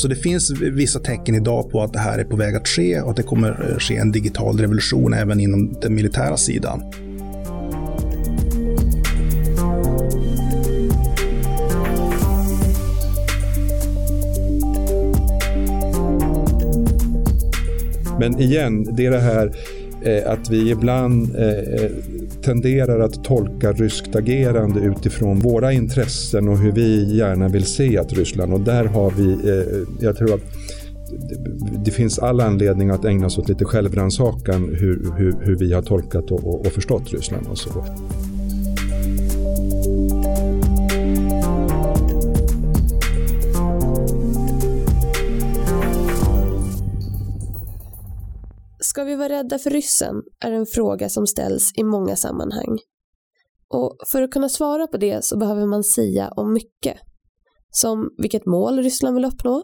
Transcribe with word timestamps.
Så 0.00 0.08
det 0.08 0.16
finns 0.16 0.50
vissa 0.50 0.98
tecken 0.98 1.34
idag 1.34 1.70
på 1.70 1.82
att 1.82 1.92
det 1.92 1.98
här 1.98 2.18
är 2.18 2.24
på 2.24 2.36
väg 2.36 2.56
att 2.56 2.68
ske 2.68 3.00
och 3.00 3.10
att 3.10 3.16
det 3.16 3.22
kommer 3.22 3.70
eh, 3.70 3.78
ske 3.78 3.96
en 3.96 4.12
digital 4.12 4.58
revolution 4.58 5.14
även 5.14 5.40
inom 5.40 5.76
den 5.80 5.94
militära 5.94 6.36
sidan. 6.36 6.82
Men 18.20 18.40
igen, 18.40 18.94
det 18.96 19.06
är 19.06 19.10
det 19.10 19.20
här 19.20 19.52
eh, 20.02 20.32
att 20.32 20.50
vi 20.50 20.70
ibland 20.70 21.36
eh, 21.36 21.48
eh 21.48 21.90
tenderar 22.42 23.00
att 23.00 23.24
tolka 23.24 23.72
ryskt 23.72 24.16
agerande 24.16 24.80
utifrån 24.80 25.38
våra 25.38 25.72
intressen 25.72 26.48
och 26.48 26.58
hur 26.58 26.72
vi 26.72 27.16
gärna 27.16 27.48
vill 27.48 27.64
se 27.64 27.98
att 27.98 28.12
Ryssland 28.12 28.52
och 28.52 28.60
där 28.60 28.84
har 28.84 29.10
vi, 29.10 29.32
eh, 29.32 30.04
jag 30.06 30.16
tror 30.16 30.34
att 30.34 30.40
det 31.84 31.90
finns 31.90 32.18
all 32.18 32.40
anledning 32.40 32.90
att 32.90 33.04
ägna 33.04 33.30
sig 33.30 33.42
åt 33.42 33.48
lite 33.48 33.64
självrannsakan 33.64 34.68
hur, 34.74 35.12
hur, 35.16 35.34
hur 35.40 35.56
vi 35.56 35.72
har 35.72 35.82
tolkat 35.82 36.30
och, 36.30 36.44
och, 36.44 36.66
och 36.66 36.72
förstått 36.72 37.12
Ryssland 37.12 37.46
och 37.46 37.58
så. 37.58 37.84
Ska 48.90 49.04
vi 49.04 49.16
vara 49.16 49.28
rädda 49.28 49.58
för 49.58 49.70
ryssen 49.70 50.22
är 50.44 50.52
en 50.52 50.66
fråga 50.66 51.08
som 51.08 51.26
ställs 51.26 51.72
i 51.74 51.84
många 51.84 52.16
sammanhang. 52.16 52.78
Och 53.68 53.96
för 54.06 54.22
att 54.22 54.30
kunna 54.30 54.48
svara 54.48 54.86
på 54.86 54.96
det 54.96 55.24
så 55.24 55.38
behöver 55.38 55.66
man 55.66 55.84
säga 55.84 56.32
om 56.36 56.52
mycket. 56.52 56.96
Som 57.70 58.10
vilket 58.18 58.46
mål 58.46 58.78
Ryssland 58.78 59.14
vill 59.14 59.24
uppnå, 59.24 59.62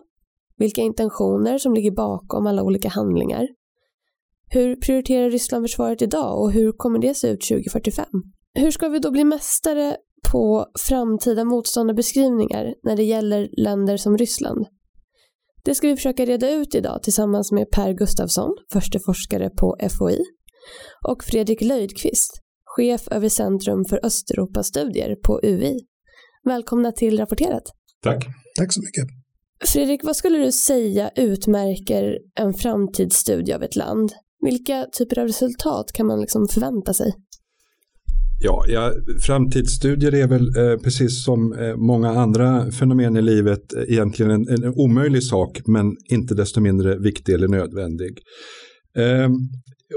vilka 0.56 0.80
intentioner 0.80 1.58
som 1.58 1.74
ligger 1.74 1.90
bakom 1.90 2.46
alla 2.46 2.62
olika 2.62 2.88
handlingar. 2.88 3.48
Hur 4.50 4.76
prioriterar 4.76 5.30
Ryssland 5.30 5.64
försvaret 5.64 6.02
idag 6.02 6.40
och 6.40 6.52
hur 6.52 6.72
kommer 6.72 6.98
det 6.98 7.14
se 7.14 7.28
ut 7.28 7.40
2045? 7.48 8.06
Hur 8.54 8.70
ska 8.70 8.88
vi 8.88 8.98
då 8.98 9.10
bli 9.10 9.24
mästare 9.24 9.96
på 10.32 10.66
framtida 10.78 11.44
motståndarbeskrivningar 11.44 12.74
när 12.82 12.96
det 12.96 13.04
gäller 13.04 13.48
länder 13.56 13.96
som 13.96 14.18
Ryssland? 14.18 14.66
Det 15.66 15.74
ska 15.74 15.88
vi 15.88 15.96
försöka 15.96 16.24
reda 16.24 16.50
ut 16.50 16.74
idag 16.74 17.02
tillsammans 17.02 17.52
med 17.52 17.70
Per 17.70 17.92
Gustafsson, 17.92 18.50
förste 18.72 18.98
forskare 19.06 19.50
på 19.50 19.76
FOI, 19.98 20.18
och 21.08 21.24
Fredrik 21.24 21.60
Löjdqvist, 21.60 22.40
chef 22.64 23.08
över 23.10 23.28
Centrum 23.28 23.84
för 23.84 24.06
Östeuropastudier 24.06 25.16
på 25.26 25.40
UI. 25.42 25.78
Välkomna 26.44 26.92
till 26.92 27.18
Rapporterat. 27.18 27.62
Tack. 28.02 28.26
Tack 28.58 28.72
så 28.72 28.80
mycket. 28.80 29.04
Fredrik, 29.64 30.04
vad 30.04 30.16
skulle 30.16 30.38
du 30.38 30.52
säga 30.52 31.10
utmärker 31.16 32.18
en 32.40 32.54
framtidsstudie 32.54 33.54
av 33.54 33.62
ett 33.62 33.76
land? 33.76 34.12
Vilka 34.44 34.86
typer 34.92 35.18
av 35.18 35.26
resultat 35.26 35.92
kan 35.92 36.06
man 36.06 36.20
liksom 36.20 36.48
förvänta 36.48 36.94
sig? 36.94 37.12
Ja, 38.38 38.64
ja, 38.68 38.92
framtidsstudier 39.20 40.14
är 40.14 40.26
väl 40.26 40.56
eh, 40.56 40.76
precis 40.76 41.24
som 41.24 41.52
eh, 41.52 41.76
många 41.76 42.10
andra 42.10 42.70
fenomen 42.70 43.16
i 43.16 43.22
livet 43.22 43.74
eh, 43.74 43.82
egentligen 43.92 44.30
en, 44.30 44.48
en, 44.48 44.74
omöjlig 44.74 45.22
sak 45.22 45.60
men 45.66 45.96
inte 46.10 46.34
desto 46.34 46.60
mindre 46.60 46.98
viktig 46.98 47.32
eller 47.32 47.48
nödvändig. 47.48 48.18
Eh, 48.98 49.28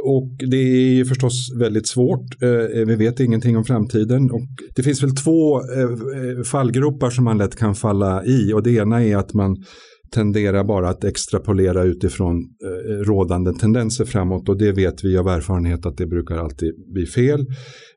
och 0.04 0.32
det 0.50 0.58
är 0.58 1.06
förstås 1.06 1.54
väldigt 1.60 1.88
svårt. 1.88 2.44
Eh, 2.44 2.86
vi 2.86 2.95
vet 2.95 3.20
ingenting 3.20 3.58
om 3.58 3.66
framtiden. 3.66 4.32
Och 4.32 4.48
det 4.76 4.84
finns 4.84 5.04
väl 5.04 5.16
två 5.16 5.62
eh, 5.62 5.82
eh, 5.82 6.44
fallgropar 6.44 7.10
som 7.10 7.23
man 7.23 7.38
lätt 7.38 7.56
kan 7.56 7.76
falla 7.76 8.26
i 8.26 8.54
och 8.54 8.64
det 8.64 8.72
ena 8.72 9.04
är 9.04 9.17
att 9.17 9.34
man 9.34 9.56
tenderar 10.12 10.64
bara 10.64 10.90
att 10.90 11.04
extrapolera 11.04 11.83
utifrån 11.83 12.36
eh, 12.38 12.94
rådande 12.94 13.54
tendenser 13.54 14.05
framåt 14.05 14.49
och 14.49 14.58
det 14.58 14.72
vet 14.72 15.04
vi 15.04 15.17
av 15.17 15.28
erfarenhet 15.28 15.86
att 15.86 15.98
det 15.98 16.08
brukar 16.08 16.38
alltid 16.38 16.73
bli 16.94 17.05
fel. 17.05 17.45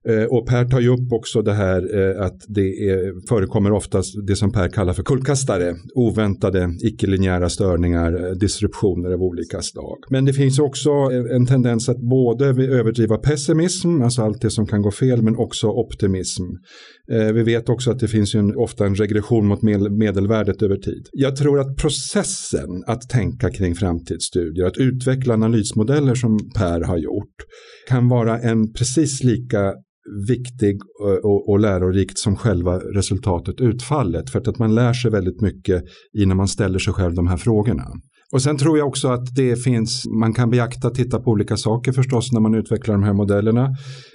Eh, 0.09 0.25
och 0.25 0.47
Per 0.47 0.65
tar 0.65 0.81
ju 0.81 0.89
upp 0.89 1.13
också 1.13 1.43
det 1.43 1.53
här 1.53 1.99
eh, 1.99 2.27
att 2.27 2.45
det 2.49 2.89
är, 2.89 3.29
förekommer 3.29 3.73
oftast 3.73 4.15
det 4.27 4.37
som 4.37 4.53
Per 4.53 4.69
kallar 4.69 4.93
för 4.93 5.03
kullkastare, 5.03 5.75
oväntade 5.95 6.71
icke-linjära 6.85 7.49
störningar, 7.49 8.27
eh, 8.27 8.31
disruptioner 8.31 9.11
av 9.11 9.23
olika 9.23 9.63
slag. 9.63 9.99
Men 10.11 10.25
det 10.25 10.33
finns 10.33 10.59
också 10.59 10.91
en 11.31 11.47
tendens 11.47 11.89
att 11.89 12.01
både 12.01 12.47
överdriva 12.47 13.17
pessimism, 13.17 14.03
alltså 14.03 14.23
allt 14.23 14.41
det 14.41 14.51
som 14.51 14.67
kan 14.67 14.83
gå 14.83 14.91
fel, 14.91 15.23
men 15.23 15.37
också 15.37 15.69
optimism. 15.69 16.43
Vi 17.09 17.43
vet 17.43 17.69
också 17.69 17.91
att 17.91 17.99
det 17.99 18.09
finns 18.09 18.35
ju 18.35 18.39
en, 18.39 18.57
ofta 18.57 18.87
en 18.87 18.95
regression 18.95 19.47
mot 19.47 19.63
medelvärdet 19.91 20.63
över 20.63 20.77
tid. 20.77 21.09
Jag 21.13 21.37
tror 21.37 21.61
att 21.61 21.77
processen 21.77 22.85
att 22.87 23.09
tänka 23.09 23.51
kring 23.51 23.75
framtidsstudier, 23.75 24.67
att 24.67 24.77
utveckla 24.79 25.35
analysmodeller 25.35 26.15
som 26.15 26.39
Per 26.59 26.81
har 26.81 26.99
gjort, 26.99 27.35
kan 27.89 28.09
vara 28.09 28.39
en 28.39 28.73
precis 28.73 29.25
lika 29.25 29.75
viktig 30.29 30.81
och, 31.23 31.49
och 31.49 31.59
lärorikt 31.59 32.19
som 32.19 32.37
själva 32.37 32.79
resultatet, 32.79 33.61
utfallet. 33.61 34.31
För 34.31 34.39
att 34.39 34.59
man 34.59 34.75
lär 34.75 34.93
sig 34.93 35.11
väldigt 35.11 35.41
mycket 35.41 35.85
innan 36.13 36.37
man 36.37 36.49
ställer 36.49 36.79
sig 36.79 36.93
själv 36.93 37.15
de 37.15 37.27
här 37.27 37.37
frågorna. 37.37 37.85
Och 38.33 38.43
sen 38.43 38.57
tror 38.57 38.79
jag 38.79 38.89
också 38.89 39.09
att 39.09 39.35
det 39.37 39.57
finns, 39.57 40.05
man 40.21 40.33
kan 40.33 40.51
beakta, 40.51 40.91
titta 40.91 41.21
på 41.21 41.31
olika 41.31 41.57
saker 41.57 41.93
förstås 41.93 42.33
när 42.33 42.41
man 42.41 42.55
utvecklar 42.55 42.95
de 42.95 43.03
här 43.03 43.13
modellerna. 43.13 43.69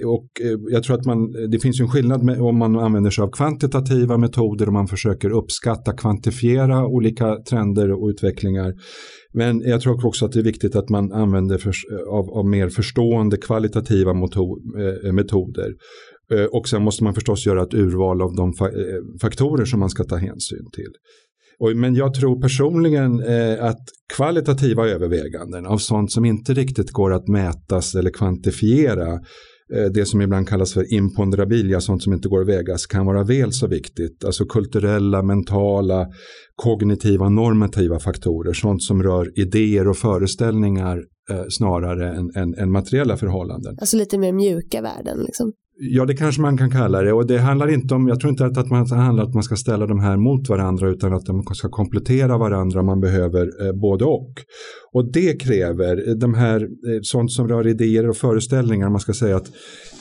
Och 0.06 0.28
eh, 0.42 0.58
jag 0.72 0.84
tror 0.84 1.00
att 1.00 1.06
man, 1.06 1.18
eh, 1.18 1.50
det 1.50 1.60
finns 1.60 1.80
ju 1.80 1.84
en 1.84 1.90
skillnad 1.90 2.24
med, 2.24 2.42
om 2.42 2.58
man 2.58 2.80
använder 2.80 3.12
sig 3.12 3.24
av 3.24 3.32
kvantitativa 3.32 4.18
metoder 4.18 4.68
och 4.68 4.74
man 4.74 4.88
försöker 4.88 5.30
uppskatta, 5.30 5.94
kvantifiera 5.94 6.88
olika 6.88 7.36
trender 7.50 7.92
och 7.92 8.08
utvecklingar. 8.08 8.74
Men 9.34 9.62
jag 9.62 9.82
tror 9.82 10.06
också 10.06 10.26
att 10.26 10.32
det 10.32 10.40
är 10.40 10.44
viktigt 10.44 10.76
att 10.76 10.90
man 10.90 11.12
använder 11.12 11.58
för, 11.58 11.70
eh, 11.70 12.08
av, 12.08 12.30
av, 12.30 12.46
mer 12.46 12.70
förstående 12.70 13.38
kvalitativa 13.38 14.12
eh, 14.12 15.14
metoder. 15.14 15.74
Eh, 16.34 16.46
och 16.46 16.68
sen 16.68 16.84
måste 16.84 17.04
man 17.04 17.14
förstås 17.14 17.46
göra 17.46 17.64
ett 17.64 17.74
urval 17.74 18.22
av 18.22 18.36
de 18.36 18.54
faktorer 19.22 19.66
som 19.66 19.80
man 19.80 19.90
ska 19.90 20.04
ta 20.04 20.16
hänsyn 20.16 20.66
till. 20.74 20.92
Och, 21.60 21.76
men 21.76 21.96
jag 21.96 22.14
tror 22.14 22.42
personligen 22.42 23.20
eh, 23.20 23.66
att 23.66 23.82
kvalitativa 24.16 24.88
överväganden 24.88 25.66
av 25.66 25.78
sånt 25.78 26.12
som 26.12 26.26
inte 26.26 26.54
riktigt 26.54 26.92
går 26.92 27.14
att 27.14 27.28
mätas 27.28 27.96
eller 27.96 28.10
kvantifiera 28.10 29.14
eh, 29.74 29.86
det 29.94 30.06
som 30.06 30.22
ibland 30.22 30.48
kallas 30.48 30.74
för 30.74 30.94
imponderabilia, 30.94 31.82
sånt 31.82 32.04
som 32.04 32.14
inte 32.14 32.30
går 32.30 32.42
att 32.42 32.48
vägas, 32.48 32.86
kan 32.86 33.06
vara 33.06 33.24
väl 33.24 33.52
så 33.54 33.68
viktigt. 33.68 34.26
Alltså 34.26 34.46
kulturella, 34.46 35.24
mentala, 35.24 36.08
kognitiva, 36.56 37.30
normativa 37.30 38.00
faktorer, 38.00 38.54
sånt 38.54 38.84
som 38.84 39.04
rör 39.04 39.40
idéer 39.40 39.88
och 39.88 39.98
föreställningar 39.98 40.98
eh, 41.30 41.46
snarare 41.50 42.10
än, 42.16 42.32
än, 42.36 42.54
än, 42.54 42.72
materiella 42.72 43.18
förhållanden. 43.18 43.78
Alltså 43.80 43.98
lite 43.98 44.18
mer 44.18 44.34
mjuka 44.34 44.82
värden 44.82 45.20
liksom? 45.20 45.54
Ja, 45.80 46.06
det 46.06 46.16
kanske 46.16 46.42
man 46.42 46.58
kan 46.58 46.72
kalla 46.72 47.02
det. 47.02 47.14
Och 47.14 47.28
det 47.28 47.38
handlar 47.38 47.68
inte 47.68 47.96
om, 47.96 48.08
jag 48.08 48.20
tror 48.20 48.32
inte 48.32 48.46
att, 48.46 48.70
man, 48.70 48.90
handlar 48.90 49.24
om 49.24 49.30
att 49.30 49.34
man 49.34 49.44
ska 49.44 49.56
ställa 49.56 49.86
de 49.86 50.00
här 50.00 50.18
mot 50.18 50.50
varandra 50.50 50.90
utan 50.90 51.14
att 51.14 51.26
de 51.26 51.44
ska 51.44 51.70
komplettera 51.70 52.38
varandra. 52.38 52.84
Man 52.84 53.00
behöver 53.00 53.68
eh, 53.68 53.74
både 53.74 54.06
och. 54.06 54.34
Och 54.94 55.12
det 55.12 55.42
kräver 55.42 56.10
eh, 56.10 56.14
de 56.16 56.34
här, 56.34 56.62
eh, 56.62 57.00
sånt 57.02 57.32
som 57.32 57.48
rör 57.48 57.68
idéer 57.68 58.10
och 58.10 58.18
föreställningar. 58.18 58.90
Man 58.90 59.00
ska 59.00 59.14
säga 59.14 59.36
att 59.36 59.48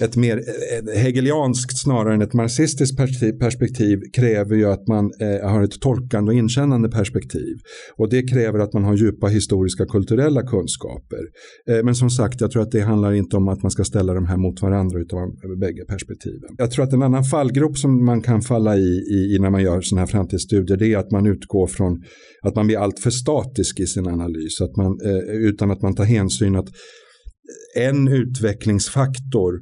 ett 0.00 0.16
mer 0.16 0.36
eh, 0.36 0.94
eh 0.94 1.03
hegelianskt 1.03 1.78
snarare 1.78 2.15
än 2.15 2.22
ett 2.22 2.34
marxistiskt 2.34 2.98
perspektiv 3.41 3.98
kräver 4.16 4.56
ju 4.56 4.65
att 4.65 4.88
man 4.88 5.10
eh, 5.20 5.50
har 5.50 5.62
ett 5.62 5.81
tolkande 5.81 6.32
och 6.32 6.38
inkännande 6.38 6.88
perspektiv. 6.88 7.56
Och 7.97 8.10
det 8.10 8.22
kräver 8.22 8.59
att 8.59 8.72
man 8.72 8.84
har 8.84 8.97
djupa 8.97 9.26
historiska 9.26 9.86
kulturella 9.86 10.42
kunskaper. 10.42 11.22
Eh, 11.70 11.84
men 11.84 11.94
som 11.94 12.10
sagt, 12.10 12.41
jag 12.41 12.50
tror 12.50 12.62
att 12.62 12.70
det 12.70 12.81
handlar 12.81 13.12
inte 13.12 13.36
om 13.36 13.48
att 13.48 13.62
man 13.62 13.70
ska 13.70 13.84
ställa 13.84 14.15
de 14.15 14.26
här 14.26 14.36
mot 14.36 14.62
varandra 14.62 15.00
utan 15.00 15.19
bägge 15.66 15.84
perspektiven. 15.84 16.50
Jag 16.59 16.71
tror 16.71 16.84
att 16.84 16.93
en 16.93 17.03
annan 17.03 17.25
fallgrop 17.25 17.78
som 17.78 18.04
man 18.04 18.22
kan 18.22 18.42
falla 18.42 18.77
i, 18.77 18.89
i 19.34 19.39
när 19.41 19.51
man 19.51 19.63
gör 19.63 19.80
sådana 19.80 20.01
här 20.01 20.07
framtidsstudier 20.07 20.77
det 20.77 20.92
är 20.92 20.98
att 20.98 21.10
man 21.10 21.27
utgår 21.27 21.66
från 21.66 22.03
att 22.42 22.54
man 22.54 22.66
blir 22.66 22.78
alltför 22.78 23.10
statisk 23.10 23.80
i 23.80 23.86
sin 23.86 24.07
analys. 24.07 24.60
Att 24.60 24.77
man, 24.77 25.01
eh, 25.04 25.34
utan 25.51 25.71
att 25.71 25.83
man 25.83 25.95
tar 25.95 26.04
hänsyn 26.04 26.57
att 26.57 26.68
en 27.77 28.09
utvecklingsfaktor, 28.09 29.60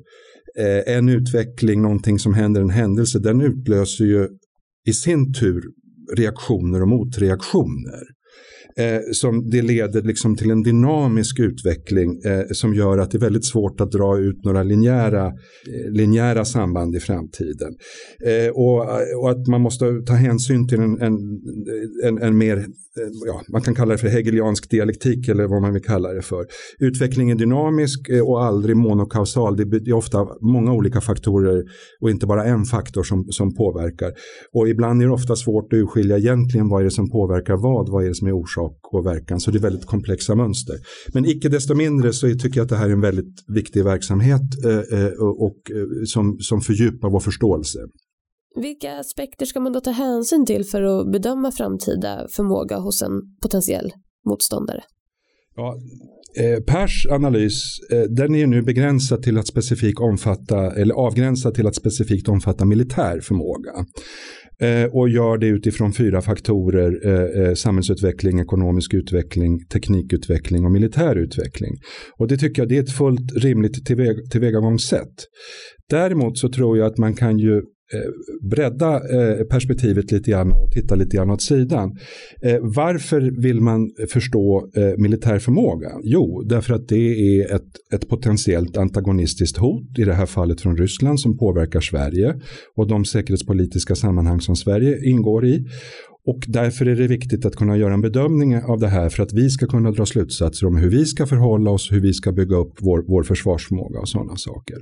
eh, 0.58 0.96
en 0.96 1.08
utveckling, 1.08 1.82
någonting 1.82 2.18
som 2.18 2.34
händer, 2.34 2.60
en 2.60 2.70
händelse, 2.70 3.18
den 3.18 3.40
utlöser 3.40 4.04
ju 4.04 4.28
i 4.86 4.92
sin 4.92 5.32
tur 5.32 5.62
reaktioner 6.16 6.82
och 6.82 6.88
motreaktioner. 6.88 8.13
Eh, 8.76 9.00
som 9.12 9.50
det 9.50 9.62
leder 9.62 10.02
liksom 10.02 10.36
till 10.36 10.50
en 10.50 10.62
dynamisk 10.62 11.40
utveckling 11.40 12.20
eh, 12.24 12.42
som 12.52 12.74
gör 12.74 12.98
att 12.98 13.10
det 13.10 13.18
är 13.18 13.20
väldigt 13.20 13.44
svårt 13.44 13.80
att 13.80 13.92
dra 13.92 14.18
ut 14.18 14.44
några 14.44 14.62
linjära, 14.62 15.26
eh, 15.26 15.90
linjära 15.90 16.44
samband 16.44 16.96
i 16.96 17.00
framtiden. 17.00 17.74
Eh, 18.24 18.52
och, 18.52 18.84
eh, 18.84 19.18
och, 19.18 19.30
att 19.30 19.46
man 19.46 19.60
måste 19.60 20.02
ta 20.06 20.12
hänsyn 20.12 20.68
till 20.68 20.80
en, 20.80 21.02
en, 21.02 21.14
en, 22.04 22.18
en 22.22 22.38
mer 22.38 22.56
eh, 22.56 22.64
ja, 23.26 23.42
man 23.52 23.62
kan 23.62 23.74
kalla 23.74 23.92
det 23.92 23.98
för 23.98 24.08
hegeliansk 24.08 24.70
dialektik 24.70 25.28
eller 25.28 25.46
vad 25.46 25.62
man 25.62 25.72
vill 25.72 25.82
kalla 25.82 26.12
det 26.12 26.22
för. 26.22 26.46
Utveckling 26.78 27.30
är 27.30 27.34
dynamisk 27.34 28.08
eh, 28.08 28.20
och 28.20 28.44
aldrig 28.44 28.76
monokausal. 28.76 29.56
Det 29.56 29.90
är 29.90 29.92
ofta 29.92 30.26
många 30.40 30.72
olika 30.72 31.00
faktorer 31.00 31.62
och 32.00 32.10
inte 32.10 32.26
bara 32.26 32.44
en 32.44 32.64
faktor 32.64 33.02
som, 33.02 33.24
som 33.30 33.54
påverkar. 33.54 34.12
Och 34.52 34.68
ibland 34.68 35.02
är 35.02 35.06
det 35.06 35.12
ofta 35.12 35.36
svårt 35.36 35.72
att 35.72 35.76
urskilja 35.76 36.18
egentligen 36.18 36.68
vad 36.68 36.80
är 36.80 36.84
det 36.84 36.90
som 36.90 37.10
påverkar 37.10 37.56
vad, 37.56 37.88
vad 37.88 38.04
är 38.04 38.08
det 38.08 38.14
som 38.14 38.28
är 38.28 38.32
orsak 38.32 38.63
och 38.92 39.06
verkan. 39.06 39.40
Så 39.40 39.50
det 39.50 39.58
är 39.58 39.62
väldigt 39.62 39.86
komplexa 39.86 40.34
mönster. 40.34 40.76
Men 41.12 41.24
icke 41.24 41.48
desto 41.48 41.74
mindre 41.74 42.12
så 42.12 42.26
tycker 42.26 42.56
jag 42.56 42.62
att 42.62 42.68
det 42.68 42.76
här 42.76 42.88
är 42.88 42.92
en 42.92 43.00
väldigt 43.00 43.44
viktig 43.48 43.84
verksamhet 43.84 44.40
eh, 44.92 45.06
och, 45.20 45.58
som, 46.06 46.38
som 46.40 46.60
fördjupar 46.60 47.10
vår 47.10 47.20
förståelse. 47.20 47.78
Vilka 48.56 48.98
aspekter 48.98 49.46
ska 49.46 49.60
man 49.60 49.72
då 49.72 49.80
ta 49.80 49.90
hänsyn 49.90 50.46
till 50.46 50.64
för 50.64 50.82
att 50.82 51.12
bedöma 51.12 51.52
framtida 51.52 52.26
förmåga 52.30 52.78
hos 52.78 53.02
en 53.02 53.10
potentiell 53.42 53.92
motståndare? 54.26 54.82
Ja, 55.56 55.76
eh, 56.38 56.62
Pers 56.62 57.06
analys 57.10 57.78
eh, 57.92 58.02
den 58.02 58.34
är 58.34 58.46
nu 58.46 58.62
begränsad 58.62 59.22
till 59.22 59.38
att 59.38 59.46
specifikt 59.46 60.00
omfatta 60.00 60.70
eller 60.70 60.94
avgränsad 60.94 61.54
till 61.54 61.66
att 61.66 61.74
specifikt 61.74 62.28
omfatta 62.28 62.64
militär 62.64 63.20
förmåga 63.20 63.72
eh, 64.60 64.84
och 64.84 65.08
gör 65.08 65.38
det 65.38 65.46
utifrån 65.46 65.92
fyra 65.92 66.20
faktorer 66.20 67.06
eh, 67.06 67.42
eh, 67.42 67.54
samhällsutveckling, 67.54 68.40
ekonomisk 68.40 68.94
utveckling, 68.94 69.58
teknikutveckling 69.72 70.64
och 70.64 70.72
militär 70.72 71.16
utveckling. 71.16 71.72
Och 72.18 72.28
det 72.28 72.36
tycker 72.36 72.62
jag 72.62 72.68
det 72.68 72.76
är 72.76 72.82
ett 72.82 72.96
fullt 72.96 73.36
rimligt 73.36 73.86
tillvägagångssätt. 74.30 75.14
Däremot 75.90 76.38
så 76.38 76.48
tror 76.48 76.78
jag 76.78 76.86
att 76.86 76.98
man 76.98 77.14
kan 77.14 77.38
ju 77.38 77.62
Eh, 77.92 78.48
bredda 78.48 78.94
eh, 78.94 79.44
perspektivet 79.44 80.12
lite 80.12 80.30
grann 80.30 80.52
och 80.52 80.70
titta 80.70 80.94
lite 80.94 81.16
grann 81.16 81.30
åt 81.30 81.42
sidan. 81.42 81.98
Eh, 82.42 82.58
varför 82.60 83.42
vill 83.42 83.60
man 83.60 83.90
förstå 84.08 84.70
militär 84.98 85.38
förmåga? 85.38 85.88
Jo, 86.02 86.42
därför 86.42 86.74
att 86.74 86.88
det 86.88 87.38
är 87.38 87.54
ett, 87.54 87.68
ett 87.94 88.08
potentiellt 88.08 88.76
antagonistiskt 88.76 89.56
hot, 89.56 89.98
i 89.98 90.04
det 90.04 90.14
här 90.14 90.26
fallet 90.26 90.60
från 90.60 90.76
Ryssland, 90.76 91.20
som 91.20 91.38
påverkar 91.38 91.80
Sverige 91.80 92.34
och 92.76 92.88
de 92.88 93.04
säkerhetspolitiska 93.04 93.94
sammanhang 93.94 94.40
som 94.40 94.56
Sverige 94.56 95.08
ingår 95.08 95.46
i. 95.46 95.66
Och 96.26 96.44
därför 96.48 96.86
är 96.86 96.96
det 96.96 97.06
viktigt 97.06 97.46
att 97.46 97.56
kunna 97.56 97.76
göra 97.76 97.94
en 97.94 98.00
bedömning 98.00 98.56
av 98.56 98.78
det 98.80 98.88
här 98.88 99.08
för 99.08 99.22
att 99.22 99.32
vi 99.32 99.50
ska 99.50 99.66
kunna 99.66 99.90
dra 99.90 100.06
slutsatser 100.06 100.66
om 100.66 100.76
hur 100.76 100.90
vi 100.90 101.04
ska 101.04 101.26
förhålla 101.26 101.70
oss, 101.70 101.92
hur 101.92 102.00
vi 102.00 102.12
ska 102.12 102.32
bygga 102.32 102.56
upp 102.56 102.72
vår, 102.80 103.04
vår 103.08 103.22
försvarsförmåga 103.22 104.00
och 104.00 104.08
sådana 104.08 104.36
saker. 104.36 104.76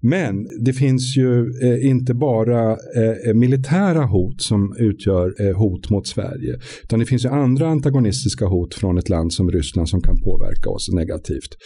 Men 0.00 0.48
det 0.64 0.72
finns 0.72 1.16
ju 1.16 1.52
eh, 1.62 1.86
inte 1.90 2.14
bara 2.14 2.70
eh, 2.72 3.34
militära 3.34 4.04
hot 4.04 4.42
som 4.42 4.76
utgör 4.78 5.34
eh, 5.40 5.56
hot 5.56 5.90
mot 5.90 6.06
Sverige, 6.06 6.58
utan 6.82 6.98
det 6.98 7.06
finns 7.06 7.24
ju 7.24 7.28
andra 7.28 7.68
antagonistiska 7.68 8.46
hot 8.46 8.74
från 8.74 8.98
ett 8.98 9.08
land 9.08 9.32
som 9.32 9.50
Ryssland 9.50 9.88
som 9.88 10.00
kan 10.00 10.16
påverka 10.20 10.70
oss 10.70 10.88
negativt. 10.92 11.56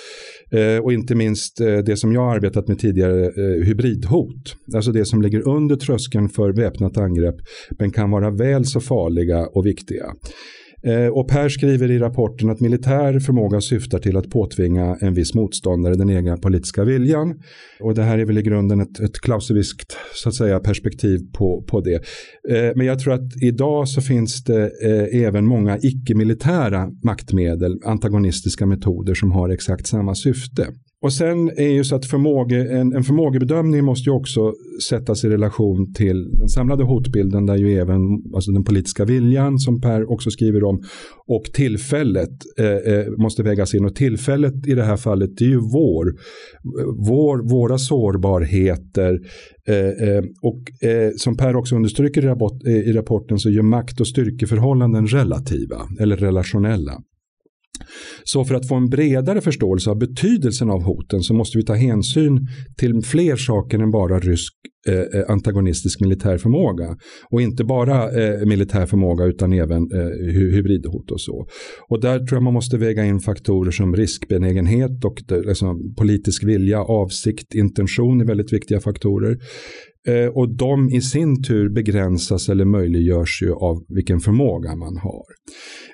Eh, 0.52 0.84
och 0.84 0.93
inte 0.93 1.14
minst 1.14 1.61
eh, 1.61 1.78
det 1.78 1.96
som 1.96 2.12
jag 2.12 2.20
har 2.20 2.34
arbetat 2.34 2.69
med 2.69 2.78
tidigare, 2.78 3.25
eh, 3.25 3.67
hybridhot, 3.67 4.56
alltså 4.75 4.93
det 4.93 5.05
som 5.05 5.22
ligger 5.22 5.49
under 5.49 5.76
tröskeln 5.76 6.28
för 6.28 6.52
väpnat 6.52 6.96
angrepp, 6.96 7.37
men 7.78 7.90
kan 7.90 8.11
vara 8.11 8.31
väl 8.31 8.64
så 8.64 8.81
farligt 8.81 9.09
farliga 9.10 9.46
och 9.46 9.66
viktiga. 9.66 10.04
Eh, 10.82 11.06
och 11.06 11.28
Per 11.28 11.48
skriver 11.48 11.90
i 11.90 11.98
rapporten 11.98 12.50
att 12.50 12.60
militär 12.60 13.20
förmåga 13.20 13.60
syftar 13.60 13.98
till 13.98 14.16
att 14.16 14.30
påtvinga 14.30 14.96
en 15.00 15.14
viss 15.14 15.34
motståndare 15.34 15.94
den 15.94 16.10
egna 16.10 16.36
politiska 16.36 16.84
viljan. 16.84 17.34
Och 17.80 17.94
det 17.94 18.02
här 18.02 18.18
är 18.18 18.24
väl 18.24 18.38
i 18.38 18.42
grunden 18.42 18.80
ett, 18.80 19.00
ett 19.00 19.20
klauseviskt 19.20 19.96
så 20.14 20.28
att 20.28 20.34
säga, 20.34 20.60
perspektiv 20.60 21.18
på, 21.38 21.62
på 21.62 21.80
det. 21.80 21.94
Eh, 22.48 22.72
men 22.76 22.86
jag 22.86 22.98
tror 22.98 23.14
att 23.14 23.42
idag 23.42 23.88
så 23.88 24.00
finns 24.00 24.44
det 24.44 24.70
eh, 24.84 25.22
även 25.22 25.46
många 25.46 25.78
icke-militära 25.82 26.90
maktmedel, 27.04 27.78
antagonistiska 27.84 28.66
metoder 28.66 29.14
som 29.14 29.32
har 29.32 29.48
exakt 29.48 29.86
samma 29.86 30.14
syfte. 30.14 30.66
Och 31.02 31.12
sen 31.12 31.49
är 31.49 31.69
ju 31.73 31.85
så 31.85 31.97
att 31.97 32.06
förmåge, 32.06 32.79
en, 32.79 32.93
en 32.97 33.02
förmågebedömning 33.02 33.85
måste 33.85 34.11
ju 34.11 34.17
också 34.17 34.52
sättas 34.88 35.25
i 35.25 35.29
relation 35.29 35.93
till 35.93 36.31
den 36.38 36.49
samlade 36.49 36.85
hotbilden 36.85 37.47
där 37.47 37.56
ju 37.56 37.79
även 37.79 38.00
alltså 38.35 38.52
den 38.52 38.64
politiska 38.64 39.05
viljan 39.05 39.58
som 39.58 39.81
Per 39.81 40.11
också 40.11 40.31
skriver 40.31 40.64
om 40.64 40.82
och 41.26 41.44
tillfället 41.44 42.31
eh, 42.58 42.67
eh 42.67 43.06
måste 43.19 43.43
vägas 43.43 43.75
in 43.75 43.85
och 43.85 43.94
tillfället 43.94 44.67
i 44.67 44.75
det 44.75 44.85
här 44.85 44.97
fallet 44.97 45.31
det 45.37 45.44
är 45.44 45.49
ju 45.49 45.61
vår, 45.61 46.06
vår 47.08 47.50
våra 47.50 47.79
sårbarheter 47.79 49.19
eh, 49.69 50.08
eh 50.08 50.23
och 50.43 50.88
eh, 50.88 51.11
som 51.17 51.37
Per 51.37 51.56
också 51.56 51.76
understryker 51.76 52.25
i, 52.25 52.26
rapport, 52.26 52.67
eh, 52.67 52.73
i 52.73 52.93
rapporten 52.93 53.38
så 53.38 53.50
gör 53.50 53.62
makt 53.62 54.00
och 54.00 54.06
styrkeförhållanden 54.06 55.06
relativa 55.06 55.76
eller 56.00 56.17
relationella. 56.17 56.93
Så 58.25 58.44
för 58.44 58.55
att 58.55 58.69
få 58.69 58.75
en 58.75 58.88
bredare 58.88 59.40
förståelse 59.40 59.90
av 59.90 59.99
betydelsen 59.99 60.70
av 60.70 60.82
hoten 60.82 61.20
så 61.22 61.34
måste 61.34 61.58
vi 61.58 61.64
ta 61.64 61.75
hänsyn 61.75 62.46
till 62.78 63.02
fler 63.02 63.37
saker 63.37 63.78
än 63.78 63.90
bara 63.90 64.19
rysk 64.19 64.52
eh, 64.87 64.94
eh 64.94 65.25
antagonistisk 65.28 66.00
militär 66.00 66.38
förmåga. 66.38 66.96
Och 67.31 67.43
inte 67.43 67.64
bara 67.64 68.22
eh, 68.22 68.46
militär 68.46 68.87
förmåga 68.87 69.25
utan 69.25 69.52
även 69.52 69.82
eh, 69.93 70.32
hybridhot 70.34 71.11
och 71.11 71.20
så. 71.20 71.46
Och 71.88 72.00
där 72.00 72.19
tror 72.19 72.37
jag 72.37 72.43
man 72.43 72.55
måste 72.55 72.78
väga 72.78 73.05
in 73.05 73.20
faktorer 73.20 73.70
som 73.70 73.96
riskbenägenhet 73.96 75.05
och 75.05 75.32
eh, 75.32 75.43
liksom, 75.43 75.94
politisk 75.99 76.44
vilja, 76.44 76.81
avsikt, 76.81 77.55
intention 77.55 78.20
är 78.20 78.25
väldigt 78.25 78.52
viktiga 78.52 78.81
faktorer. 78.81 79.38
Eh, 80.08 80.26
och 80.26 80.56
de 80.56 80.91
i 80.91 81.00
sin 81.00 81.43
tur 81.43 81.69
begränsas 81.69 82.49
eller 82.49 82.64
möjliggörs 82.64 83.43
ju 83.43 83.52
av 83.52 83.85
vilken 83.88 84.20
förmåga 84.20 84.76
man 84.76 84.97
har. 84.97 85.25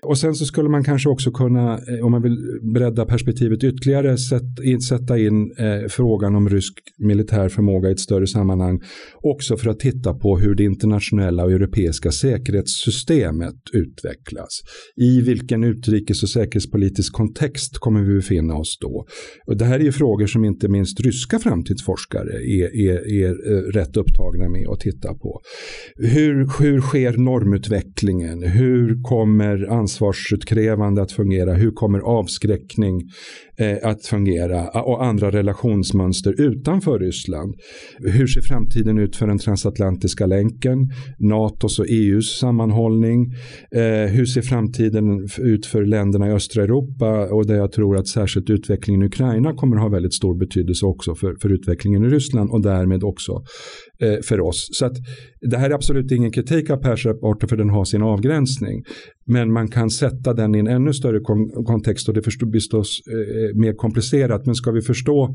Och 0.02 0.18
sen 0.18 0.34
så 0.34 0.44
skulle 0.44 0.68
man 0.68 0.84
kanske 0.84 1.08
också 1.08 1.30
kunna, 1.30 1.72
eh, 1.72 2.04
om 2.04 2.12
man 2.12 2.22
vill 2.22 2.38
bredda 2.74 3.06
perspektivet 3.06 3.64
ytterligare, 3.64 4.18
sätta 4.88 5.18
in 5.18 5.52
eh, 5.58 5.88
frågan 5.88 6.34
om 6.36 6.48
rysk 6.48 6.72
militär 6.98 7.48
förmåga 7.48 7.88
i 7.88 7.92
ett 7.92 8.00
större 8.00 8.26
sammanhang. 8.26 8.80
Också 9.22 9.56
för 9.56 9.70
att 9.70 9.80
titta 9.80 10.14
på 10.14 10.38
hur 10.38 10.54
det 10.54 10.64
internationella 10.64 11.44
och 11.44 11.52
europeiska 11.52 12.10
säkerhetssystemet 12.10 13.54
utvecklas. 13.72 14.60
I 14.96 15.20
vilken 15.20 15.64
utrikes 15.64 16.22
och 16.22 16.28
säkerhetspolitisk 16.28 17.12
kontext 17.12 17.78
kommer 17.78 18.02
vi 18.02 18.14
befinna 18.14 18.54
oss 18.54 18.78
då? 18.80 19.06
Och 19.46 19.56
det 19.56 19.64
här 19.64 19.80
är 19.80 19.84
ju 19.84 19.92
frågor 19.92 20.26
som 20.26 20.44
inte 20.44 20.68
minst 20.68 21.00
ryska 21.00 21.38
framtidsforskare 21.38 22.32
är, 22.32 22.76
är, 22.76 23.22
är 23.22 23.52
eh, 23.52 23.62
rätt 23.72 23.95
upptagna 23.96 24.48
med 24.48 24.68
att 24.68 24.80
titta 24.80 25.14
på. 25.14 25.40
Hur, 25.96 26.62
hur 26.62 26.80
sker 26.80 27.16
normutvecklingen? 27.16 28.42
Hur 28.42 29.02
kommer 29.02 29.72
ansvarsutkrävande 29.72 31.02
att 31.02 31.12
fungera? 31.12 31.54
Hur 31.54 31.70
kommer 31.70 31.98
avskräckning 31.98 33.02
eh, 33.58 33.76
att 33.82 34.06
fungera? 34.06 34.68
Och 34.68 35.04
andra 35.04 35.30
relationsmönster 35.30 36.40
utanför 36.40 36.98
Ryssland. 36.98 37.54
Hur 37.98 38.26
ser 38.26 38.40
framtiden 38.40 38.98
ut 38.98 39.16
för 39.16 39.26
den 39.26 39.38
transatlantiska 39.38 40.26
länken? 40.26 40.78
NATOs 41.18 41.78
och 41.78 41.86
EUs 41.88 42.38
sammanhållning. 42.38 43.34
Eh, 43.74 44.10
hur 44.12 44.26
ser 44.26 44.42
framtiden 44.42 45.28
ut 45.38 45.66
för 45.66 45.84
länderna 45.84 46.28
i 46.28 46.30
östra 46.30 46.62
Europa? 46.62 47.26
Och 47.26 47.46
där 47.46 47.56
jag 47.56 47.72
tror 47.72 47.96
att 47.96 48.08
särskilt 48.08 48.50
utvecklingen 48.50 49.02
i 49.02 49.06
Ukraina 49.06 49.54
kommer 49.54 49.76
att 49.76 49.82
ha 49.82 49.88
väldigt 49.88 50.14
stor 50.14 50.38
betydelse 50.38 50.86
också 50.86 51.14
för, 51.14 51.34
för 51.42 51.52
utvecklingen 51.52 52.04
i 52.04 52.08
Ryssland 52.08 52.50
och 52.50 52.62
därmed 52.62 53.04
också 53.04 53.42
Eh, 53.98 54.20
för 54.22 54.40
oss. 54.40 54.68
Så 54.72 54.86
att 54.86 54.96
det 55.40 55.56
här 55.56 55.70
är 55.70 55.74
absolut 55.74 56.12
ingen 56.12 56.32
kritik 56.32 56.70
av 56.70 56.76
Persrapporten 56.76 57.48
för 57.48 57.56
den 57.56 57.70
har 57.70 57.84
sin 57.84 58.02
avgränsning. 58.02 58.84
Men 59.26 59.52
man 59.52 59.68
kan 59.68 59.90
sätta 59.90 60.34
den 60.34 60.54
i 60.54 60.58
en 60.58 60.66
ännu 60.66 60.92
större 60.92 61.20
kontext 61.66 62.08
och 62.08 62.14
det 62.14 62.20
blir 62.20 62.60
förstås 62.60 63.00
eh, 63.06 63.58
mer 63.58 63.72
komplicerat. 63.72 64.46
Men 64.46 64.54
ska 64.54 64.70
vi 64.70 64.80
förstå 64.80 65.24
eh, 65.24 65.30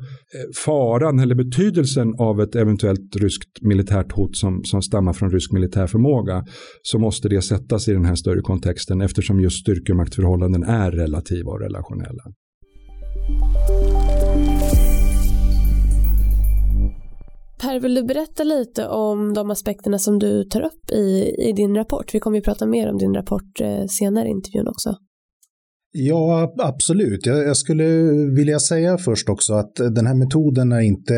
faran 0.66 1.20
eller 1.20 1.36
betydelsen 1.36 2.14
av 2.20 2.42
ett 2.42 2.56
eventuellt 2.56 3.16
ryskt 3.16 3.62
militärt 3.62 4.12
hot 4.12 4.36
som, 4.36 4.64
som 4.64 4.82
stammar 4.82 5.14
från 5.14 5.32
rysk 5.32 5.52
militär 5.52 5.88
förmåga 5.88 6.46
så 6.82 7.00
måste 7.00 7.30
det 7.30 7.42
sättas 7.42 7.88
i 7.88 7.94
den 7.94 8.06
här 8.06 8.16
större 8.16 8.42
kontexten 8.42 9.02
eftersom 9.02 9.40
just 9.40 9.60
styrkemaktförhållanden 9.60 10.64
är 10.64 10.92
relativa 10.92 11.52
och 11.52 11.60
relationella. 11.60 12.24
Per, 17.62 17.80
vill 17.80 17.96
du 17.96 18.04
berätta 18.04 18.44
lite 18.44 18.88
om 18.88 19.34
de 19.34 19.52
aspekterna 19.52 20.00
som 20.00 20.20
du 20.20 20.44
tar 20.44 20.62
upp 20.62 20.92
i, 20.92 21.36
i 21.38 21.54
din 21.54 21.76
rapport? 21.76 22.14
Vi 22.14 22.20
kommer 22.20 22.38
ju 22.38 22.44
prata 22.44 22.66
mer 22.66 22.92
om 22.92 22.98
din 22.98 23.14
rapport 23.14 23.62
eh, 23.62 23.86
senare 23.86 24.28
i 24.28 24.32
intervjun 24.32 24.68
också. 24.68 24.96
Ja, 25.94 26.54
absolut. 26.58 27.26
Jag, 27.26 27.48
jag, 27.48 27.58
skulle 27.58 27.86
vilja 28.36 28.60
säga 28.60 28.98
först 28.98 29.30
också 29.30 29.54
att 29.54 29.76
den 29.76 30.08
här 30.08 30.16
metoden 30.16 30.72
är 30.72 30.80
inte 30.80 31.16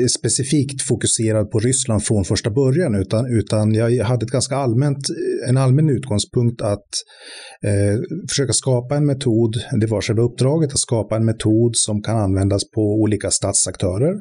eh, 0.00 0.06
specifikt 0.18 0.82
fokuserad 0.82 1.50
på 1.50 1.58
Ryssland 1.58 2.04
från 2.04 2.24
första 2.24 2.50
början, 2.50 2.94
utan, 2.94 3.26
utan 3.38 3.74
jag 3.74 4.04
hade 4.04 4.24
ett 4.24 4.30
ganska 4.30 4.56
allmänt, 4.56 5.10
eh, 5.10 5.48
en 5.48 5.56
allmän 5.56 5.90
utgångspunkt 5.90 6.62
att 6.62 6.88
eh, 7.64 8.00
försöka 8.28 8.52
skapa 8.52 8.96
en 8.96 9.06
metod, 9.06 9.56
det 9.80 9.86
var 9.86 10.00
själva 10.00 10.22
uppdraget, 10.22 10.72
att 10.72 10.78
skapa 10.78 11.16
en 11.16 11.24
metod 11.24 11.76
som 11.76 12.02
kan 12.02 12.16
användas 12.16 12.70
på 12.70 12.80
olika 12.80 13.30
statsaktörer. 13.30 14.14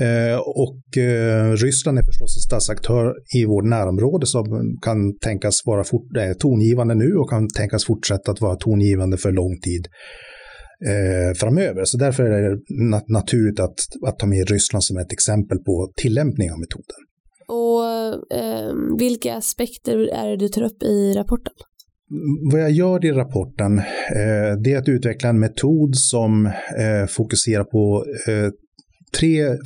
Eh, 0.00 0.38
och 0.38 0.98
eh, 0.98 1.52
Ryssland 1.52 1.98
är 1.98 2.02
förstås 2.02 2.36
en 2.36 2.40
statsaktör 2.40 3.14
i 3.34 3.44
vårt 3.44 3.64
närområde 3.64 4.26
som 4.26 4.44
kan 4.82 5.18
tänkas 5.18 5.62
vara 5.66 5.84
fort, 5.84 6.16
eh, 6.16 6.32
tongivande 6.32 6.94
nu 6.94 7.14
och 7.16 7.30
kan 7.30 7.48
tänkas 7.48 7.84
fortsätta 7.84 8.30
att 8.30 8.40
vara 8.40 8.56
tongivande 8.56 9.16
för 9.22 9.32
lång 9.32 9.60
tid 9.60 9.86
eh, 10.86 11.34
framöver. 11.34 11.84
Så 11.84 11.96
därför 11.96 12.24
är 12.24 12.50
det 12.50 12.58
nat 12.90 13.08
naturligt 13.08 13.60
att, 13.60 13.78
att 14.06 14.18
ta 14.18 14.26
med 14.26 14.50
Ryssland 14.50 14.84
som 14.84 14.96
ett 14.96 15.12
exempel 15.12 15.58
på 15.58 15.92
tillämpning 15.96 16.52
av 16.52 16.58
metoden. 16.58 17.00
Och 17.48 17.84
eh, 18.38 18.72
vilka 18.98 19.34
aspekter 19.34 19.98
är 20.14 20.28
det 20.30 20.36
du 20.36 20.48
tar 20.48 20.62
upp 20.62 20.82
i 20.82 21.12
rapporten? 21.12 21.54
Vad 22.52 22.60
jag 22.60 22.70
gör 22.70 23.04
i 23.04 23.12
rapporten 23.12 23.78
eh, 23.78 24.56
det 24.64 24.72
är 24.72 24.78
att 24.78 24.88
utveckla 24.88 25.28
en 25.28 25.40
metod 25.40 25.96
som 25.96 26.46
eh, 26.46 27.06
fokuserar 27.08 27.64
på 27.64 28.04
eh, 28.28 28.50
tre 29.18 29.56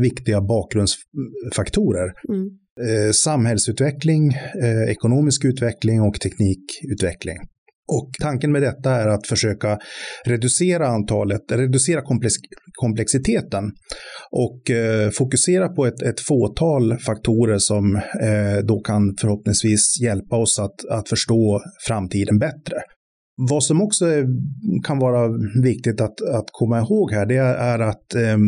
viktiga 0.00 0.40
bakgrundsfaktorer. 0.40 2.12
Mm. 2.28 2.48
Eh, 2.80 3.12
samhällsutveckling, 3.12 4.32
eh, 4.62 4.90
ekonomisk 4.90 5.44
utveckling 5.44 6.02
och 6.02 6.20
teknikutveckling. 6.20 7.36
Och 7.92 8.10
tanken 8.20 8.52
med 8.52 8.62
detta 8.62 8.90
är 8.90 9.08
att 9.08 9.26
försöka 9.26 9.78
reducera 10.24 10.86
antalet, 10.86 11.52
reducera 11.52 12.02
komplex, 12.02 12.34
komplexiteten 12.72 13.64
och 14.30 14.70
eh, 14.70 15.10
fokusera 15.10 15.68
på 15.68 15.86
ett, 15.86 16.02
ett 16.02 16.20
fåtal 16.20 16.98
faktorer 16.98 17.58
som 17.58 17.96
eh, 17.96 18.64
då 18.64 18.80
kan 18.80 19.16
förhoppningsvis 19.20 20.00
hjälpa 20.00 20.36
oss 20.36 20.58
att, 20.58 20.84
att 20.90 21.08
förstå 21.08 21.60
framtiden 21.86 22.38
bättre. 22.38 22.76
Vad 23.36 23.64
som 23.64 23.82
också 23.82 24.06
kan 24.84 24.98
vara 24.98 25.28
viktigt 25.62 26.00
att, 26.00 26.20
att 26.20 26.44
komma 26.52 26.78
ihåg 26.78 27.12
här, 27.12 27.26
det 27.26 27.36
är 27.36 27.78
att 27.78 28.14
eh, 28.14 28.38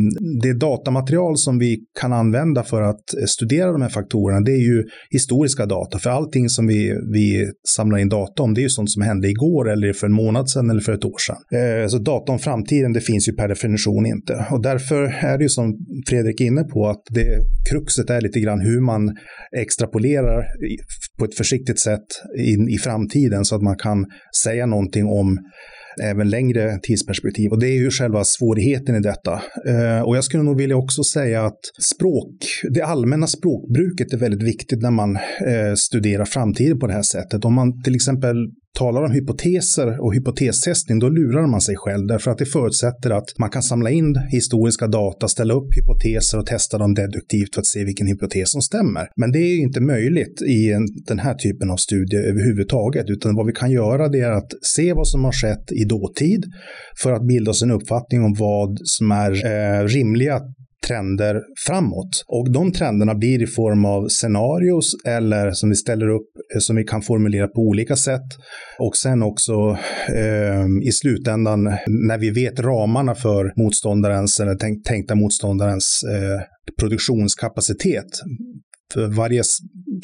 det 0.43 0.53
datamaterial 0.53 1.37
som 1.37 1.59
vi 1.59 1.79
kan 2.01 2.13
använda 2.13 2.63
för 2.63 2.83
att 2.83 3.05
studera 3.27 3.73
de 3.73 3.83
här 3.83 3.89
faktorerna, 3.89 4.41
det 4.41 4.53
är 4.53 4.63
ju 4.63 4.85
historiska 5.11 5.67
data. 5.67 5.99
För 5.99 6.11
allting 6.11 6.49
som 6.49 6.67
vi, 6.67 6.99
vi 7.13 7.51
samlar 7.69 7.99
in 7.99 8.09
data 8.09 8.43
om, 8.43 8.55
det 8.55 8.61
är 8.61 8.63
ju 8.63 8.69
sånt 8.69 8.91
som 8.91 9.03
hände 9.03 9.29
igår 9.29 9.71
eller 9.71 9.93
för 9.93 10.07
en 10.07 10.13
månad 10.13 10.51
sedan 10.51 10.71
eller 10.71 10.81
för 10.81 10.93
ett 10.93 11.05
år 11.05 11.19
sedan. 11.19 11.61
Eh, 11.61 11.89
så 11.89 11.99
data 11.99 12.33
om 12.33 12.39
framtiden, 12.39 12.93
det 12.93 13.01
finns 13.01 13.29
ju 13.29 13.33
per 13.33 13.49
definition 13.49 14.07
inte. 14.07 14.47
Och 14.51 14.63
därför 14.63 15.03
är 15.03 15.39
det 15.39 15.45
ju 15.45 15.49
som 15.49 15.79
Fredrik 16.09 16.41
är 16.41 16.45
inne 16.45 16.65
på, 16.65 16.87
att 16.89 17.03
det, 17.11 17.39
kruxet 17.71 18.11
är 18.11 18.21
lite 18.21 18.41
grann 18.41 18.61
hur 18.61 18.81
man 18.81 19.17
extrapolerar 19.57 20.45
på 21.19 21.25
ett 21.25 21.35
försiktigt 21.35 21.81
sätt 21.81 22.07
in 22.39 22.69
i 22.69 22.79
framtiden 22.79 23.45
så 23.45 23.57
att 23.57 23.63
man 23.63 23.77
kan 23.77 24.07
säga 24.43 24.67
någonting 24.75 25.07
om 25.07 25.39
även 26.03 26.31
längre 26.31 26.79
tidsperspektiv. 26.83 27.51
Och 27.51 27.61
det 27.61 27.69
är 27.69 27.79
ju 27.79 27.91
själva 27.91 28.25
svårigheten 28.25 28.95
i 28.97 29.01
detta. 29.01 29.33
Eh, 29.69 30.01
och 30.01 30.17
jag 30.17 30.25
skulle 30.25 30.43
nog 30.43 30.59
vilja 30.59 30.77
också 30.77 31.05
säga 31.05 31.45
att 31.45 31.61
språk, 31.81 32.37
det 32.71 32.83
allmänna 32.83 33.27
språkbruket 33.27 34.13
är 34.13 34.17
väldigt 34.17 34.43
viktigt 34.43 34.83
när 34.83 34.91
man 34.91 35.17
eh, 35.47 35.75
studerar 35.77 36.25
framtiden 36.25 36.79
på 36.79 36.87
det 36.87 36.93
här 36.93 37.03
sättet. 37.03 37.45
Om 37.45 37.55
man 37.55 37.83
till 37.83 37.95
exempel 37.95 38.37
talar 38.75 39.03
om 39.03 39.13
hypoteser 39.13 40.01
och 40.01 40.15
hypotestestning, 40.15 40.99
då 40.99 41.09
lurar 41.09 41.47
man 41.47 41.61
sig 41.61 41.77
själv 41.77 42.07
därför 42.07 42.31
att 42.31 42.39
det 42.39 42.47
förutsätter 42.47 43.11
att 43.11 43.39
man 43.39 43.51
kan 43.51 43.63
samla 43.63 43.91
in 43.91 44.17
historiska 44.29 44.87
data, 44.87 45.29
ställa 45.29 45.55
upp 45.55 45.77
hypoteser 45.77 46.39
och 46.39 46.47
testa 46.47 46.79
dem 46.79 46.95
deduktivt 46.95 47.55
för 47.55 47.61
att 47.61 47.67
se 47.67 47.85
vilken 47.85 48.07
hypotes 48.07 48.51
som 48.51 48.63
stämmer. 48.63 49.09
Men 49.17 49.33
det 49.33 49.39
är 49.39 49.61
inte 49.61 49.81
möjligt 49.81 50.43
i 50.43 50.73
en, 50.73 50.87
den 51.07 51.19
här 51.19 51.35
typen 51.35 51.71
av 51.71 51.77
studie 51.77 52.17
överhuvudtaget, 52.17 53.11
utan 53.11 53.37
vad 53.37 53.47
vi 53.47 53.53
kan 53.53 53.71
göra 53.71 54.09
det 54.09 54.21
är 54.21 54.33
att 54.33 54.53
se 54.63 54.93
vad 54.93 55.09
som 55.09 55.25
har 55.25 55.33
skett 55.33 55.73
i 55.73 55.85
dåtid 55.85 56.45
för 57.03 57.13
att 57.13 57.27
bilda 57.27 57.51
oss 57.51 57.63
en 57.63 57.71
uppfattning 57.71 58.25
om 58.25 58.35
vad 58.35 58.79
som 58.85 59.11
är 59.11 59.33
eh, 59.47 59.85
rimliga 59.85 60.41
trender 60.87 61.43
framåt. 61.67 62.25
Och 62.27 62.53
de 62.53 62.73
trenderna 62.73 63.15
blir 63.15 63.43
i 63.43 63.47
form 63.47 63.85
av 63.85 64.09
scenarios 64.09 64.95
eller 65.07 65.51
som 65.51 65.69
vi 65.69 65.77
ställer 65.77 66.09
upp 66.09 66.29
eh, 66.55 66.59
som 66.59 66.77
vi 66.77 66.85
kan 66.85 67.03
formulera 67.03 67.49
på 67.49 67.61
olika 67.61 67.97
sätt. 67.97 68.29
Och 68.79 68.97
sen 68.97 69.23
också 69.23 69.79
eh, 70.15 70.67
i 70.83 70.93
slutändan 70.93 71.63
när 71.87 72.19
vi 72.19 72.31
vet 72.31 72.61
ramarna 72.61 73.15
för 73.15 73.53
motståndarens 73.57 74.41
eller 74.41 74.55
tänk, 74.55 74.85
tänkta 74.85 75.15
motståndarens 75.15 76.05
eh, 76.05 76.41
produktionskapacitet. 76.79 78.09
För 78.93 79.07
varje 79.07 79.43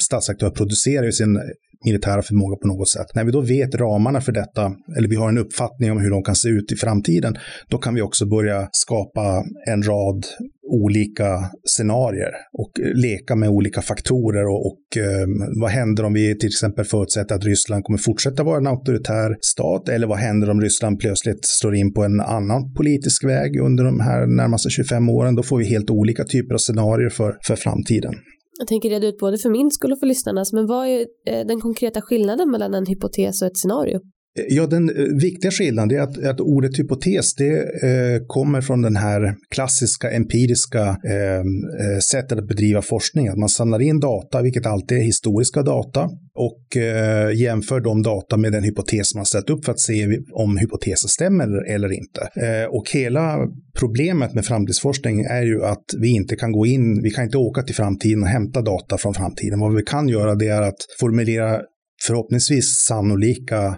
statsaktör 0.01 0.49
producerar 0.49 1.05
ju 1.05 1.11
sin 1.11 1.39
militära 1.85 2.21
förmåga 2.21 2.55
på 2.55 2.67
något 2.67 2.89
sätt. 2.89 3.07
När 3.15 3.23
vi 3.23 3.31
då 3.31 3.41
vet 3.41 3.75
ramarna 3.75 4.21
för 4.21 4.31
detta, 4.31 4.71
eller 4.97 5.07
vi 5.07 5.15
har 5.15 5.29
en 5.29 5.37
uppfattning 5.37 5.91
om 5.91 6.01
hur 6.01 6.09
de 6.09 6.23
kan 6.23 6.35
se 6.35 6.49
ut 6.49 6.71
i 6.71 6.75
framtiden, 6.75 7.37
då 7.69 7.77
kan 7.77 7.95
vi 7.95 8.01
också 8.01 8.25
börja 8.25 8.69
skapa 8.71 9.43
en 9.67 9.83
rad 9.83 10.25
olika 10.71 11.39
scenarier 11.65 12.31
och 12.53 12.71
leka 12.95 13.35
med 13.35 13.49
olika 13.49 13.81
faktorer 13.81 14.45
och, 14.47 14.65
och 14.65 14.97
eh, 14.97 15.27
vad 15.61 15.69
händer 15.69 16.03
om 16.03 16.13
vi 16.13 16.37
till 16.37 16.49
exempel 16.49 16.85
förutsätter 16.85 17.35
att 17.35 17.45
Ryssland 17.45 17.83
kommer 17.83 17.99
fortsätta 17.99 18.43
vara 18.43 18.57
en 18.57 18.67
auktoritär 18.67 19.37
stat 19.41 19.89
eller 19.89 20.07
vad 20.07 20.17
händer 20.17 20.49
om 20.49 20.61
Ryssland 20.61 20.99
plötsligt 20.99 21.45
slår 21.45 21.75
in 21.75 21.93
på 21.93 22.03
en 22.03 22.21
annan 22.21 22.73
politisk 22.73 23.23
väg 23.23 23.59
under 23.61 23.83
de 23.83 23.99
här 23.99 24.27
närmaste 24.27 24.69
25 24.69 25.09
åren? 25.09 25.35
Då 25.35 25.43
får 25.43 25.57
vi 25.57 25.65
helt 25.65 25.89
olika 25.89 26.23
typer 26.23 26.53
av 26.53 26.57
scenarier 26.57 27.09
för, 27.09 27.37
för 27.47 27.55
framtiden. 27.55 28.13
Jag 28.59 28.67
tänker 28.67 28.89
reda 28.89 29.07
ut 29.07 29.17
både 29.17 29.37
för 29.37 29.49
min 29.49 29.71
skull 29.71 29.91
och 29.91 29.99
för 29.99 30.07
lyssnarnas, 30.07 30.53
men 30.53 30.67
vad 30.67 30.87
är 30.87 30.99
eh, 30.99 31.45
den 31.47 31.61
konkreta 31.61 32.01
skillnaden 32.01 32.51
mellan 32.51 32.73
en 32.73 32.85
hypotes 32.85 33.41
och 33.41 33.47
ett 33.47 33.57
scenario? 33.57 33.99
Ja, 34.33 34.67
den 34.67 34.89
eh, 34.89 35.03
viktiga 35.21 35.51
skillnaden 35.51 35.97
är 35.97 36.01
att, 36.01 36.25
att 36.25 36.39
ordet 36.39 36.79
hypotes 36.79 37.35
det 37.35 37.57
eh, 37.59 38.21
kommer 38.27 38.61
från 38.61 38.81
den 38.81 38.95
här 38.95 39.35
klassiska 39.49 40.11
empiriska 40.11 40.81
ehm, 40.81 41.45
eh, 41.79 41.99
sättet 41.99 42.37
att 42.37 42.47
bedriva 42.47 42.81
forskning. 42.81 43.27
Att 43.27 43.37
man 43.37 43.49
samlar 43.49 43.81
in 43.81 43.99
data, 43.99 44.41
vilket 44.41 44.65
alltid 44.65 44.97
är 44.97 45.01
historiska 45.01 45.63
data, 45.63 46.09
och 46.35 46.77
eh, 46.77 47.31
jämför 47.33 47.79
de 47.79 48.01
data 48.01 48.37
med 48.37 48.51
den 48.51 48.63
hypotes 48.63 49.15
man 49.15 49.25
ställt 49.25 49.49
upp 49.49 49.65
för 49.65 49.71
att 49.71 49.79
se 49.79 50.19
om 50.33 50.57
hypotesen 50.57 51.09
stämmer 51.09 51.71
eller 51.71 51.91
inte. 51.91 52.21
Eh, 52.21 52.69
och 52.69 52.89
hela 52.93 53.37
problemet 53.79 54.33
med 54.33 54.45
framtidsforskning 54.45 55.21
är 55.21 55.43
ju 55.43 55.63
att 55.63 55.85
vi 55.97 56.09
inte 56.09 56.35
kan 56.35 56.51
gå 56.51 56.65
in, 56.65 57.03
vi 57.03 57.11
kan 57.11 57.23
inte 57.23 57.37
åka 57.37 57.61
till 57.61 57.75
framtiden 57.75 58.23
och 58.23 58.29
hämta 58.29 58.61
data 58.61 58.97
från 58.97 59.13
framtiden. 59.13 59.59
Vad 59.59 59.75
vi 59.75 59.83
kan 59.83 60.07
göra 60.07 60.35
det 60.35 60.47
är 60.47 60.61
att 60.61 60.85
formulera 60.99 61.61
förhoppningsvis 62.07 62.65
sannolika 62.65 63.77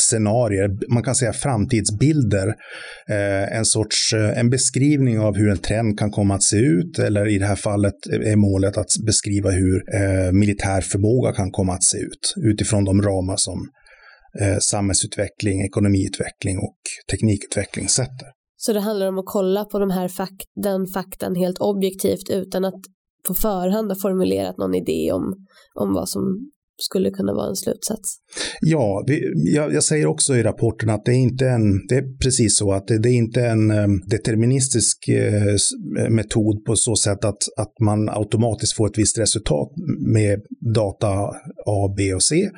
scenarier, 0.00 0.92
man 0.92 1.02
kan 1.02 1.14
säga 1.14 1.32
framtidsbilder, 1.32 2.48
eh, 3.08 3.56
en 3.56 3.64
sorts 3.64 4.12
eh, 4.12 4.38
en 4.38 4.50
beskrivning 4.50 5.20
av 5.20 5.36
hur 5.36 5.50
en 5.50 5.58
trend 5.58 5.98
kan 5.98 6.10
komma 6.10 6.34
att 6.34 6.42
se 6.42 6.56
ut 6.56 6.98
eller 6.98 7.28
i 7.28 7.38
det 7.38 7.46
här 7.46 7.56
fallet 7.56 7.94
eh, 8.12 8.32
är 8.32 8.36
målet 8.36 8.76
att 8.76 8.92
beskriva 9.06 9.50
hur 9.50 9.82
militär 10.32 10.80
förmåga 10.80 11.32
kan 11.32 11.50
komma 11.50 11.72
att 11.72 11.84
se 11.84 11.98
ut 11.98 12.34
utifrån 12.36 12.84
de 12.84 13.02
ramar 13.02 13.36
som 13.36 13.68
samhällsutveckling, 14.60 15.64
ekonomiutveckling 15.64 16.58
och 16.58 16.76
teknikutveckling 17.10 17.88
sätter. 17.88 18.28
Så 18.56 18.72
det 18.72 18.80
handlar 18.80 19.08
om 19.08 19.18
att 19.18 19.26
kolla 19.26 19.64
på 19.64 19.78
de 19.78 19.90
här 19.90 20.08
fak 20.08 20.32
den 20.62 20.86
faktan 20.86 21.34
helt 21.34 21.58
objektivt 21.58 22.30
utan 22.30 22.64
att 22.64 22.80
på 23.28 23.34
förhand 23.34 23.90
ha 23.90 23.98
formulerat 24.02 24.58
någon 24.58 24.74
idé 24.74 25.12
om, 25.12 25.46
om 25.74 25.94
vad 25.94 26.08
som 26.08 26.50
skulle 26.82 27.10
kunna 27.10 27.34
vara 27.34 27.48
en 27.48 27.56
slutsats. 27.56 28.16
Ja, 28.60 29.04
vi, 29.06 29.20
jag, 29.34 29.74
jag, 29.74 29.84
säger 29.84 30.06
också 30.06 30.36
i 30.36 30.42
rapporten 30.42 30.90
att 30.90 31.04
det 31.04 31.12
är 31.12 31.16
inte 31.16 31.48
en, 31.48 31.86
det 31.88 31.94
är 31.94 32.18
precis 32.18 32.56
så 32.56 32.72
att 32.72 32.86
det, 32.86 32.98
det 32.98 33.08
är 33.08 33.14
inte 33.14 33.46
en 33.46 33.70
eh, 33.70 33.88
deterministisk 34.06 35.08
eh, 35.08 35.46
eh, 35.98 36.10
metod 36.10 36.64
på 36.64 36.76
så 36.76 36.96
sätt 36.96 37.24
att, 37.24 37.42
att 37.56 37.72
man 37.80 38.08
automatiskt 38.08 38.76
får 38.76 38.86
ett 38.86 38.98
visst 38.98 39.18
resultat 39.18 39.68
med 40.06 40.40
data 40.74 41.08
A, 41.66 41.94
B 41.96 42.14
och 42.14 42.22
C, 42.22 42.50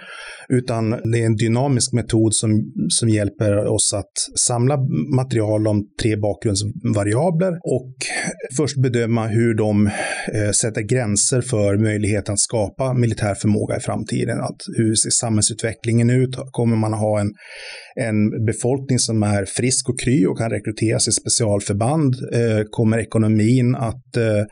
utan 0.48 0.90
det 0.90 1.22
är 1.22 1.26
en 1.26 1.36
dynamisk 1.36 1.92
metod 1.92 2.34
som, 2.34 2.72
som 2.88 3.08
hjälper 3.08 3.66
oss 3.66 3.94
att 3.94 4.38
samla 4.38 4.76
material 5.16 5.66
om 5.66 5.86
tre 6.02 6.16
bakgrundsvariabler 6.16 7.52
och 7.62 7.94
först 8.56 8.76
bedöma 8.76 9.26
hur 9.26 9.54
de 9.54 9.86
eh, 10.32 10.50
sätter 10.54 10.82
gränser 10.82 11.40
för 11.40 11.76
möjligheten 11.76 12.32
att 12.32 12.40
skapa 12.40 12.94
militär 12.94 13.34
förmåga 13.34 13.76
i 13.76 13.80
framtiden 13.80 14.13
framtiden. 14.14 14.40
Att 14.40 14.60
hur 14.76 14.94
ser 14.94 15.10
samhällsutvecklingen 15.10 16.10
ut? 16.10 16.36
Kommer 16.50 16.76
man 16.76 16.92
ha 16.92 17.20
en, 17.20 17.32
en 17.96 18.46
befolkning 18.46 18.98
som 18.98 19.22
är 19.22 19.44
frisk 19.44 19.88
och 19.88 20.00
kry 20.00 20.26
och 20.26 20.38
kan 20.38 20.50
rekryteras 20.50 21.08
i 21.08 21.12
specialförband? 21.12 22.14
Eh, 22.32 22.64
kommer 22.70 22.98
ekonomin 22.98 23.74
att 23.74 24.16
eh, 24.16 24.44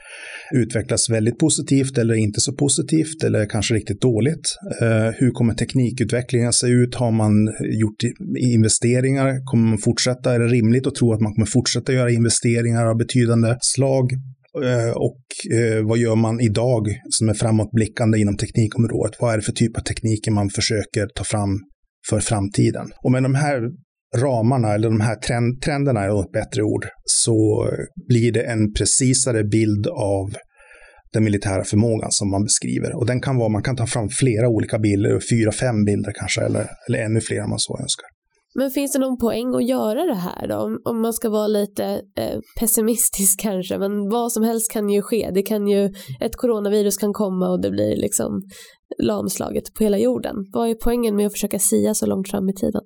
utvecklas 0.54 1.10
väldigt 1.10 1.38
positivt 1.38 1.98
eller 1.98 2.14
inte 2.14 2.40
så 2.40 2.52
positivt 2.52 3.24
eller 3.24 3.46
kanske 3.46 3.74
riktigt 3.74 4.00
dåligt? 4.00 4.56
Eh, 4.80 5.10
hur 5.18 5.30
kommer 5.30 5.54
teknikutvecklingen 5.54 6.52
se 6.52 6.66
ut? 6.66 6.94
Har 6.94 7.10
man 7.10 7.32
gjort 7.80 8.02
investeringar? 8.38 9.44
Kommer 9.44 9.68
man 9.68 9.78
fortsätta? 9.78 10.34
Är 10.34 10.38
det 10.38 10.46
rimligt 10.46 10.86
att 10.86 10.94
tro 10.94 11.12
att 11.12 11.20
man 11.20 11.34
kommer 11.34 11.46
fortsätta 11.46 11.92
göra 11.92 12.10
investeringar 12.10 12.86
av 12.86 12.96
betydande 12.96 13.56
slag? 13.60 14.12
Eh, 14.64 14.90
och 14.90 15.22
eh, 15.58 15.86
vad 15.86 15.98
gör 15.98 16.16
man 16.16 16.40
idag 16.40 16.88
som 17.10 17.28
är 17.28 17.34
framåtblickande 17.34 18.18
inom 18.18 18.36
teknikområdet? 18.36 19.20
Vad 19.20 19.32
är 19.32 19.36
det 19.36 19.42
för 19.42 19.52
typ 19.52 19.76
av 19.76 19.80
tekniker 19.80 20.30
man 20.30 20.50
försöker 20.50 21.06
ta 21.14 21.24
fram 21.24 21.60
för 22.08 22.20
framtiden? 22.20 22.92
Och 23.04 23.12
med 23.12 23.22
de 23.22 23.34
här 23.34 23.60
ramarna, 24.16 24.74
eller 24.74 24.88
de 24.88 25.00
här 25.00 25.16
trend, 25.16 25.62
trenderna 25.62 26.00
är 26.00 26.20
ett 26.20 26.32
bättre 26.32 26.62
ord, 26.62 26.86
så 27.04 27.68
blir 28.08 28.32
det 28.32 28.42
en 28.42 28.72
precisare 28.72 29.44
bild 29.44 29.86
av 29.86 30.34
den 31.12 31.24
militära 31.24 31.64
förmågan 31.64 32.10
som 32.10 32.30
man 32.30 32.44
beskriver. 32.44 32.96
Och 32.96 33.06
den 33.06 33.20
kan 33.20 33.36
vara, 33.36 33.48
man 33.48 33.62
kan 33.62 33.76
ta 33.76 33.86
fram 33.86 34.08
flera 34.08 34.48
olika 34.48 34.78
bilder, 34.78 35.20
fyra, 35.30 35.52
fem 35.52 35.84
bilder 35.84 36.12
kanske, 36.12 36.40
eller, 36.40 36.66
eller 36.88 36.98
ännu 36.98 37.20
fler 37.20 37.42
om 37.42 37.50
man 37.50 37.58
så 37.58 37.78
önskar. 37.82 38.06
Men 38.54 38.70
finns 38.70 38.92
det 38.92 38.98
någon 38.98 39.18
poäng 39.18 39.54
att 39.54 39.68
göra 39.68 40.04
det 40.04 40.14
här 40.14 40.48
då? 40.48 40.56
Om, 40.56 40.80
om 40.84 41.00
man 41.00 41.12
ska 41.12 41.30
vara 41.30 41.46
lite 41.46 41.84
eh, 42.18 42.40
pessimistisk 42.60 43.40
kanske, 43.42 43.78
men 43.78 44.08
vad 44.08 44.32
som 44.32 44.42
helst 44.42 44.72
kan 44.72 44.88
ju 44.88 45.02
ske. 45.02 45.30
Det 45.34 45.42
kan 45.42 45.66
ju, 45.68 45.92
ett 46.20 46.36
coronavirus 46.36 46.96
kan 46.96 47.12
komma 47.12 47.50
och 47.50 47.60
det 47.60 47.70
blir 47.70 47.96
liksom 47.96 48.42
lamslaget 49.02 49.74
på 49.74 49.84
hela 49.84 49.98
jorden. 49.98 50.36
Vad 50.52 50.68
är 50.68 50.74
poängen 50.74 51.16
med 51.16 51.26
att 51.26 51.32
försöka 51.32 51.58
sia 51.58 51.94
så 51.94 52.06
långt 52.06 52.30
fram 52.30 52.48
i 52.48 52.54
tiden? 52.54 52.82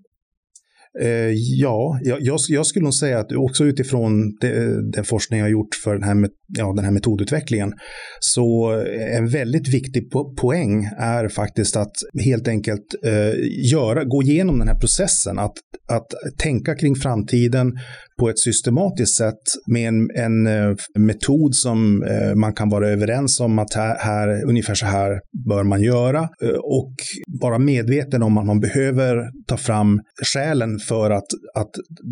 Eh, 1.02 1.30
ja, 1.34 1.98
jag, 2.02 2.40
jag, 2.48 2.66
skulle 2.66 2.82
nog 2.82 2.94
säga 2.94 3.18
att 3.18 3.32
också 3.32 3.64
utifrån 3.64 4.36
de, 4.40 4.50
den 4.94 5.04
forskning 5.04 5.40
jag 5.40 5.50
gjort 5.50 5.74
för 5.84 5.94
den 5.94 6.02
här, 6.02 6.28
ja, 6.58 6.72
den 6.76 6.84
här 6.84 6.92
metodutvecklingen, 6.92 7.72
så 8.20 8.70
en 9.10 9.28
väldigt 9.28 9.74
viktig 9.74 10.10
po 10.10 10.34
poäng 10.34 10.84
är 10.98 11.28
faktiskt 11.28 11.76
att 11.76 11.92
helt 12.24 12.48
enkelt 12.48 12.94
eh, 13.04 13.32
göra, 13.72 14.04
gå 14.04 14.22
igenom 14.22 14.58
den 14.58 14.68
här 14.68 14.78
processen, 14.78 15.38
att, 15.38 15.54
att 15.92 16.06
tänka 16.38 16.74
kring 16.74 16.94
framtiden 16.94 17.72
på 18.20 18.28
ett 18.30 18.38
systematiskt 18.38 19.14
sätt 19.14 19.42
med 19.66 19.88
en, 19.88 20.10
en 20.14 20.46
eh, 20.46 20.74
metod 20.98 21.54
som 21.54 22.02
eh, 22.02 22.34
man 22.34 22.54
kan 22.54 22.68
vara 22.68 22.88
överens 22.88 23.40
om 23.40 23.58
att 23.58 23.74
här, 23.74 23.96
här, 23.98 24.48
ungefär 24.48 24.74
så 24.74 24.86
här 24.86 25.20
bör 25.48 25.64
man 25.64 25.82
göra. 25.82 26.28
Eh, 26.42 26.48
och 26.50 26.94
vara 27.40 27.58
medveten 27.58 28.22
om 28.22 28.38
att 28.38 28.46
man 28.46 28.60
behöver 28.60 29.30
ta 29.46 29.56
fram 29.56 30.00
skälen 30.34 30.78
för 30.88 31.10
att, 31.10 31.26
att 31.54 31.70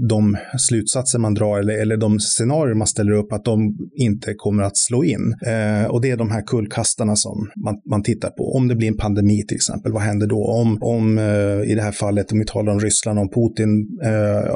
de 0.09 0.37
slutsatser 0.59 1.19
man 1.19 1.35
drar 1.35 1.59
eller, 1.59 1.75
eller 1.75 1.97
de 1.97 2.21
scenarier 2.21 2.75
man 2.75 2.87
ställer 2.87 3.13
upp, 3.13 3.33
att 3.33 3.45
de 3.45 3.77
inte 3.97 4.35
kommer 4.37 4.63
att 4.63 4.77
slå 4.77 5.05
in. 5.05 5.35
Eh, 5.47 5.91
och 5.91 6.01
det 6.01 6.11
är 6.11 6.17
de 6.17 6.31
här 6.31 6.43
kullkastarna 6.47 7.17
som 7.17 7.51
man, 7.65 7.75
man 7.91 8.03
tittar 8.03 8.31
på. 8.31 8.55
Om 8.57 8.69
det 8.69 8.75
blir 8.75 8.89
en 8.89 8.97
pandemi 8.97 9.45
till 9.49 9.57
exempel, 9.57 9.93
vad 9.93 10.03
händer 10.03 10.27
då? 10.27 10.45
Om, 10.45 10.79
om 10.81 11.19
eh, 11.19 11.71
i 11.71 11.75
det 11.75 11.83
här 11.83 11.93
fallet, 11.93 12.33
om 12.33 12.39
vi 12.39 12.45
talar 12.45 12.73
om 12.73 12.81
Ryssland, 12.81 13.19
om 13.19 13.29
Putin 13.29 13.99
eh, 14.05 14.51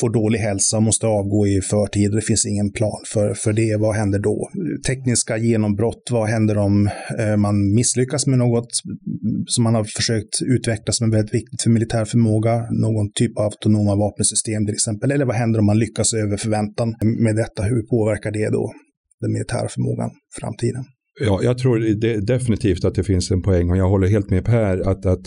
får 0.00 0.12
dålig 0.12 0.38
hälsa 0.38 0.76
och 0.76 0.82
måste 0.82 1.06
avgå 1.06 1.46
i 1.46 1.60
förtid, 1.60 2.12
det 2.12 2.20
finns 2.20 2.46
ingen 2.46 2.72
plan 2.72 3.00
för, 3.12 3.34
för 3.34 3.52
det, 3.52 3.76
vad 3.76 3.94
händer 3.94 4.18
då? 4.18 4.48
Tekniska 4.86 5.36
genombrott, 5.36 6.02
vad 6.10 6.28
händer 6.28 6.58
om 6.58 6.90
eh, 7.18 7.36
man 7.36 7.74
misslyckas 7.74 8.26
med 8.26 8.38
något 8.38 8.68
som 9.46 9.64
man 9.64 9.74
har 9.74 9.84
försökt 9.84 10.42
utveckla 10.42 10.92
som 10.92 11.06
är 11.06 11.16
väldigt 11.16 11.34
viktigt 11.34 11.62
för 11.62 11.70
militär 11.70 12.04
förmåga, 12.04 12.66
någon 12.70 13.12
typ 13.14 13.31
Typ 13.32 13.38
av 13.38 13.44
autonoma 13.44 13.96
vapensystem 13.96 14.66
till 14.66 14.74
exempel. 14.74 15.10
Eller 15.10 15.24
vad 15.24 15.36
händer 15.36 15.58
om 15.58 15.66
man 15.66 15.78
lyckas 15.78 16.14
över 16.14 16.36
förväntan 16.36 16.94
med 17.18 17.36
detta? 17.36 17.62
Hur 17.62 17.82
påverkar 17.82 18.30
det 18.30 18.50
då 18.50 18.72
den 19.20 19.32
militära 19.32 19.68
förmågan 19.68 20.10
i 20.10 20.40
framtiden? 20.40 20.84
Ja, 21.20 21.40
jag 21.42 21.58
tror 21.58 21.78
det, 21.78 22.20
definitivt 22.20 22.84
att 22.84 22.94
det 22.94 23.04
finns 23.04 23.30
en 23.30 23.42
poäng 23.42 23.70
och 23.70 23.76
jag 23.76 23.88
håller 23.88 24.08
helt 24.08 24.30
med 24.30 24.44
Per 24.44 24.90
att, 24.90 25.06
att 25.06 25.26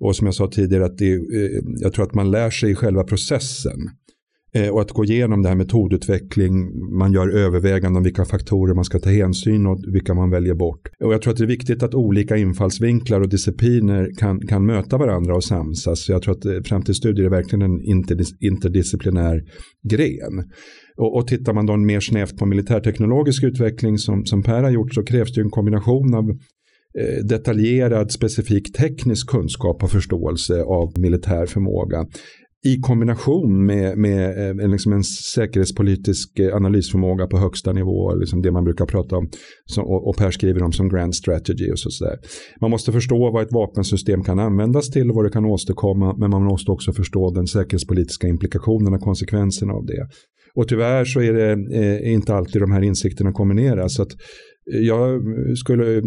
och 0.00 0.16
som 0.16 0.26
jag 0.26 0.34
sa 0.34 0.50
tidigare 0.50 0.84
att 0.84 0.98
det, 0.98 1.12
eh, 1.12 1.60
jag 1.80 1.92
tror 1.92 2.04
att 2.04 2.14
man 2.14 2.30
lär 2.30 2.50
sig 2.50 2.70
i 2.70 2.74
själva 2.74 3.04
processen. 3.04 3.78
Eh, 4.56 4.68
och 4.68 4.80
att 4.80 4.90
gå 4.90 5.04
igenom 5.04 5.42
det 5.42 5.48
här 5.48 5.56
metodutveckling, 5.56 6.52
man 6.98 7.12
gör 7.12 7.28
överväganden 7.28 7.96
om 7.96 8.02
vilka 8.02 8.24
faktorer 8.24 8.74
man 8.74 8.84
ska 8.84 8.98
ta 8.98 9.10
hänsyn 9.10 9.66
och 9.66 9.80
vilka 9.92 10.14
man 10.14 10.30
väljer 10.30 10.54
bort. 10.54 10.88
Och 11.04 11.14
jag 11.14 11.22
tror 11.22 11.32
att 11.32 11.38
det 11.38 11.44
är 11.44 11.48
viktigt 11.48 11.82
att 11.82 11.94
olika 11.94 12.36
infallsvinklar 12.36 13.20
och 13.20 13.28
discipliner 13.28 14.10
kan, 14.18 14.40
kan 14.40 14.66
möta 14.66 14.98
varandra 14.98 15.34
och 15.34 15.44
samsas. 15.44 16.08
Jag 16.08 16.22
tror 16.22 16.34
att 16.34 16.44
eh, 16.44 16.60
framtidsstudier 16.64 17.26
är 17.26 17.30
verkligen 17.30 17.62
en 17.62 17.80
interdisciplinär 18.40 19.42
gren. 19.90 20.44
Och, 20.96 21.16
och 21.16 21.26
tittar 21.26 21.52
man 21.54 21.66
då 21.66 21.76
mer 21.76 22.00
snävt 22.00 22.36
på 22.36 22.46
militärteknologisk 22.46 23.44
utveckling 23.44 23.98
som, 23.98 24.24
som 24.24 24.42
Per 24.42 24.62
har 24.62 24.70
gjort 24.70 24.94
så 24.94 25.02
krävs 25.04 25.34
det 25.34 25.40
en 25.40 25.50
kombination 25.50 26.14
av 26.14 26.30
eh, 27.00 27.24
detaljerad 27.24 28.12
specifik 28.12 28.72
teknisk 28.72 29.30
kunskap 29.30 29.82
och 29.82 29.90
förståelse 29.90 30.62
av 30.62 30.92
militär 30.98 31.46
förmåga 31.46 32.06
i 32.64 32.80
kombination 32.80 33.66
med, 33.66 33.98
med 33.98 34.48
eh, 34.48 34.54
med 34.54 34.70
liksom 34.70 34.92
en 34.92 35.04
säkerhetspolitisk 35.04 36.38
eh, 36.38 36.56
analysförmåga 36.56 37.26
på 37.26 37.38
högsta 37.38 37.72
nivå, 37.72 38.14
liksom 38.14 38.42
det 38.42 38.52
man 38.52 38.64
brukar 38.64 38.86
prata 38.86 39.16
om 39.16 39.28
som, 39.64 39.84
och 39.84 40.16
Per 40.16 40.30
skriver 40.30 40.62
om 40.62 40.72
som 40.72 40.88
grand 40.88 41.14
strategy 41.14 41.70
och 41.72 41.78
sådär. 41.78 42.18
Man 42.60 42.70
måste 42.70 42.92
förstå 42.92 43.30
vad 43.30 43.42
ett 43.42 43.52
vapensystem 43.52 44.24
kan 44.24 44.38
användas 44.38 44.90
till 44.90 45.10
och 45.10 45.16
vad 45.16 45.24
det 45.24 45.30
kan 45.30 45.44
åstadkomma, 45.44 46.16
men 46.18 46.30
man 46.30 46.44
måste 46.44 46.70
också 46.70 46.92
förstå 46.92 47.30
den 47.30 47.46
säkerhetspolitiska 47.46 48.28
implikationen 48.28 48.94
och 48.94 49.00
konsekvenserna 49.00 49.72
av 49.72 49.86
det. 49.86 50.08
Och 50.54 50.68
tyvärr 50.68 51.04
så 51.04 51.20
är 51.20 51.32
det 51.32 51.52
eh, 51.52 52.12
inte 52.12 52.34
alltid 52.34 52.62
de 52.62 52.72
här 52.72 52.82
insikterna 52.82 53.32
kombineras. 53.32 53.94
Så 53.94 54.02
att 54.02 54.12
jag 54.66 55.22
skulle 55.58 56.02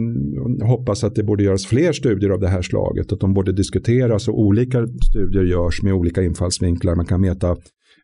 hoppas 0.64 1.04
att 1.04 1.16
det 1.16 1.24
borde 1.24 1.44
göras 1.44 1.66
fler 1.66 1.92
studier 1.92 2.30
av 2.30 2.40
det 2.40 2.48
här 2.48 2.62
slaget. 2.62 3.12
Att 3.12 3.20
de 3.20 3.34
borde 3.34 3.52
diskuteras 3.52 4.28
och 4.28 4.40
olika 4.40 4.88
studier 5.12 5.44
görs 5.44 5.84
med 5.84 5.94
olika 5.94 6.24
infallsvinklar. 6.24 6.96
Man 6.96 7.06
kan 7.06 7.22
mäta 7.22 7.58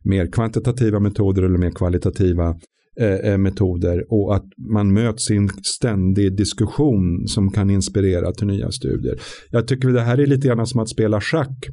mer 0.04 0.32
kvantitativa 0.32 1.00
metoder 1.00 1.42
eller 1.42 1.58
mer 1.58 1.70
kvalitativa 1.70 2.56
eh, 3.00 3.14
eh 3.14 3.38
metoder 3.38 4.04
och 4.08 4.36
att 4.36 4.44
man 4.70 4.92
möts 4.92 5.30
i 5.30 5.36
en 5.36 5.48
ständig 5.48 6.36
diskussion 6.36 7.26
som 7.26 7.50
kan 7.50 7.70
inspirera 7.70 8.32
till 8.32 8.46
nya 8.46 8.70
studier. 8.70 9.18
Jag 9.50 9.68
tycker 9.68 9.88
det 9.88 10.00
här 10.00 10.18
är 10.18 10.26
lite 10.26 10.48
grann 10.48 10.66
som 10.66 10.80
att 10.80 10.88
spela 10.88 11.20
schack. 11.20 11.68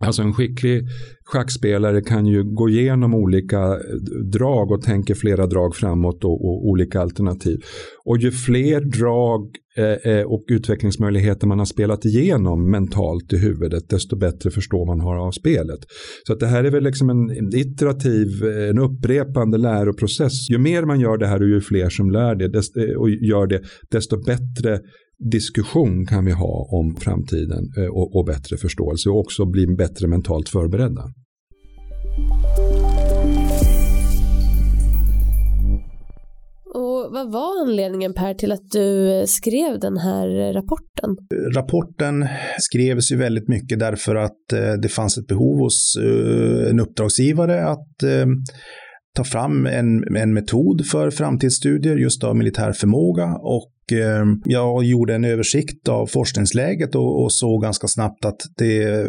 Alltså 0.00 0.22
en 0.22 0.32
skicklig 0.32 0.82
schackspelare 1.24 2.00
kan 2.02 2.26
ju 2.26 2.44
gå 2.44 2.68
igenom 2.68 3.14
olika 3.14 3.58
eh, 3.58 3.78
drag 4.32 4.70
och 4.70 4.82
tänker 4.82 5.14
flera 5.14 5.46
drag 5.46 5.76
framåt 5.76 6.24
och, 6.24 6.44
och 6.44 6.68
olika 6.68 7.00
alternativ. 7.00 7.60
Och 8.04 8.18
ju 8.18 8.30
fler 8.30 8.80
drag 8.80 9.48
eh, 9.76 10.12
eh, 10.12 10.24
och 10.24 10.44
utvecklingsmöjligheter 10.48 11.46
man 11.46 11.58
har 11.58 11.66
spelat 11.66 12.04
igenom 12.04 12.70
mentalt 12.70 13.32
i 13.32 13.36
huvudet, 13.36 13.88
desto 13.88 14.16
bättre 14.16 14.50
förstår 14.50 14.86
man 14.86 15.00
har 15.00 15.16
av 15.16 15.30
spelet. 15.30 15.80
Så 16.26 16.32
att 16.32 16.40
det 16.40 16.46
här 16.46 16.64
är 16.64 16.70
väl 16.70 16.84
liksom 16.84 17.10
en 17.10 17.54
iterativ, 17.54 18.28
eh, 18.44 18.68
en 18.68 18.78
upprepande 18.78 19.58
läroprocess. 19.58 20.50
Ju 20.50 20.58
mer 20.58 20.84
man 20.84 21.00
gör 21.00 21.18
det 21.18 21.26
här 21.26 21.42
och 21.42 21.48
ju 21.48 21.60
fler 21.60 21.88
som 21.88 22.10
lär 22.10 22.34
det 22.34 22.48
desto, 22.48 22.80
och 22.98 23.10
gör 23.10 23.46
det, 23.46 23.60
desto 23.90 24.16
bättre 24.24 24.80
diskussion 25.30 26.06
kan 26.06 26.24
vi 26.24 26.32
ha 26.32 26.68
om 26.70 26.96
framtiden 26.96 27.72
eh, 27.76 27.86
och, 27.86 28.16
och 28.16 28.24
bättre 28.24 28.56
förståelse 28.56 29.10
och 29.10 29.20
också 29.20 29.46
bli 29.46 29.66
bättre 29.66 30.08
mentalt 30.08 30.48
förberedda. 30.48 31.02
Och 36.74 37.12
vad 37.12 37.32
var 37.32 37.62
anledningen 37.62 38.14
Per 38.14 38.34
till 38.34 38.52
att 38.52 38.70
du 38.70 39.22
skrev 39.26 39.80
den 39.80 39.96
här 39.96 40.52
rapporten? 40.52 41.16
Rapporten 41.54 42.26
skrevs 42.58 43.12
ju 43.12 43.16
väldigt 43.16 43.48
mycket 43.48 43.78
därför 43.78 44.14
att 44.14 44.52
eh, 44.52 44.72
det 44.82 44.88
fanns 44.88 45.18
ett 45.18 45.26
behov 45.26 45.58
hos 45.58 45.96
eh, 45.96 46.70
en 46.70 46.80
uppdragsgivare 46.80 47.66
att 47.66 47.88
ta 49.16 49.24
fram 49.24 49.66
en, 49.66 50.16
en 50.16 50.34
metod 50.34 50.86
för 50.86 51.10
framtidsstudier 51.10 51.96
just 51.96 52.24
av 52.24 52.36
militär 52.36 52.72
förmåga 52.72 53.36
och 53.42 53.73
Eh, 53.73 53.73
Ehm, 53.92 54.42
jag 54.44 54.84
gjorde 54.84 55.14
en 55.14 55.24
översikt 55.24 55.88
av 55.88 56.06
forskningsläget 56.06 56.94
och, 56.94 57.22
och 57.22 57.32
såg 57.32 57.62
ganska 57.62 57.88
snabbt 57.88 58.24
att 58.24 58.40
det 58.56 58.82
eh, 58.82 59.08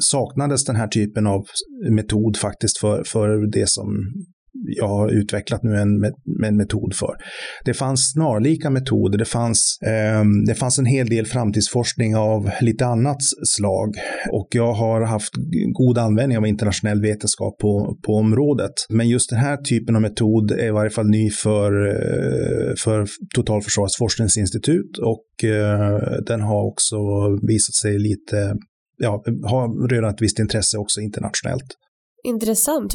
saknades 0.00 0.64
den 0.64 0.76
här 0.76 0.88
typen 0.88 1.26
av 1.26 1.46
metod 1.90 2.36
faktiskt 2.36 2.78
för, 2.78 3.04
för 3.04 3.46
det 3.46 3.68
som 3.68 4.12
jag 4.54 4.88
har 4.88 5.08
utvecklat 5.08 5.62
nu 5.62 5.76
en, 5.76 6.04
en 6.44 6.56
metod 6.56 6.94
för. 6.94 7.16
Det 7.64 7.74
fanns 7.74 8.10
snarlika 8.10 8.70
metoder, 8.70 9.18
det 9.18 9.24
fanns, 9.24 9.78
eh, 9.82 10.24
det 10.46 10.54
fanns 10.54 10.78
en 10.78 10.86
hel 10.86 11.08
del 11.08 11.26
framtidsforskning 11.26 12.16
av 12.16 12.50
lite 12.60 12.86
annat 12.86 13.22
slag 13.44 13.94
och 14.30 14.48
jag 14.50 14.72
har 14.72 15.00
haft 15.00 15.32
god 15.72 15.98
användning 15.98 16.38
av 16.38 16.46
internationell 16.46 17.00
vetenskap 17.00 17.58
på, 17.58 17.98
på 18.06 18.12
området. 18.12 18.72
Men 18.88 19.08
just 19.08 19.30
den 19.30 19.38
här 19.38 19.56
typen 19.56 19.96
av 19.96 20.02
metod 20.02 20.50
är 20.50 20.66
i 20.66 20.70
varje 20.70 20.90
fall 20.90 21.08
ny 21.08 21.30
för, 21.30 21.86
eh, 21.88 22.74
för 22.78 23.06
Totalförsvarets 23.34 23.96
forskningsinstitut 23.96 24.98
och 24.98 25.44
eh, 25.44 26.00
den 26.26 26.40
har 26.40 26.66
också 26.66 26.96
visat 27.42 27.74
sig 27.74 27.98
lite, 27.98 28.56
ja, 28.98 29.24
har 29.44 29.88
redan 29.88 30.14
ett 30.14 30.22
visst 30.22 30.38
intresse 30.38 30.78
också 30.78 31.00
internationellt. 31.00 31.76
Intressant. 32.24 32.94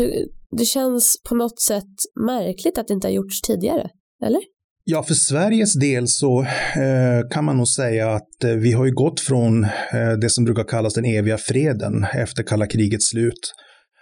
Det 0.58 0.66
känns 0.66 1.22
på 1.30 1.36
något 1.36 1.60
sätt 1.60 1.96
märkligt 2.26 2.78
att 2.78 2.88
det 2.88 2.94
inte 2.94 3.08
har 3.08 3.14
gjorts 3.14 3.42
tidigare, 3.42 3.90
eller? 4.26 4.42
Ja, 4.90 5.04
för 5.04 5.14
Sveriges 5.14 5.74
del 5.74 6.08
så 6.08 6.42
eh, 6.76 7.30
kan 7.32 7.46
man 7.46 7.58
nog 7.58 7.68
säga 7.68 8.10
att 8.10 8.44
eh, 8.44 8.52
vi 8.52 8.72
har 8.72 8.86
ju 8.86 8.92
gått 8.94 9.20
från 9.20 9.64
eh, 9.64 10.12
det 10.22 10.30
som 10.30 10.46
brukar 10.46 10.64
kallas 10.64 10.94
den 10.94 11.06
eviga 11.06 11.38
freden 11.38 12.06
efter 12.14 12.44
kalla 12.44 12.68
krigets 12.68 13.10
slut. 13.10 13.54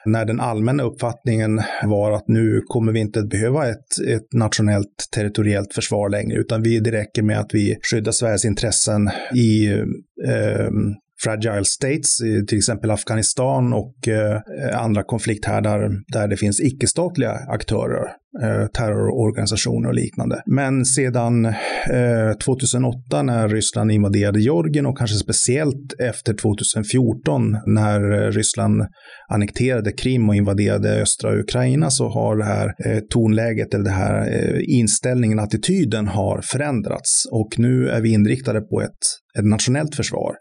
När 0.05 0.25
den 0.25 0.39
allmänna 0.39 0.83
uppfattningen 0.83 1.61
var 1.83 2.11
att 2.11 2.27
nu 2.27 2.61
kommer 2.65 2.91
vi 2.91 2.99
inte 2.99 3.19
att 3.19 3.29
behöva 3.29 3.69
ett, 3.69 4.07
ett 4.07 4.33
nationellt 4.33 5.09
territoriellt 5.15 5.73
försvar 5.73 6.09
längre, 6.09 6.37
utan 6.37 6.61
vi, 6.61 6.79
det 6.79 6.91
räcker 6.91 7.21
med 7.21 7.39
att 7.39 7.53
vi 7.53 7.77
skyddar 7.91 8.11
Sveriges 8.11 8.45
intressen 8.45 9.09
i 9.35 9.67
eh, 10.27 10.69
fragile 11.23 11.65
states, 11.65 12.17
till 12.47 12.57
exempel 12.57 12.91
Afghanistan 12.91 13.73
och 13.73 14.07
eh, 14.07 14.41
andra 14.81 15.03
konflikthärdar 15.03 15.89
där 16.07 16.27
det 16.27 16.37
finns 16.37 16.61
icke-statliga 16.61 17.31
aktörer, 17.31 18.03
eh, 18.43 18.67
terrororganisationer 18.67 19.89
och 19.89 19.95
liknande. 19.95 20.41
Men 20.45 20.85
sedan 20.85 21.45
eh, 21.45 22.33
2008 22.43 23.21
när 23.23 23.49
Ryssland 23.49 23.91
invaderade 23.91 24.39
Georgien 24.39 24.85
och 24.85 24.97
kanske 24.97 25.17
speciellt 25.17 25.93
efter 25.99 26.33
2014 26.33 27.57
när 27.65 28.31
Ryssland 28.31 28.81
annekterade 29.29 29.91
Krim 29.91 30.29
och 30.29 30.35
invaderade 30.35 31.01
östra 31.01 31.39
Ukraina 31.39 31.89
så 31.89 32.09
har 32.09 32.37
det 32.37 32.45
här 32.45 32.73
tonläget 33.09 33.73
eller 33.73 33.83
det 33.83 33.89
här 33.89 34.25
inställningen, 34.69 35.39
attityden 35.39 36.07
har 36.07 36.41
förändrats 36.41 37.27
och 37.31 37.59
nu 37.59 37.89
är 37.89 38.01
vi 38.01 38.13
inriktade 38.13 38.61
på 38.61 38.81
ett, 38.81 38.89
ett 39.39 39.45
nationellt 39.45 39.95
försvar. 39.95 40.35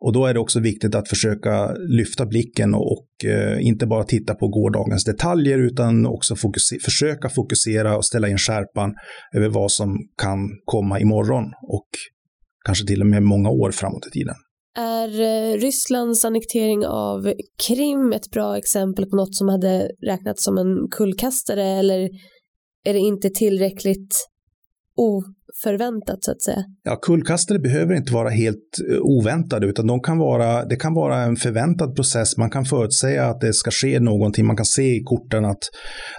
Och 0.00 0.12
då 0.12 0.26
är 0.26 0.34
det 0.34 0.40
också 0.40 0.60
viktigt 0.60 0.94
att 0.94 1.08
försöka 1.08 1.72
lyfta 1.72 2.26
blicken 2.26 2.74
och, 2.74 2.92
och 2.92 3.24
eh, 3.24 3.66
inte 3.66 3.86
bara 3.86 4.04
titta 4.04 4.34
på 4.34 4.48
gårdagens 4.48 5.04
detaljer 5.04 5.58
utan 5.58 6.06
också 6.06 6.36
fokusera, 6.36 6.80
försöka 6.84 7.28
fokusera 7.28 7.96
och 7.96 8.04
ställa 8.04 8.28
in 8.28 8.38
skärpan 8.38 8.94
över 9.34 9.48
vad 9.48 9.72
som 9.72 9.98
kan 10.22 10.38
komma 10.64 11.00
imorgon 11.00 11.44
och 11.68 11.88
kanske 12.64 12.86
till 12.86 13.00
och 13.00 13.06
med 13.06 13.22
många 13.22 13.50
år 13.50 13.70
framåt 13.70 14.06
i 14.06 14.10
tiden. 14.10 14.34
Är 14.78 15.20
eh, 15.20 15.58
Rysslands 15.58 16.24
annektering 16.24 16.86
av 16.86 17.32
Krim 17.66 18.12
ett 18.12 18.30
bra 18.30 18.58
exempel 18.58 19.06
på 19.06 19.16
något 19.16 19.34
som 19.34 19.48
hade 19.48 19.90
räknats 20.06 20.44
som 20.44 20.58
en 20.58 20.88
kullkastare 20.90 21.64
eller 21.64 22.08
är 22.84 22.92
det 22.92 22.98
inte 22.98 23.30
tillräckligt 23.30 24.28
förväntat 25.62 26.24
så 26.24 26.30
att 26.30 26.42
säga? 26.42 26.64
Ja, 26.84 26.96
kullkastare 26.96 27.58
behöver 27.58 27.94
inte 27.94 28.12
vara 28.12 28.28
helt 28.28 28.78
eh, 28.90 28.98
oväntade, 29.00 29.66
utan 29.66 29.86
de 29.86 30.00
kan 30.00 30.18
vara, 30.18 30.64
det 30.64 30.76
kan 30.76 30.94
vara 30.94 31.16
en 31.22 31.36
förväntad 31.36 31.94
process. 31.96 32.36
Man 32.36 32.50
kan 32.50 32.64
förutsäga 32.64 33.26
att 33.26 33.40
det 33.40 33.52
ska 33.52 33.70
ske 33.70 34.00
någonting. 34.00 34.46
Man 34.46 34.56
kan 34.56 34.66
se 34.66 34.96
i 34.96 35.02
korten 35.04 35.44
att 35.44 35.62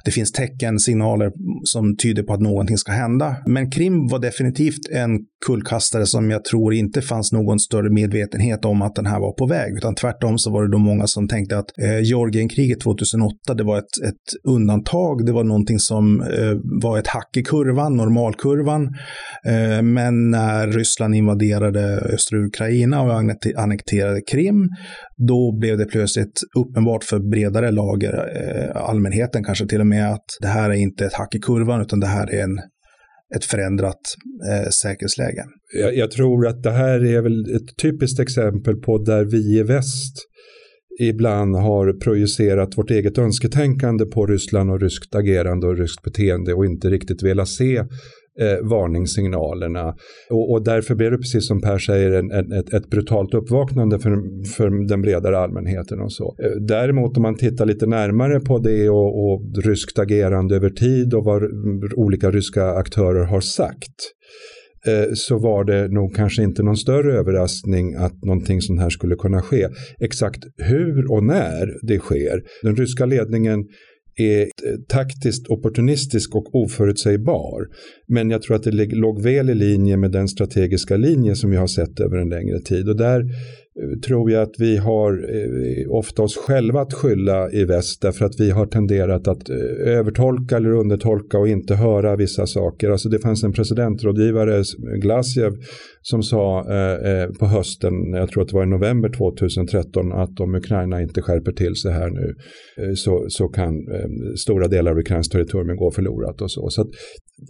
det 0.06 0.12
finns 0.12 0.32
tecken, 0.32 0.80
signaler 0.80 1.32
som 1.64 1.98
tyder 1.98 2.24
på 2.24 2.34
att 2.34 2.42
någonting 2.42 2.78
ska 2.78 2.92
hända. 2.92 3.36
Men 3.46 3.72
Krim 3.72 4.08
var 4.08 4.20
definitivt 4.20 4.90
en 4.92 5.20
kullkastare 5.46 6.06
som 6.06 6.30
jag 6.30 6.44
tror 6.44 6.74
inte 6.74 7.02
fanns 7.02 7.32
någon 7.32 7.60
större 7.60 7.90
medvetenhet 7.90 8.66
om 8.66 8.82
att 8.82 8.96
den 8.96 9.06
här 9.06 9.20
var 9.20 9.34
på 9.34 9.46
väg, 9.46 9.74
utan 9.78 9.96
tvärtom 9.96 10.38
så 10.38 10.52
var 10.52 10.64
det 10.64 10.72
då 10.72 10.78
många 10.78 11.08
som 11.08 11.28
tänkte 11.28 11.58
att 11.58 11.80
eh, 11.82 12.00
Georgienkriget 12.00 12.82
2008, 12.82 13.54
det 13.54 13.64
var 13.64 13.78
ett, 13.78 13.84
ett 14.08 14.48
undantag. 14.48 15.26
Det 15.26 15.32
var 15.32 15.44
någonting 15.44 15.80
som 15.80 16.22
eh, 16.22 16.82
var 16.82 17.00
ett 17.00 17.08
hack 17.08 17.38
i 17.38 17.44
kurvan, 17.44 17.98
normalkurvan. 17.98 18.90
Eh, 19.46 19.82
men 19.82 20.32
när 20.32 20.68
Ryssland 20.68 21.16
invaderade 21.16 21.98
östra 21.98 22.40
Ukraina 22.40 23.02
och 23.02 23.14
annekterade 23.58 24.22
Krim, 24.22 24.70
då 25.28 25.58
blev 25.60 25.78
det 25.78 25.86
plötsligt 25.86 26.42
uppenbart 26.58 27.04
för 27.04 27.20
bredare 27.20 27.72
lager, 27.72 28.14
eh, 28.14 28.82
allmänheten 28.82 29.44
kanske 29.44 29.68
till 29.68 29.80
och 29.80 29.88
med, 29.88 30.14
att 30.14 30.26
det 30.42 30.48
här 30.48 30.70
är 30.70 30.74
inte 30.74 31.06
ett 31.06 31.14
hack 31.14 31.36
i 31.36 31.40
kurvan, 31.40 31.82
utan 31.82 32.00
det 32.00 32.08
här 32.08 32.34
är 32.34 32.44
en 32.44 32.60
ett 33.36 33.46
förändrat 33.46 34.16
eh, 34.52 34.70
säkerhetsläge. 34.70 35.44
Jag, 35.80 35.96
jag, 35.96 36.12
tror 36.12 36.48
att 36.48 36.64
det 36.64 36.72
här 36.72 37.06
är 37.06 37.22
väl 37.22 37.56
ett 37.56 37.78
typiskt 37.82 38.20
exempel 38.20 38.76
på 38.76 38.98
där 38.98 39.26
vi 39.26 39.60
i 39.60 39.64
väst 39.64 40.16
ibland 41.00 41.56
har 41.56 41.94
projicerat 41.94 42.78
vårt 42.78 42.92
eget 42.92 43.18
önsketänkande 43.18 44.06
på 44.06 44.26
Ryssland 44.26 44.72
och 44.72 44.82
ryskt 44.82 45.16
agerande 45.16 45.68
och 45.68 45.78
ryskt 45.78 46.04
beteende 46.04 46.54
och 46.54 46.66
inte 46.66 46.90
riktigt 46.90 47.24
velat 47.24 47.48
se 47.48 47.84
eh, 48.42 48.70
varningssignalerna. 48.70 49.96
Och, 50.30 50.52
och, 50.52 50.64
därför 50.64 50.96
blev 50.96 51.12
det 51.12 51.18
precis 51.18 51.48
som 51.48 51.62
Per 51.62 51.78
säger 51.78 52.12
en, 52.12 52.32
en, 52.32 52.52
ett, 52.52 52.74
ett, 52.74 52.90
brutalt 52.90 53.34
uppvaknande 53.34 54.00
för, 54.00 54.12
för 54.46 54.88
den 54.88 55.02
bredare 55.02 55.40
allmänheten 55.40 56.02
och 56.02 56.14
så. 56.14 56.36
Eh, 56.44 56.52
däremot 56.68 57.18
om 57.18 57.24
man 57.24 57.36
tittar 57.36 57.66
lite 57.66 57.86
närmare 57.86 58.40
på 58.40 58.60
det 58.60 58.90
och, 58.90 59.32
och 59.32 59.42
ryskt 59.64 60.00
agerande 60.00 60.56
över 60.56 60.70
tid 60.70 61.14
och 61.14 61.24
vad 61.24 61.44
olika 61.96 62.32
ryska 62.32 62.66
aktörer 62.66 63.26
har 63.26 63.42
sagt 63.42 63.96
eh, 64.88 65.14
så 65.14 65.40
var 65.40 65.64
det 65.64 65.88
nog 65.88 66.16
kanske 66.16 66.44
inte 66.44 66.64
någon 66.64 66.78
större 66.78 67.14
överraskning 67.14 67.96
att 67.96 68.24
någonting 68.24 68.62
sånt 68.62 68.82
här 68.82 68.90
skulle 68.90 69.16
kunna 69.16 69.42
ske. 69.42 69.68
Exakt 70.00 70.44
hur 70.58 71.12
och 71.12 71.24
när 71.24 71.88
det 71.88 72.00
sker. 72.00 72.42
Den 72.64 72.76
ryska 72.76 73.06
ledningen 73.06 73.60
är 74.20 74.42
eh, 74.42 74.48
taktiskt 74.88 75.48
opportunistisk 75.48 76.36
och 76.36 76.56
oförutsägbar. 76.56 77.68
Men 78.08 78.30
jag 78.30 78.42
tror 78.42 78.56
att 78.56 78.64
det 78.64 78.86
låg 78.86 79.22
väl 79.22 79.50
i 79.50 79.56
linje 79.56 79.98
med 79.98 80.12
den 80.12 80.28
strategiska 80.28 80.98
linje 80.98 81.36
som 81.36 81.50
vi 81.50 81.58
har 81.58 81.68
sett 81.68 82.00
över 82.00 82.18
en 82.18 82.30
längre 82.30 82.60
tid. 82.60 82.90
Och 82.90 82.98
där 82.98 83.26
Eh, 83.78 84.00
tror 84.00 84.32
jag 84.32 84.42
att 84.42 84.56
vi 84.60 84.78
har 84.78 85.12
eh, 85.12 85.92
ofta 85.92 86.24
oss 86.24 86.38
själva 86.38 86.82
att 86.82 86.94
skylla 86.94 87.52
i 87.52 87.66
väst 87.66 88.02
därför 88.02 88.26
att 88.26 88.40
vi 88.40 88.52
har 88.52 88.66
tenderat 88.66 89.28
att 89.28 89.50
eh, 89.50 89.56
övertolka 89.86 90.58
eller 90.58 90.72
undertolka 90.72 91.38
och 91.38 91.48
inte 91.48 91.76
höra 91.76 92.16
vissa 92.16 92.48
saker. 92.48 92.90
Alltså 92.90 93.10
det 93.10 93.20
fanns 93.20 93.44
en 93.44 93.54
presidentrådgivare, 93.54 94.64
Glasjev, 95.02 95.52
som 96.02 96.24
sa 96.24 96.66
på 97.40 97.46
hösten, 97.46 97.94
jag 98.14 98.30
tror 98.30 98.44
att 98.44 98.50
det 98.50 98.56
var 98.56 98.64
i 98.64 98.70
november 98.70 99.10
2013, 99.10 100.12
att 100.12 100.40
om 100.40 100.56
Ukraina 100.56 101.02
inte 101.02 101.22
skärper 101.22 101.52
till 101.52 101.76
sig 101.76 101.92
här 101.92 102.10
nu 102.10 102.36
så, 102.96 103.26
så 103.30 103.48
kan 103.48 103.74
stora 104.36 104.68
delar 104.68 104.92
av 104.92 104.98
Ukrains 104.98 105.30
territorium 105.30 105.78
gå 105.78 105.92
förlorat 105.92 106.42
och 106.42 106.52
så. 106.52 106.70
så 106.70 106.82
att, 106.82 106.90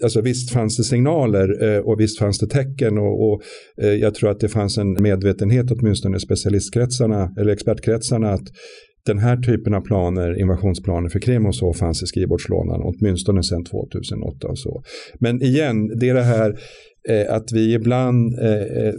alltså 0.04 0.22
visst 0.22 0.52
fanns 0.52 0.78
det 0.78 0.84
signaler 0.84 1.64
eh, 1.64 1.80
och 1.80 2.00
visst 2.00 2.20
fanns 2.20 2.40
det 2.40 2.48
tecken 2.48 2.98
och, 2.98 3.32
och 3.32 3.42
eh, 3.82 3.94
jag 3.94 4.16
tror 4.16 4.30
att 4.30 4.40
det 4.40 4.50
fanns 4.50 4.78
en 4.78 5.04
medvetenhet 5.04 5.72
åtminstone 5.72 6.20
specialistkretsarna 6.20 7.34
eller 7.38 7.52
expertkretsarna 7.52 8.32
att 8.32 8.48
den 9.06 9.20
här 9.20 9.38
typen 9.38 9.74
av 9.74 9.82
planer, 9.82 10.40
invasionsplaner 10.40 11.10
för 11.10 11.20
Krim 11.20 11.46
och 11.46 11.56
så 11.56 11.74
fanns 11.74 12.04
i 12.04 12.06
skrivbordslådan 12.06 12.82
åtminstone 12.84 13.44
sedan 13.44 13.66
2008 13.66 14.48
och 14.48 14.60
så. 14.60 14.84
Men 15.20 15.42
igen, 15.42 16.00
det 16.00 16.10
är 16.10 16.14
det 16.14 16.24
här 16.24 16.60
Eh, 17.08 17.36
att 17.36 17.52
vi 17.52 17.74
ibland 17.74 18.40
eh, 18.40 18.62
eh, 18.62 18.94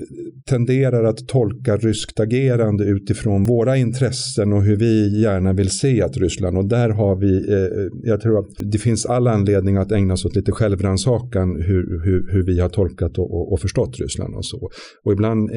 tenderar 0.48 1.04
att 1.04 1.28
tolka 1.28 1.76
ryskt 1.76 2.20
agerande 2.20 2.84
utifrån 2.84 3.44
våra 3.44 3.76
intressen 3.76 4.52
och 4.52 4.62
hur 4.62 4.76
vi 4.76 5.20
gärna 5.22 5.52
vill 5.52 5.70
se 5.70 6.02
att 6.02 6.16
Ryssland 6.16 6.58
och 6.58 6.68
där 6.68 6.88
har 6.88 7.16
vi, 7.16 7.44
jag 8.02 8.20
tror 8.20 8.38
att 8.38 8.46
det 8.58 8.78
finns 8.78 9.06
all 9.06 9.26
anledning 9.26 9.76
att 9.76 9.92
ägna 9.92 10.16
sig 10.16 10.28
åt 10.28 10.36
lite 10.36 10.52
självrannsakan 10.52 11.62
hur, 11.62 12.04
hur, 12.04 12.32
hur 12.32 12.42
vi 12.46 12.60
har 12.60 12.68
tolkat 12.68 13.18
och, 13.18 13.52
och, 13.52 13.60
förstått 13.60 14.00
Ryssland 14.00 14.34
och 14.34 14.44
så. 14.44 14.70
Och 15.04 15.12
ibland, 15.12 15.50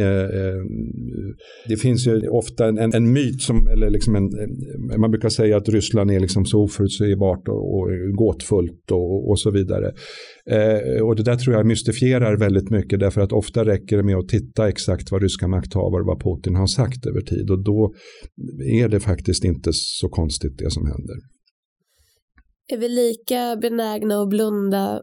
det 1.67 1.77
finns 1.77 2.07
ju 2.07 2.27
ofta 2.27 2.67
en, 2.67 2.93
en 2.93 3.13
myt 3.13 3.41
som, 3.41 3.67
eller 3.67 3.89
liksom 3.89 4.15
en, 4.15 4.29
man 4.99 5.11
brukar 5.11 5.29
säga 5.29 5.57
att 5.57 5.69
Ryssland 5.69 6.11
är 6.11 6.19
liksom 6.19 6.45
så 6.45 6.63
oförutsägbart 6.63 7.47
och, 7.47 7.79
och 7.79 7.89
gåtfullt 8.15 8.91
och, 8.91 9.29
och 9.29 9.39
så 9.39 9.51
vidare. 9.51 9.91
Eh, 10.49 11.03
och 11.03 11.15
det 11.15 11.23
där 11.23 11.35
tror 11.35 11.55
jag 11.55 11.65
mystifierar 11.65 12.37
väldigt 12.37 12.69
mycket 12.69 12.99
därför 12.99 13.21
att 13.21 13.31
ofta 13.31 13.65
räcker 13.65 13.97
det 13.97 14.03
med 14.03 14.17
att 14.17 14.27
titta 14.27 14.69
exakt 14.69 15.11
vad 15.11 15.21
ryska 15.21 15.47
makthavare, 15.47 16.03
vad 16.03 16.21
Putin 16.23 16.55
har 16.55 16.67
sagt 16.67 17.05
över 17.05 17.21
tid 17.21 17.49
och 17.49 17.63
då 17.63 17.93
är 18.81 18.87
det 18.89 18.99
faktiskt 18.99 19.43
inte 19.43 19.69
så 19.73 20.09
konstigt 20.09 20.57
det 20.57 20.71
som 20.71 20.85
händer. 20.85 21.15
Är 22.67 22.77
vi 22.77 22.89
lika 22.89 23.55
benägna 23.61 24.21
att 24.21 24.29
blunda 24.29 25.01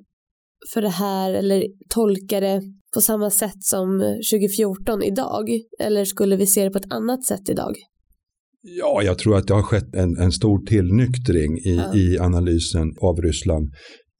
för 0.74 0.83
det 0.83 0.88
här 0.88 1.35
eller 1.35 1.64
tolka 1.88 2.40
det 2.40 2.62
på 2.94 3.00
samma 3.00 3.31
sätt 3.31 3.62
som 3.62 4.00
2014 4.33 5.03
idag? 5.03 5.48
Eller 5.81 6.05
skulle 6.05 6.37
vi 6.37 6.46
se 6.46 6.64
det 6.64 6.70
på 6.70 6.79
ett 6.79 6.92
annat 6.92 7.24
sätt 7.24 7.48
idag? 7.48 7.74
Ja, 8.62 9.03
jag 9.03 9.18
tror 9.18 9.37
att 9.37 9.46
det 9.46 9.55
har 9.55 9.62
skett 9.62 9.94
en, 9.94 10.16
en 10.16 10.33
stor 10.33 10.66
tillnyktring 10.66 11.59
i, 11.59 11.76
ja. 11.76 11.94
i 11.94 12.18
analysen 12.18 12.92
av 13.00 13.16
Ryssland 13.22 13.68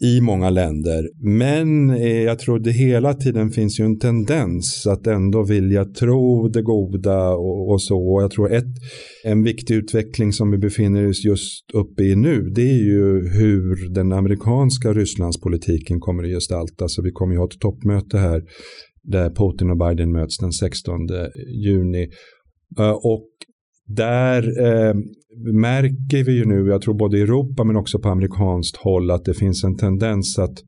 i 0.03 0.21
många 0.21 0.51
länder. 0.51 1.09
Men 1.23 1.91
eh, 1.91 2.23
jag 2.23 2.39
tror 2.39 2.59
det 2.59 2.71
hela 2.71 3.15
tiden 3.15 3.51
finns 3.51 3.81
ju 3.81 3.85
en 3.85 3.99
tendens 3.99 4.87
att 4.87 5.07
ändå 5.07 5.43
vilja 5.43 5.85
tro 5.85 6.49
det 6.49 6.63
goda 6.63 7.29
och, 7.31 7.71
och 7.71 7.83
så. 7.83 8.15
Och 8.15 8.23
jag 8.23 8.31
tror 8.31 8.53
ett, 8.53 8.75
en 9.25 9.43
viktig 9.43 9.75
utveckling 9.75 10.33
som 10.33 10.51
vi 10.51 10.59
befinner 10.59 11.09
oss 11.09 11.25
just 11.25 11.71
uppe 11.75 12.03
i 12.03 12.17
nu 12.17 12.51
det 12.51 12.71
är 12.71 12.85
ju 12.85 13.29
hur 13.29 13.95
den 13.95 14.13
amerikanska 14.13 14.93
Rysslandspolitiken 14.93 16.01
kommer 16.01 16.23
att 16.23 16.31
gestalta 16.31 16.89
sig. 16.89 17.05
Vi 17.05 17.11
kommer 17.11 17.33
ju 17.33 17.39
ha 17.39 17.47
ett 17.47 17.61
toppmöte 17.61 18.19
här 18.19 18.43
där 19.03 19.31
Putin 19.31 19.71
och 19.71 19.79
Biden 19.79 20.13
möts 20.13 20.39
den 20.39 20.53
16 20.53 21.09
juni. 21.65 22.09
Eh, 22.79 22.91
och 22.91 23.29
där 23.97 24.43
eh, 24.67 24.95
märker 25.53 26.25
vi 26.25 26.33
ju 26.33 26.45
nu, 26.45 26.69
jag 26.69 26.83
tror 26.83 26.95
både 26.95 27.19
i 27.19 27.23
Europa 27.23 27.65
men 27.65 27.77
också 27.77 27.99
på 27.99 28.09
amerikanskt 28.09 28.77
håll, 28.77 29.11
att 29.11 29.25
det 29.25 29.35
finns 29.35 29.65
en 29.65 29.77
tendens 29.77 30.39
att 30.39 30.59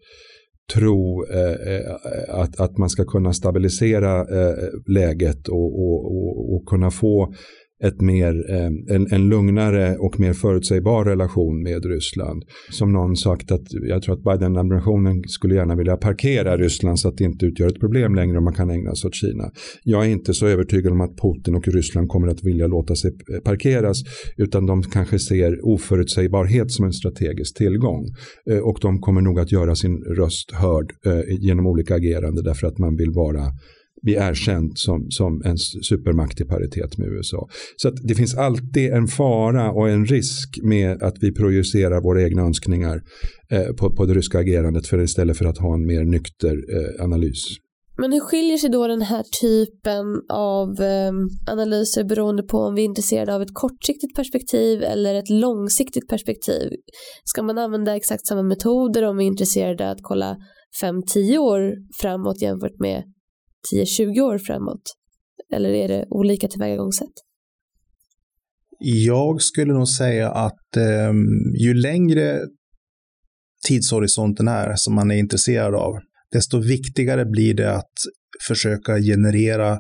tro 0.74 1.24
eh, 1.24 1.74
eh 1.74 1.94
att, 2.28 2.60
att 2.60 2.78
man 2.78 2.90
ska 2.90 3.04
kunna 3.04 3.32
stabilisera 3.32 4.20
eh, 4.20 4.54
läget 4.86 5.48
och, 5.48 5.80
och, 5.80 6.04
och, 6.04 6.54
och 6.54 6.66
kunna 6.66 6.90
få 6.90 7.34
ett 7.82 8.00
mer, 8.00 8.50
eh, 8.50 8.96
en, 8.96 9.12
en 9.12 9.28
lugnare 9.28 9.96
och 9.96 10.20
mer 10.20 10.32
förutsägbar 10.32 11.04
relation 11.04 11.62
med 11.62 11.84
Ryssland. 11.84 12.44
Som 12.70 12.92
någon 12.92 13.16
sagt 13.16 13.52
att 13.52 13.66
jag 13.88 14.02
tror 14.02 14.14
att 14.14 14.22
Biden-administrationen 14.22 15.22
skulle 15.26 15.54
gärna 15.54 15.74
vilja 15.74 15.96
parkera 15.96 16.56
Ryssland 16.56 16.98
så 16.98 17.08
att 17.08 17.16
det 17.16 17.24
inte 17.24 17.46
utgör 17.46 17.68
ett 17.68 17.80
problem 17.80 18.14
längre 18.14 18.38
om 18.38 18.44
man 18.44 18.54
kan 18.54 18.70
ägna 18.70 18.94
sig 18.94 19.08
åt 19.08 19.14
Kina. 19.14 19.50
Jag 19.84 20.04
är 20.04 20.08
inte 20.08 20.34
så 20.34 20.46
övertygad 20.46 20.92
om 20.92 21.00
att 21.00 21.16
Putin 21.16 21.54
och 21.54 21.68
Ryssland 21.68 22.08
kommer 22.08 22.28
att 22.28 22.44
vilja 22.44 22.66
låta 22.66 22.94
sig 22.94 23.10
eh, 23.34 23.40
parkeras 23.40 24.02
utan 24.36 24.66
de 24.66 24.82
kanske 24.82 25.18
ser 25.18 25.66
oförutsägbarhet 25.66 26.70
som 26.70 26.84
en 26.84 26.92
strategisk 26.92 27.56
tillgång. 27.56 28.06
Eh, 28.50 28.58
och 28.58 28.78
de 28.80 29.00
kommer 29.00 29.20
nog 29.20 29.40
att 29.40 29.52
göra 29.52 29.74
sin 29.74 29.96
röst 29.96 30.52
hörd 30.52 30.92
genom 31.40 31.66
olika 31.66 31.94
agerande 31.94 32.42
därför 32.42 32.66
att 32.66 32.78
man 32.78 32.96
vill 32.96 33.10
vara 33.10 33.42
bli 34.02 34.14
erkänt 34.14 34.78
som, 34.78 35.10
som 35.10 35.42
en 35.44 35.58
supermakt 35.58 36.40
i 36.40 36.44
paritet 36.44 36.98
med 36.98 37.08
USA. 37.08 37.48
Så 37.76 37.88
att 37.88 37.94
det 38.02 38.14
finns 38.14 38.34
alltid 38.34 38.92
en 38.92 39.06
fara 39.06 39.72
och 39.72 39.88
en 39.88 40.06
risk 40.06 40.58
med 40.62 41.02
att 41.02 41.16
vi 41.20 41.32
projicerar 41.32 42.00
våra 42.00 42.22
egna 42.22 42.42
önskningar 42.42 43.02
eh, 43.50 43.72
på, 43.78 43.96
på 43.96 44.06
det 44.06 44.14
ryska 44.14 44.38
agerandet 44.38 44.86
för 44.86 45.02
istället 45.02 45.38
för 45.38 45.44
att 45.44 45.58
ha 45.58 45.74
en 45.74 45.86
mer 45.86 46.04
nykter 46.04 46.56
eh, 46.76 47.04
analys. 47.04 47.44
Men 47.98 48.12
hur 48.12 48.20
skiljer 48.20 48.56
sig 48.56 48.70
då 48.70 48.86
den 48.86 49.02
här 49.02 49.24
typen 49.40 50.22
av 50.28 50.68
eh, 50.68 51.12
analyser 51.50 52.04
beroende 52.04 52.42
på 52.42 52.58
om 52.58 52.74
vi 52.74 52.82
är 52.82 52.86
intresserade 52.86 53.34
av 53.34 53.42
ett 53.42 53.54
kortsiktigt 53.54 54.16
perspektiv 54.16 54.82
eller 54.82 55.14
ett 55.14 55.30
långsiktigt 55.30 56.08
perspektiv? 56.08 56.70
Ska 57.24 57.42
man 57.42 57.58
använda 57.58 57.96
exakt 57.96 58.26
samma 58.26 58.42
metoder 58.42 59.02
om 59.02 59.16
vi 59.16 59.24
är 59.24 59.28
intresserade 59.28 59.84
av 59.84 59.90
att 59.90 60.02
kolla 60.02 60.36
5-10 60.82 61.38
år 61.38 61.72
framåt 62.00 62.42
jämfört 62.42 62.80
med 62.80 63.02
10-20 63.74 64.20
år 64.20 64.38
framåt? 64.38 64.82
Eller 65.52 65.68
är 65.68 65.88
det 65.88 66.06
olika 66.10 66.48
tillvägagångssätt? 66.48 67.12
Jag 68.84 69.42
skulle 69.42 69.72
nog 69.72 69.88
säga 69.88 70.30
att 70.30 70.76
eh, 70.76 71.12
ju 71.62 71.74
längre 71.74 72.40
tidshorisonten 73.68 74.48
är 74.48 74.74
som 74.76 74.94
man 74.94 75.10
är 75.10 75.14
intresserad 75.16 75.74
av, 75.74 75.92
desto 76.32 76.58
viktigare 76.58 77.24
blir 77.24 77.54
det 77.54 77.74
att 77.74 77.92
försöka 78.48 78.98
generera 78.98 79.72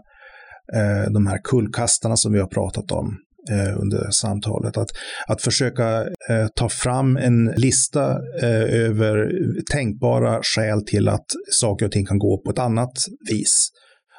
eh, 0.74 1.12
de 1.12 1.26
här 1.26 1.40
kullkastarna 1.44 2.16
som 2.16 2.32
vi 2.32 2.38
har 2.38 2.46
pratat 2.46 2.92
om 2.92 3.16
eh, 3.50 3.80
under 3.80 4.10
samtalet. 4.10 4.76
Att, 4.76 4.88
att 5.26 5.42
försöka 5.42 6.06
eh, 6.28 6.46
ta 6.54 6.68
fram 6.68 7.16
en 7.16 7.44
lista 7.56 8.10
eh, 8.42 8.74
över 8.84 9.32
tänkbara 9.72 10.40
skäl 10.42 10.84
till 10.84 11.08
att 11.08 11.26
saker 11.50 11.86
och 11.86 11.92
ting 11.92 12.06
kan 12.06 12.18
gå 12.18 12.38
på 12.38 12.50
ett 12.50 12.58
annat 12.58 12.92
vis. 13.30 13.68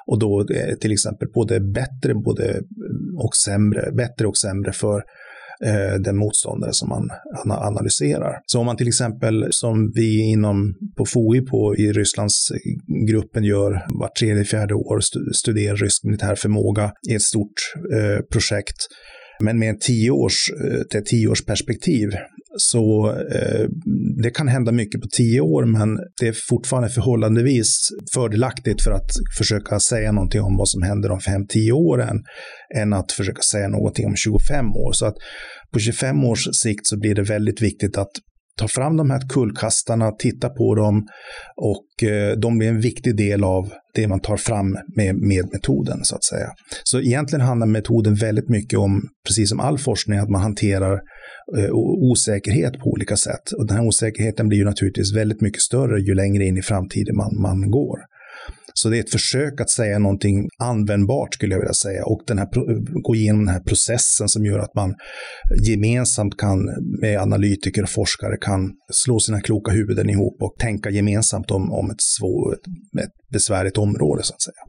Och 0.07 0.19
då 0.19 0.45
eh, 0.53 0.75
till 0.75 0.91
exempel 0.91 1.27
både 1.33 1.59
bättre 1.59 2.13
både 2.13 2.61
och 3.17 3.35
sämre, 3.35 3.91
bättre 3.91 4.27
och 4.27 4.37
sämre 4.37 4.71
för 4.71 5.03
eh, 5.65 5.99
den 5.99 6.17
motståndare 6.17 6.73
som 6.73 6.89
man 6.89 7.09
analyserar. 7.45 8.39
Så 8.45 8.59
om 8.59 8.65
man 8.65 8.77
till 8.77 8.87
exempel 8.87 9.47
som 9.51 9.91
vi 9.95 10.19
inom 10.19 10.75
på 10.97 11.05
FOI 11.05 11.41
på, 11.41 11.75
i 11.75 11.91
Rysslandsgruppen 11.91 13.43
eh, 13.43 13.49
gör 13.49 13.85
vart 13.99 14.15
tredje, 14.15 14.43
fjärde 14.43 14.73
år 14.73 14.99
studerar 15.33 15.75
rysk 15.75 16.03
militär 16.03 16.35
förmåga 16.35 16.91
i 17.09 17.15
ett 17.15 17.21
stort 17.21 17.73
eh, 17.93 18.21
projekt 18.31 18.87
men 19.39 19.59
med 19.59 19.69
en 19.69 19.79
tioårs, 19.79 20.51
eh, 20.63 20.99
ett 20.99 21.05
tioårsperspektiv 21.05 22.09
så 22.57 23.09
eh, 23.31 23.67
det 24.23 24.29
kan 24.29 24.47
hända 24.47 24.71
mycket 24.71 25.01
på 25.01 25.07
tio 25.07 25.41
år, 25.41 25.65
men 25.65 25.97
det 26.19 26.27
är 26.27 26.35
fortfarande 26.49 26.89
förhållandevis 26.89 27.89
fördelaktigt 28.13 28.81
för 28.81 28.91
att 28.91 29.09
försöka 29.37 29.79
säga 29.79 30.11
någonting 30.11 30.41
om 30.41 30.57
vad 30.57 30.69
som 30.69 30.81
händer 30.81 31.11
om 31.11 31.19
fem, 31.19 31.47
tio 31.47 31.71
åren, 31.71 32.23
än 32.75 32.93
att 32.93 33.11
försöka 33.11 33.41
säga 33.41 33.67
någonting 33.67 34.05
om 34.05 34.15
25 34.15 34.65
år. 34.65 34.91
Så 34.93 35.05
att 35.05 35.15
på 35.73 35.79
25 35.79 36.23
års 36.23 36.47
sikt 36.55 36.87
så 36.87 36.99
blir 36.99 37.15
det 37.15 37.23
väldigt 37.23 37.61
viktigt 37.61 37.97
att 37.97 38.11
ta 38.57 38.67
fram 38.67 38.97
de 38.97 39.09
här 39.09 39.29
kullkastarna, 39.29 40.11
titta 40.11 40.49
på 40.49 40.75
dem 40.75 41.07
och 41.55 42.09
eh, 42.09 42.37
de 42.37 42.57
blir 42.57 42.69
en 42.69 42.81
viktig 42.81 43.17
del 43.17 43.43
av 43.43 43.71
det 43.93 44.07
man 44.07 44.19
tar 44.19 44.37
fram 44.37 44.77
med, 44.95 45.15
med 45.15 45.49
metoden 45.53 45.99
så 46.03 46.15
att 46.15 46.23
säga. 46.23 46.47
Så 46.83 46.99
egentligen 46.99 47.45
handlar 47.45 47.67
metoden 47.67 48.15
väldigt 48.15 48.49
mycket 48.49 48.79
om, 48.79 49.01
precis 49.27 49.49
som 49.49 49.59
all 49.59 49.77
forskning, 49.77 50.19
att 50.19 50.29
man 50.29 50.41
hanterar 50.41 50.93
eh, 51.57 51.69
osäkerhet 52.11 52.73
på 52.79 52.89
olika 52.89 53.17
sätt. 53.17 53.51
Och 53.57 53.67
den 53.67 53.77
här 53.77 53.87
osäkerheten 53.87 54.47
blir 54.47 54.59
ju 54.59 54.65
naturligtvis 54.65 55.15
väldigt 55.15 55.41
mycket 55.41 55.61
större 55.61 56.01
ju 56.01 56.15
längre 56.15 56.43
in 56.45 56.57
i 56.57 56.61
framtiden 56.61 57.15
man, 57.15 57.41
man 57.41 57.71
går. 57.71 57.99
Så 58.73 58.89
det 58.89 58.97
är 58.97 58.99
ett 58.99 59.11
försök 59.11 59.61
att 59.61 59.69
säga 59.69 59.99
någonting 59.99 60.49
användbart 60.59 61.33
skulle 61.33 61.53
jag 61.53 61.59
vilja 61.59 61.73
säga 61.73 62.05
och 62.05 62.21
den 62.27 62.37
här, 62.37 62.47
gå 63.01 63.15
igenom 63.15 63.45
den 63.45 63.53
här 63.53 63.61
processen 63.61 64.29
som 64.29 64.45
gör 64.45 64.59
att 64.59 64.75
man 64.75 64.95
gemensamt 65.67 66.37
kan 66.37 66.59
med 67.01 67.19
analytiker 67.19 67.83
och 67.83 67.89
forskare 67.89 68.37
kan 68.37 68.71
slå 68.91 69.19
sina 69.19 69.41
kloka 69.41 69.71
huvuden 69.71 70.09
ihop 70.09 70.41
och 70.41 70.55
tänka 70.59 70.89
gemensamt 70.89 71.51
om, 71.51 71.71
om 71.71 71.91
ett, 71.91 72.01
svår, 72.01 72.53
ett 73.03 73.31
besvärligt 73.31 73.77
område 73.77 74.23
så 74.23 74.33
att 74.33 74.41
säga. 74.41 74.63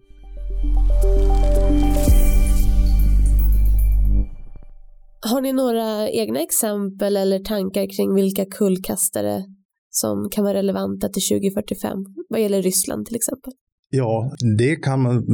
Har 5.20 5.40
ni 5.40 5.52
några 5.52 6.10
egna 6.10 6.40
exempel 6.40 7.16
eller 7.16 7.38
tankar 7.38 7.96
kring 7.96 8.14
vilka 8.14 8.44
kullkastare 8.44 9.44
som 9.90 10.28
kan 10.30 10.44
vara 10.44 10.54
relevanta 10.54 11.08
till 11.08 11.22
2045 11.22 11.98
vad 12.28 12.40
gäller 12.40 12.62
Ryssland 12.62 13.06
till 13.06 13.16
exempel? 13.16 13.52
Ja, 13.96 14.32
det 14.58 14.76
kan 14.76 15.02
man, 15.02 15.24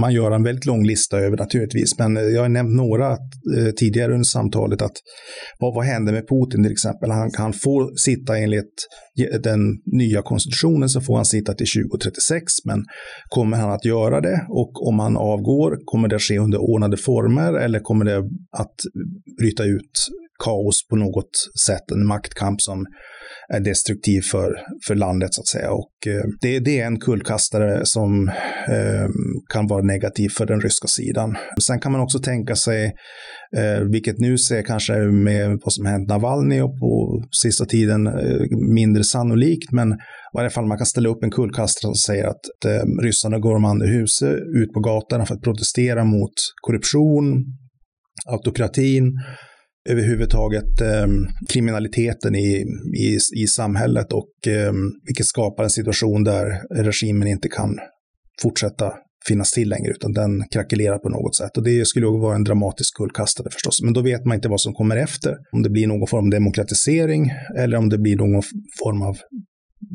man 0.00 0.12
göra 0.12 0.34
en 0.34 0.42
väldigt 0.42 0.66
lång 0.66 0.86
lista 0.86 1.18
över 1.18 1.36
naturligtvis, 1.36 1.98
men 1.98 2.16
eh, 2.16 2.22
jag 2.22 2.42
har 2.42 2.48
nämnt 2.48 2.76
några 2.76 3.10
eh, 3.10 3.72
tidigare 3.76 4.12
under 4.12 4.24
samtalet 4.24 4.82
att 4.82 4.96
vad, 5.58 5.74
vad 5.74 5.84
händer 5.84 6.12
med 6.12 6.28
Putin 6.28 6.62
till 6.62 6.72
exempel? 6.72 7.10
Han 7.10 7.30
kan 7.30 7.52
få 7.52 7.92
sitta 7.96 8.38
enligt 8.38 8.86
eh, 9.20 9.40
den 9.40 9.60
nya 9.92 10.22
konstitutionen 10.22 10.88
så 10.88 11.00
får 11.00 11.16
han 11.16 11.24
sitta 11.24 11.54
till 11.54 11.66
2036, 11.90 12.52
men 12.64 12.84
kommer 13.28 13.56
han 13.56 13.70
att 13.70 13.84
göra 13.84 14.20
det? 14.20 14.46
Och 14.48 14.88
om 14.88 14.98
han 14.98 15.16
avgår, 15.16 15.78
kommer 15.84 16.08
det 16.08 16.18
ske 16.18 16.38
under 16.38 16.58
ordnade 16.58 16.96
former 16.96 17.52
eller 17.52 17.80
kommer 17.80 18.04
det 18.04 18.18
att 18.58 18.76
bryta 19.38 19.64
ut 19.64 20.06
kaos 20.44 20.88
på 20.88 20.96
något 20.96 21.30
sätt, 21.66 21.90
en 21.90 22.06
maktkamp 22.06 22.60
som 22.60 22.86
är 23.48 23.60
destruktiv 23.60 24.20
för, 24.20 24.56
för 24.86 24.94
landet 24.94 25.34
så 25.34 25.40
att 25.40 25.46
säga. 25.46 25.70
Och 25.70 26.06
eh, 26.06 26.24
det, 26.40 26.58
det, 26.58 26.80
är 26.80 26.86
en 26.86 27.00
kullkastare 27.00 27.86
som 27.86 28.28
eh, 28.68 29.08
kan 29.52 29.66
vara 29.66 29.82
negativ 29.82 30.28
för 30.28 30.46
den 30.46 30.60
ryska 30.60 30.88
sidan. 30.88 31.36
Sen 31.62 31.80
kan 31.80 31.92
man 31.92 32.00
också 32.00 32.18
tänka 32.18 32.56
sig, 32.56 32.84
eh, 33.56 33.80
vilket 33.92 34.18
nu 34.18 34.38
ser 34.38 34.62
kanske 34.62 34.96
med 34.98 35.58
vad 35.64 35.72
som 35.72 35.86
hänt 35.86 36.08
Navalny 36.08 36.60
och 36.60 36.78
på 36.80 37.22
sista 37.42 37.64
tiden 37.64 38.06
eh, 38.06 38.46
mindre 38.74 39.04
sannolikt, 39.04 39.72
men 39.72 39.92
i 39.92 39.96
varje 40.34 40.50
fall 40.50 40.66
man 40.66 40.78
kan 40.78 40.86
ställa 40.86 41.08
upp 41.08 41.22
en 41.22 41.30
kullkastare 41.30 41.88
som 41.88 41.94
säger 41.94 42.26
att 42.26 42.64
eh, 42.66 43.02
ryssarna 43.02 43.38
går 43.38 43.56
om 43.56 43.64
andra 43.64 43.86
huset 43.86 44.32
ut 44.32 44.72
på 44.72 44.80
gatorna 44.80 45.26
för 45.26 45.34
att 45.34 45.42
protestera 45.42 46.04
mot 46.04 46.32
korruption, 46.60 47.44
autokratin 48.26 49.12
överhuvudtaget 49.88 50.80
eh, 50.80 51.06
kriminaliteten 51.48 52.34
i, 52.34 52.66
i, 52.96 53.18
i 53.36 53.46
samhället 53.46 54.12
och 54.12 54.48
eh, 54.48 54.72
vilket 55.06 55.26
skapar 55.26 55.64
en 55.64 55.70
situation 55.70 56.24
där 56.24 56.62
regimen 56.70 57.28
inte 57.28 57.48
kan 57.48 57.78
fortsätta 58.42 58.92
finnas 59.28 59.52
till 59.52 59.68
längre, 59.68 59.90
utan 59.90 60.12
den 60.12 60.44
krackelerar 60.50 60.98
på 60.98 61.08
något 61.08 61.36
sätt. 61.36 61.56
Och 61.56 61.64
det 61.64 61.86
skulle 61.86 62.06
vara 62.06 62.34
en 62.34 62.44
dramatisk 62.44 62.96
kullkastare 62.96 63.50
förstås. 63.50 63.82
Men 63.82 63.92
då 63.92 64.02
vet 64.02 64.24
man 64.24 64.34
inte 64.34 64.48
vad 64.48 64.60
som 64.60 64.74
kommer 64.74 64.96
efter. 64.96 65.36
Om 65.52 65.62
det 65.62 65.70
blir 65.70 65.86
någon 65.86 66.06
form 66.06 66.24
av 66.24 66.30
demokratisering 66.30 67.30
eller 67.58 67.78
om 67.78 67.88
det 67.88 67.98
blir 67.98 68.16
någon 68.16 68.42
form 68.82 69.02
av 69.02 69.16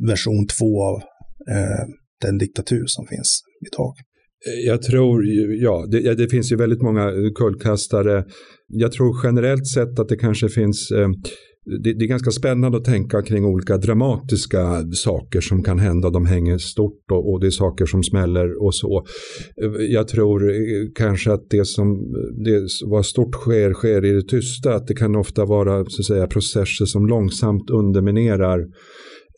version 0.07 0.47
två 0.47 0.83
av 0.83 1.01
eh, 1.49 1.85
den 2.21 2.37
diktatur 2.37 2.83
som 2.87 3.07
finns 3.07 3.41
idag. 3.71 3.93
Jag 4.65 4.81
tror, 4.81 5.25
ja, 5.61 5.85
det, 5.91 6.13
det, 6.13 6.27
finns 6.27 6.51
ju 6.51 6.55
väldigt 6.55 6.81
många 6.81 7.11
kullkastare. 7.35 8.25
Jag 8.67 8.91
tror 8.91 9.19
generellt 9.23 9.67
sett 9.67 9.99
att 9.99 10.09
det 10.09 10.15
kanske 10.15 10.49
finns 10.49 10.91
eh, 10.91 11.09
det, 11.65 11.93
det, 11.93 12.05
är 12.05 12.07
ganska 12.07 12.31
spännande 12.31 12.77
att 12.77 12.85
tänka 12.85 13.21
kring 13.21 13.45
olika 13.45 13.77
dramatiska 13.77 14.91
saker 14.93 15.41
som 15.41 15.63
kan 15.63 15.79
hända. 15.79 16.09
De 16.09 16.25
hänger 16.25 16.57
stort 16.57 17.11
och, 17.11 17.31
och, 17.31 17.39
det 17.39 17.47
är 17.47 17.51
saker 17.51 17.85
som 17.85 18.03
smäller 18.03 18.63
och 18.63 18.75
så. 18.75 19.05
Eh, 19.63 19.83
jag 19.89 20.07
tror 20.07 20.49
eh, 20.49 20.57
kanske 20.95 21.33
att 21.33 21.49
det 21.49 21.65
som 21.65 22.13
det, 22.45 22.67
vad 22.85 23.05
stort 23.05 23.35
sker, 23.35 23.73
sker 23.73 24.05
i 24.05 24.11
det 24.11 24.27
tysta. 24.27 24.75
Att 24.75 24.87
det 24.87 24.95
kan 24.95 25.15
ofta 25.15 25.45
vara 25.45 25.85
så 25.85 26.01
att 26.01 26.05
säga, 26.05 26.27
processer 26.27 26.85
som 26.85 27.07
långsamt 27.07 27.69
underminerar 27.69 28.59
Eh, 28.59 28.65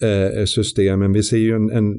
Eh, 0.01 0.39
eh, 0.39 0.45
systemen. 0.45 1.13
Vi 1.13 1.23
ser 1.23 1.37
ju 1.37 1.55
en, 1.55 1.69
en, 1.69 1.93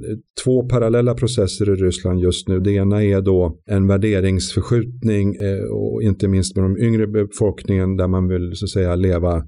två 0.44 0.68
parallella 0.68 1.14
processer 1.14 1.70
i 1.70 1.74
Ryssland 1.74 2.20
just 2.20 2.48
nu. 2.48 2.60
Det 2.60 2.72
ena 2.72 3.04
är 3.04 3.20
då 3.20 3.58
en 3.66 3.86
värderingsförskjutning 3.86 5.34
eh, 5.34 5.64
och 5.64 6.02
inte 6.02 6.28
minst 6.28 6.56
med 6.56 6.64
de 6.64 6.78
yngre 6.78 7.06
befolkningen 7.06 7.96
där 7.96 8.08
man 8.08 8.28
vill 8.28 8.50
så 8.54 8.64
att 8.64 8.70
säga 8.70 8.94
leva 8.94 9.42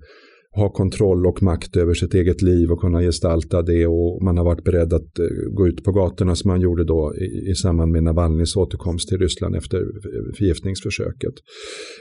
ha 0.57 0.73
kontroll 0.73 1.27
och 1.27 1.43
makt 1.43 1.77
över 1.77 1.95
sitt 1.95 2.15
eget 2.15 2.43
liv 2.43 2.71
och 2.73 2.81
kunna 2.81 3.01
gestalta 3.01 3.63
det 3.63 3.87
och 3.87 4.23
man 4.23 4.39
har 4.39 4.45
varit 4.45 4.65
beredd 4.65 4.93
att 4.93 5.19
eh, 5.19 5.27
gå 5.53 5.69
ut 5.69 5.85
på 5.85 5.93
gatorna 5.93 6.35
som 6.35 6.49
man 6.49 6.61
gjorde 6.61 6.85
då 6.85 7.15
i, 7.17 7.51
i 7.51 7.55
samband 7.55 7.93
med 7.93 8.03
Navalnys 8.03 8.57
återkomst 8.57 9.09
till 9.09 9.19
Ryssland 9.19 9.57
efter 9.57 9.79
förgiftningsförsöket. 10.37 11.35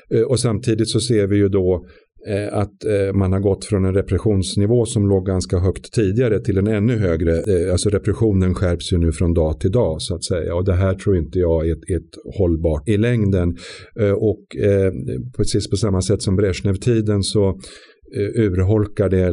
Eh, 0.09 0.21
och 0.21 0.39
samtidigt 0.39 0.89
så 0.89 0.99
ser 0.99 1.27
vi 1.27 1.35
ju 1.35 1.49
då 1.49 1.85
Eh, 1.85 2.04
Eh, 2.27 2.57
att 2.57 2.85
eh, 2.85 3.13
man 3.13 3.33
har 3.33 3.39
gått 3.39 3.65
från 3.65 3.85
en 3.85 3.93
repressionsnivå 3.93 4.85
som 4.85 5.07
låg 5.07 5.25
ganska 5.25 5.57
högt 5.59 5.93
tidigare 5.93 6.39
till 6.39 6.57
en 6.57 6.67
ännu 6.67 6.97
högre. 6.97 7.31
Eh, 7.37 7.71
alltså 7.71 7.89
repressionen 7.89 8.55
skärps 8.55 8.93
ju 8.93 8.97
nu 8.97 9.11
från 9.11 9.33
dag 9.33 9.59
till 9.59 9.71
dag 9.71 10.01
så 10.01 10.15
att 10.15 10.23
säga. 10.23 10.55
Och 10.55 10.65
det 10.65 10.73
här 10.73 10.93
tror 10.93 11.17
inte 11.17 11.39
jag 11.39 11.67
är 11.67 11.71
ett, 11.71 11.89
ett 11.89 12.37
hållbart 12.37 12.89
i 12.89 12.97
längden. 12.97 13.57
Och 14.17 14.45
precis 15.37 15.69
på 15.69 15.77
samma 15.77 16.01
sätt 16.01 16.21
som 16.21 16.35
Brezhnev-tiden 16.35 17.23
så 17.23 17.59
urholkar 18.35 19.09
det 19.09 19.31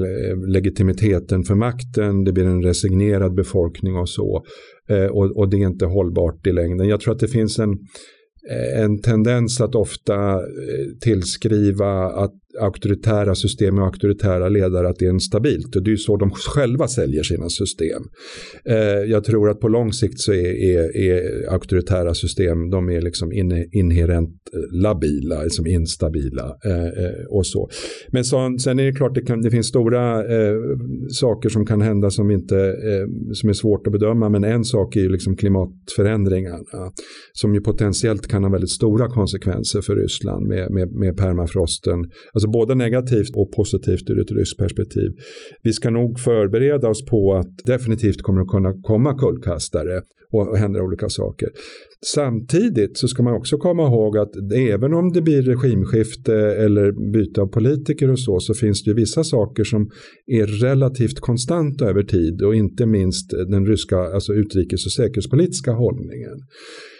legitimiteten 0.48 1.42
för 1.42 1.54
makten, 1.54 2.24
det 2.24 2.32
blir 2.32 2.44
en 2.44 2.62
resignerad 2.62 3.34
befolkning 3.34 3.96
och 3.96 4.08
så. 4.08 4.44
Och, 5.10 5.36
och 5.36 5.50
det 5.50 5.56
är 5.56 5.66
inte 5.66 5.86
hållbart 5.86 6.46
i 6.46 6.52
längden. 6.52 6.88
Jag 6.88 7.00
tror 7.00 7.14
att 7.14 7.20
det 7.20 7.28
finns 7.28 7.58
en, 7.58 7.78
en 8.76 9.00
tendens 9.00 9.60
att 9.60 9.74
ofta 9.74 10.40
tillskriva 11.00 12.04
att 12.04 12.41
auktoritära 12.60 13.34
system 13.34 13.78
och 13.78 13.84
auktoritära 13.84 14.48
ledare 14.48 14.88
att 14.88 14.98
det 14.98 15.06
är 15.06 15.18
stabilt. 15.18 15.76
Och 15.76 15.82
det 15.82 15.88
är 15.88 15.92
ju 15.92 15.96
så 15.96 16.16
de 16.16 16.30
själva 16.30 16.88
säljer 16.88 17.22
sina 17.22 17.48
system. 17.48 18.02
Eh, 18.64 18.76
jag 19.10 19.24
tror 19.24 19.50
att 19.50 19.60
på 19.60 19.68
lång 19.68 19.92
sikt 19.92 20.20
så 20.20 20.32
är, 20.32 20.64
är, 20.64 20.96
är 20.96 21.52
auktoritära 21.52 22.14
system 22.14 22.70
de 22.70 22.90
är 22.90 23.00
liksom 23.00 23.32
in, 23.32 23.68
inherent 23.72 24.30
eh, 24.54 24.80
labila, 24.80 25.42
liksom 25.42 25.66
instabila 25.66 26.56
eh, 26.64 27.04
eh, 27.04 27.26
och 27.28 27.46
så. 27.46 27.70
Men 28.12 28.24
så, 28.24 28.56
sen 28.58 28.78
är 28.78 28.84
det 28.84 28.92
klart 28.92 29.14
det, 29.14 29.22
kan, 29.22 29.42
det 29.42 29.50
finns 29.50 29.66
stora 29.66 30.24
eh, 30.24 30.56
saker 31.10 31.48
som 31.48 31.66
kan 31.66 31.80
hända 31.80 32.10
som, 32.10 32.30
inte, 32.30 32.58
eh, 32.58 33.32
som 33.32 33.48
är 33.48 33.52
svårt 33.52 33.86
att 33.86 33.92
bedöma. 33.92 34.28
Men 34.28 34.44
en 34.44 34.64
sak 34.64 34.96
är 34.96 35.00
ju 35.00 35.08
liksom 35.08 35.36
klimatförändringarna 35.36 36.92
som 37.32 37.54
ju 37.54 37.60
potentiellt 37.60 38.26
kan 38.26 38.44
ha 38.44 38.50
väldigt 38.50 38.70
stora 38.70 39.08
konsekvenser 39.08 39.80
för 39.80 39.96
Ryssland 39.96 40.46
med, 40.46 40.70
med, 40.70 40.92
med 40.92 41.16
permafrosten. 41.16 41.98
Alltså 42.32 42.41
Alltså 42.42 42.50
både 42.50 42.74
negativt 42.74 43.36
och 43.36 43.52
positivt 43.52 44.10
ur 44.10 44.20
ett 44.20 44.30
ryskt 44.30 44.58
perspektiv. 44.58 45.10
Vi 45.62 45.72
ska 45.72 45.90
nog 45.90 46.20
förbereda 46.20 46.88
oss 46.88 47.04
på 47.04 47.34
att 47.34 47.58
definitivt 47.64 48.22
kommer 48.22 48.40
att 48.40 48.48
kunna 48.48 48.72
komma 48.82 49.18
kullkastare 49.18 50.02
och 50.30 50.58
hända 50.58 50.82
olika 50.82 51.08
saker. 51.08 51.48
Samtidigt 52.06 52.98
så 52.98 53.08
ska 53.08 53.22
man 53.22 53.34
också 53.34 53.56
komma 53.56 53.82
ihåg 53.82 54.18
att 54.18 54.30
även 54.54 54.94
om 54.94 55.12
det 55.12 55.22
blir 55.22 55.42
regimskifte 55.42 56.34
eller 56.34 57.12
byte 57.12 57.40
av 57.40 57.46
politiker 57.46 58.10
och 58.10 58.18
så, 58.18 58.40
så 58.40 58.54
finns 58.54 58.84
det 58.84 58.90
ju 58.90 58.94
vissa 58.94 59.24
saker 59.24 59.64
som 59.64 59.90
är 60.26 60.46
relativt 60.46 61.20
konstanta 61.20 61.84
över 61.84 62.02
tid 62.02 62.42
och 62.42 62.54
inte 62.54 62.86
minst 62.86 63.30
den 63.30 63.66
ryska 63.66 63.98
alltså 63.98 64.32
utrikes 64.32 64.86
och 64.86 64.92
säkerhetspolitiska 64.92 65.72
hållningen 65.72 66.38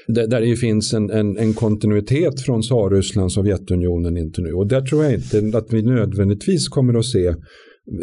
där 0.07 0.41
det 0.41 0.47
ju 0.47 0.57
finns 0.57 0.95
en, 0.95 1.11
en, 1.11 1.39
en 1.39 1.55
kontinuitet 1.55 2.41
från 2.41 2.63
Tsarryssland, 2.63 3.33
Sovjetunionen 3.33 4.17
inte 4.17 4.43
nu. 4.43 4.53
Och 4.53 4.67
där 4.67 4.81
tror 4.81 5.05
jag 5.05 5.15
inte 5.15 5.59
att 5.59 5.73
vi 5.73 5.83
nödvändigtvis 5.83 6.69
kommer 6.69 6.99
att 6.99 7.05
se 7.05 7.35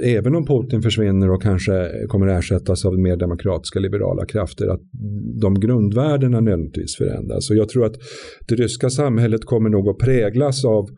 även 0.03 0.35
om 0.35 0.45
Putin 0.45 0.81
försvinner 0.81 1.31
och 1.31 1.41
kanske 1.41 1.91
kommer 2.07 2.27
ersättas 2.27 2.85
av 2.85 2.99
mer 2.99 3.17
demokratiska 3.17 3.79
liberala 3.79 4.25
krafter, 4.25 4.67
att 4.67 4.81
de 5.41 5.59
grundvärdena 5.59 6.39
nödvändigtvis 6.39 6.95
förändras. 6.95 7.49
Och 7.49 7.55
jag 7.55 7.69
tror 7.69 7.85
att 7.85 7.95
det 8.47 8.55
ryska 8.55 8.89
samhället 8.89 9.45
kommer 9.45 9.69
nog 9.69 9.89
att 9.89 9.97
präglas 9.97 10.65
av 10.65 10.89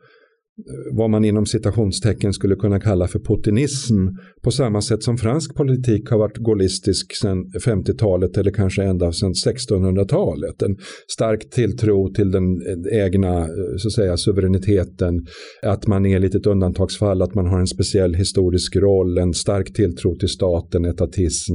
vad 0.91 1.10
man 1.10 1.26
inom 1.26 1.45
citationstecken 1.45 2.34
skulle 2.34 2.56
kunna 2.56 2.80
kalla 2.80 3.08
för 3.08 3.19
putinism 3.19 4.08
på 4.43 4.52
samma 4.52 4.82
sätt 4.82 5.04
som 5.04 5.17
fransk 5.17 5.56
politik 5.56 6.10
har 6.10 6.17
varit 6.17 6.38
gaullistisk 6.38 7.15
sedan 7.15 7.45
50-talet 7.45 8.38
eller 8.38 8.52
kanske 8.52 8.84
ända 8.84 9.12
sedan 9.12 9.34
1600-talet. 9.34 10.62
En 10.62 10.78
stark 11.08 11.50
tilltro 11.50 12.13
till 12.13 12.32
den 12.32 12.43
eh, 12.43 13.04
egna 13.06 13.39
eh, 13.39 13.47
så 13.78 13.88
att 13.88 13.93
säga, 13.93 14.17
suveräniteten, 14.17 15.26
att 15.63 15.88
man 15.88 16.06
är 16.06 16.19
lite 16.19 16.38
ett 16.38 16.47
undantagsfall, 16.47 17.21
att 17.21 17.36
man 17.36 17.47
har 17.47 17.60
en 17.60 17.67
speciell 17.67 18.13
historisk 18.13 18.76
roll, 18.76 19.17
en 19.17 19.34
stark 19.34 19.74
tilltro 19.74 20.15
till 20.15 20.30
staten, 20.30 20.86
etatism, 20.86 21.54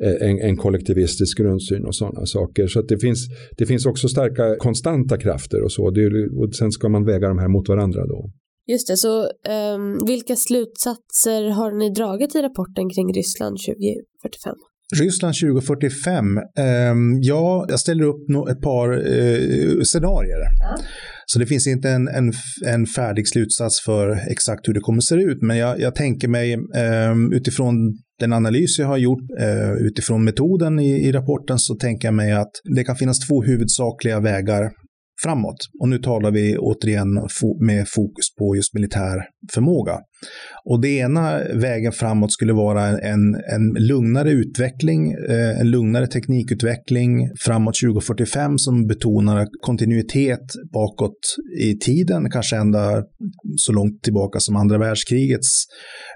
eh, 0.00 0.28
en, 0.28 0.38
en 0.38 0.56
kollektivistisk 0.56 1.38
grundsyn 1.38 1.84
och 1.84 1.94
sådana 1.94 2.26
saker. 2.26 2.66
Så 2.66 2.82
det, 2.82 2.98
finns, 2.98 3.26
det 3.56 3.66
finns 3.66 3.86
också 3.86 4.08
starka 4.08 4.56
konstanta 4.58 5.16
krafter 5.16 5.62
och 5.62 5.72
så. 5.72 5.90
Det, 5.90 6.28
och 6.28 6.54
sen 6.54 6.72
ska 6.72 6.88
man 6.88 7.04
väga 7.04 7.28
de 7.28 7.38
här 7.38 7.48
mot 7.48 7.68
varandra 7.68 8.06
då. 8.06 8.30
Just 8.72 8.88
det, 8.88 8.96
så 8.96 9.22
um, 9.74 10.06
vilka 10.06 10.36
slutsatser 10.36 11.50
har 11.50 11.72
ni 11.72 11.90
dragit 11.90 12.34
i 12.34 12.42
rapporten 12.42 12.90
kring 12.90 13.12
Ryssland 13.12 13.56
2045? 13.56 14.54
Ryssland 14.96 15.34
2045, 15.34 16.24
um, 16.36 17.20
ja, 17.22 17.66
jag 17.68 17.80
ställer 17.80 18.04
upp 18.04 18.30
ett 18.50 18.60
par 18.60 18.92
uh, 18.92 19.82
scenarier. 19.82 20.38
Ja. 20.38 20.76
Så 21.26 21.38
det 21.38 21.46
finns 21.46 21.66
inte 21.66 21.90
en, 21.90 22.08
en, 22.08 22.32
en, 22.66 22.86
färdig 22.86 23.28
slutsats 23.28 23.80
för 23.80 24.30
exakt 24.30 24.68
hur 24.68 24.74
det 24.74 24.80
kommer 24.80 24.98
att 24.98 25.04
se 25.04 25.14
ut, 25.14 25.42
men 25.42 25.56
jag, 25.56 25.80
jag 25.80 25.94
tänker 25.94 26.28
mig 26.28 26.56
um, 26.56 27.32
utifrån 27.32 27.74
den 28.20 28.32
analys 28.32 28.78
jag 28.78 28.86
har 28.86 28.96
gjort 28.96 29.30
uh, 29.40 29.86
utifrån 29.86 30.24
metoden 30.24 30.78
i, 30.78 30.90
i 30.90 31.12
rapporten 31.12 31.58
så 31.58 31.74
tänker 31.74 32.08
jag 32.08 32.14
mig 32.14 32.32
att 32.32 32.52
det 32.76 32.84
kan 32.84 32.96
finnas 32.96 33.28
två 33.28 33.42
huvudsakliga 33.42 34.20
vägar 34.20 34.70
framåt. 35.22 35.56
Och 35.80 35.88
nu 35.88 35.98
talar 35.98 36.30
vi 36.30 36.58
återigen 36.58 37.08
med 37.60 37.88
fokus 37.88 38.34
på 38.38 38.56
just 38.56 38.74
militär 38.74 39.24
förmåga. 39.52 39.98
Och 40.64 40.80
det 40.80 40.88
ena 40.88 41.38
vägen 41.54 41.92
framåt 41.92 42.32
skulle 42.32 42.52
vara 42.52 42.98
en, 42.98 43.34
en 43.34 43.74
lugnare 43.78 44.30
utveckling, 44.30 45.12
eh, 45.12 45.60
en 45.60 45.70
lugnare 45.70 46.06
teknikutveckling 46.06 47.30
framåt 47.40 47.74
2045 47.84 48.58
som 48.58 48.86
betonar 48.86 49.46
kontinuitet 49.60 50.54
bakåt 50.72 51.36
i 51.60 51.74
tiden, 51.74 52.30
kanske 52.30 52.56
ända 52.56 53.04
så 53.56 53.72
långt 53.72 54.02
tillbaka 54.02 54.40
som 54.40 54.56
andra 54.56 54.78
världskrigets, 54.78 55.64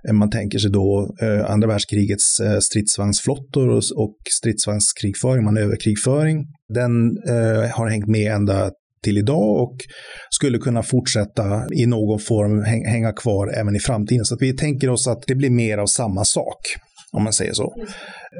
eh, 0.08 0.12
man 0.12 0.30
tänker 0.30 0.58
sig 0.58 0.70
då 0.70 1.16
eh, 1.22 1.50
andra 1.50 1.68
världskrigets 1.68 2.40
eh, 2.40 2.58
stridsvagnsflottor 2.58 3.68
och 3.96 4.16
stridsvagnskrigföring, 4.30 5.44
manöverkrigföring. 5.44 6.46
Den 6.68 7.16
eh, 7.28 7.70
har 7.70 7.88
hängt 7.88 8.06
med 8.06 8.32
ända 8.32 8.70
till 9.02 9.18
idag 9.18 9.62
och 9.62 9.76
skulle 10.30 10.58
kunna 10.58 10.82
fortsätta 10.82 11.62
i 11.74 11.86
någon 11.86 12.18
form 12.18 12.62
hänga 12.86 13.12
kvar 13.12 13.52
även 13.60 13.76
i 13.76 13.80
framtiden. 13.80 14.24
Så 14.24 14.36
vi 14.40 14.56
tänker 14.56 14.90
oss 14.90 15.08
att 15.08 15.22
det 15.26 15.34
blir 15.34 15.50
mer 15.50 15.78
av 15.78 15.86
samma 15.86 16.24
sak, 16.24 16.58
om 17.12 17.24
man 17.24 17.32
säger 17.32 17.52
så. 17.52 17.74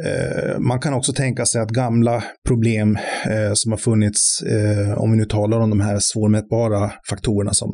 Eh, 0.05 0.59
man 0.59 0.81
kan 0.81 0.94
också 0.94 1.12
tänka 1.12 1.46
sig 1.46 1.61
att 1.62 1.70
gamla 1.70 2.25
problem 2.48 2.98
eh, 3.31 3.53
som 3.53 3.72
har 3.72 3.79
funnits, 3.79 4.42
eh, 4.42 4.98
om 4.98 5.11
vi 5.11 5.16
nu 5.16 5.25
talar 5.25 5.61
om 5.61 5.70
de 5.70 5.81
här 5.81 5.98
svårmätbara 5.98 6.92
faktorerna 7.09 7.53
som 7.53 7.70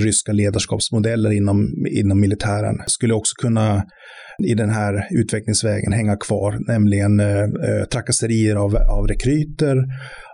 ryska 0.00 0.32
ledarskapsmodeller 0.32 1.30
inom, 1.30 1.68
inom 1.90 2.20
militären, 2.20 2.76
skulle 2.86 3.14
också 3.14 3.34
kunna 3.42 3.82
i 4.44 4.54
den 4.54 4.70
här 4.70 5.06
utvecklingsvägen 5.10 5.92
hänga 5.92 6.16
kvar, 6.16 6.58
nämligen 6.66 7.20
eh, 7.20 7.42
eh, 7.42 7.84
trakasserier 7.90 8.56
av, 8.56 8.76
av 8.76 9.08
rekryter 9.08 9.76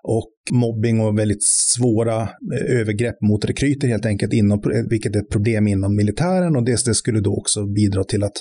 och 0.03 0.33
mobbing 0.51 1.01
och 1.01 1.19
väldigt 1.19 1.45
svåra 1.45 2.23
eh, 2.23 2.81
övergrepp 2.81 3.23
mot 3.23 3.45
rekryter 3.45 3.89
helt 3.89 4.07
enkelt, 4.07 4.33
inom, 4.33 4.63
vilket 4.91 5.17
är 5.17 5.21
ett 5.21 5.31
problem 5.31 5.69
inom 5.69 5.97
militären 5.97 6.57
och 6.57 6.65
det, 6.65 6.85
det 6.85 6.95
skulle 6.95 7.21
då 7.21 7.37
också 7.37 7.67
bidra 7.67 8.05
till 8.05 8.23
att 8.23 8.37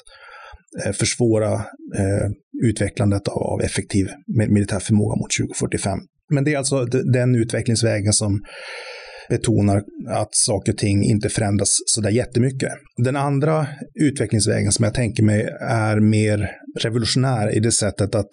eh, 0.85 0.91
försvåra 0.91 1.53
eh, 1.97 2.29
utvecklandet 2.63 3.27
av 3.27 3.61
effektiv 3.61 4.07
militär 4.49 4.79
förmåga 4.79 5.15
mot 5.15 5.31
2045. 5.31 5.99
Men 6.29 6.43
det 6.43 6.53
är 6.53 6.57
alltså 6.57 6.85
den 6.85 7.35
utvecklingsvägen 7.35 8.13
som 8.13 8.41
betonar 9.29 9.83
att 10.07 10.35
saker 10.35 10.71
och 10.71 10.77
ting 10.77 11.03
inte 11.03 11.29
förändras 11.29 11.77
sådär 11.85 12.09
jättemycket. 12.09 12.71
Den 12.97 13.15
andra 13.15 13.67
utvecklingsvägen 14.01 14.71
som 14.71 14.83
jag 14.83 14.93
tänker 14.93 15.23
mig 15.23 15.41
är 15.61 15.99
mer 15.99 16.51
revolutionär 16.79 17.57
i 17.57 17.59
det 17.59 17.71
sättet 17.71 18.15
att 18.15 18.29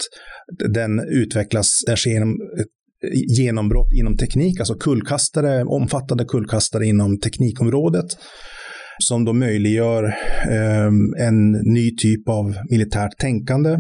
den 0.75 1.01
utvecklas, 1.01 1.83
den 1.87 1.97
sker 1.97 2.11
genom 2.11 2.37
genombrott 3.39 3.93
inom 3.93 4.17
teknik, 4.17 4.61
alltså 4.61 4.75
kullkastare, 4.75 5.65
omfattande 5.65 6.25
kullkastare 6.25 6.87
inom 6.87 7.21
teknikområdet 7.21 8.07
som 8.99 9.25
då 9.25 9.33
möjliggör 9.33 10.05
eh, 10.51 10.87
en 11.27 11.53
ny 11.53 11.97
typ 11.97 12.29
av 12.29 12.57
militärt 12.71 13.19
tänkande 13.19 13.79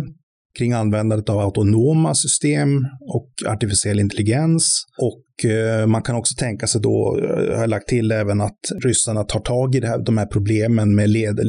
kring 0.59 0.73
användandet 0.73 1.29
av 1.29 1.38
autonoma 1.38 2.14
system 2.14 2.87
och 3.01 3.31
artificiell 3.47 4.01
intelligens. 4.01 4.87
Och 4.99 5.51
eh, 5.51 5.87
man 5.87 6.03
kan 6.03 6.17
också 6.17 6.35
tänka 6.38 6.67
sig 6.67 6.81
då, 6.81 7.19
jag 7.51 7.59
har 7.59 7.67
lagt 7.67 7.88
till 7.88 8.12
även 8.12 8.40
att 8.40 8.59
ryssarna 8.85 9.25
tar 9.25 9.40
tag 9.40 9.75
i 9.75 9.81
det 9.81 9.87
här, 9.87 9.99
de 9.99 10.19
här 10.19 10.27
problemen 10.27 10.95
med 10.95 11.11
led, 11.11 11.40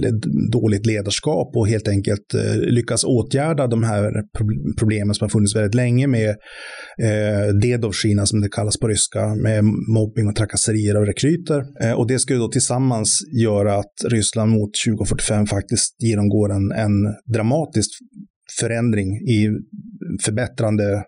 dåligt 0.51 0.85
ledarskap 0.85 1.55
och 1.55 1.67
helt 1.67 1.87
enkelt 1.87 2.33
eh, 2.33 2.55
lyckas 2.55 3.03
åtgärda 3.03 3.67
de 3.67 3.83
här 3.83 4.11
problemen 4.77 5.15
som 5.15 5.25
har 5.25 5.29
funnits 5.29 5.55
väldigt 5.55 5.75
länge 5.75 6.07
med 6.07 6.29
eh, 7.01 7.53
DDoS-Kina 7.63 8.25
som 8.25 8.41
det 8.41 8.49
kallas 8.49 8.77
på 8.77 8.87
ryska, 8.87 9.35
med 9.35 9.63
mobbing 9.93 10.27
och 10.27 10.35
trakasserier 10.35 10.95
av 10.95 11.05
rekryter. 11.05 11.63
Eh, 11.81 11.91
och 11.91 12.07
det 12.07 12.19
skulle 12.19 12.39
då 12.39 12.47
tillsammans 12.47 13.19
göra 13.43 13.75
att 13.75 13.93
Ryssland 14.05 14.51
mot 14.51 14.71
2045 14.87 15.47
faktiskt 15.47 15.95
genomgår 15.99 16.51
en, 16.51 16.71
en 16.71 17.13
dramatisk 17.33 17.89
förändring 18.59 19.15
i 19.15 19.49
förbättrande, 20.23 21.03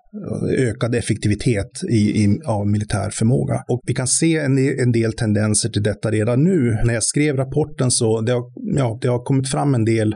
ökad 0.57 0.95
effektivitet 0.95 1.83
i, 1.89 2.23
i, 2.23 2.39
av 2.45 2.67
militär 2.67 3.09
förmåga. 3.09 3.63
Och 3.67 3.81
vi 3.87 3.93
kan 3.93 4.07
se 4.07 4.37
en, 4.37 4.57
en 4.79 4.91
del 4.91 5.13
tendenser 5.13 5.69
till 5.69 5.83
detta 5.83 6.11
redan 6.11 6.43
nu. 6.43 6.77
När 6.83 6.93
jag 6.93 7.03
skrev 7.03 7.37
rapporten 7.37 7.91
så 7.91 8.21
det 8.21 8.31
har, 8.31 8.43
ja, 8.77 8.99
det 9.01 9.07
har 9.07 9.23
kommit 9.23 9.51
fram 9.51 9.75
en 9.75 9.85
del 9.85 10.15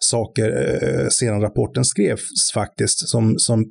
saker 0.00 0.78
eh, 0.82 1.08
sedan 1.08 1.40
rapporten 1.40 1.84
skrevs 1.84 2.52
faktiskt 2.54 3.08
som, 3.08 3.34
som 3.38 3.64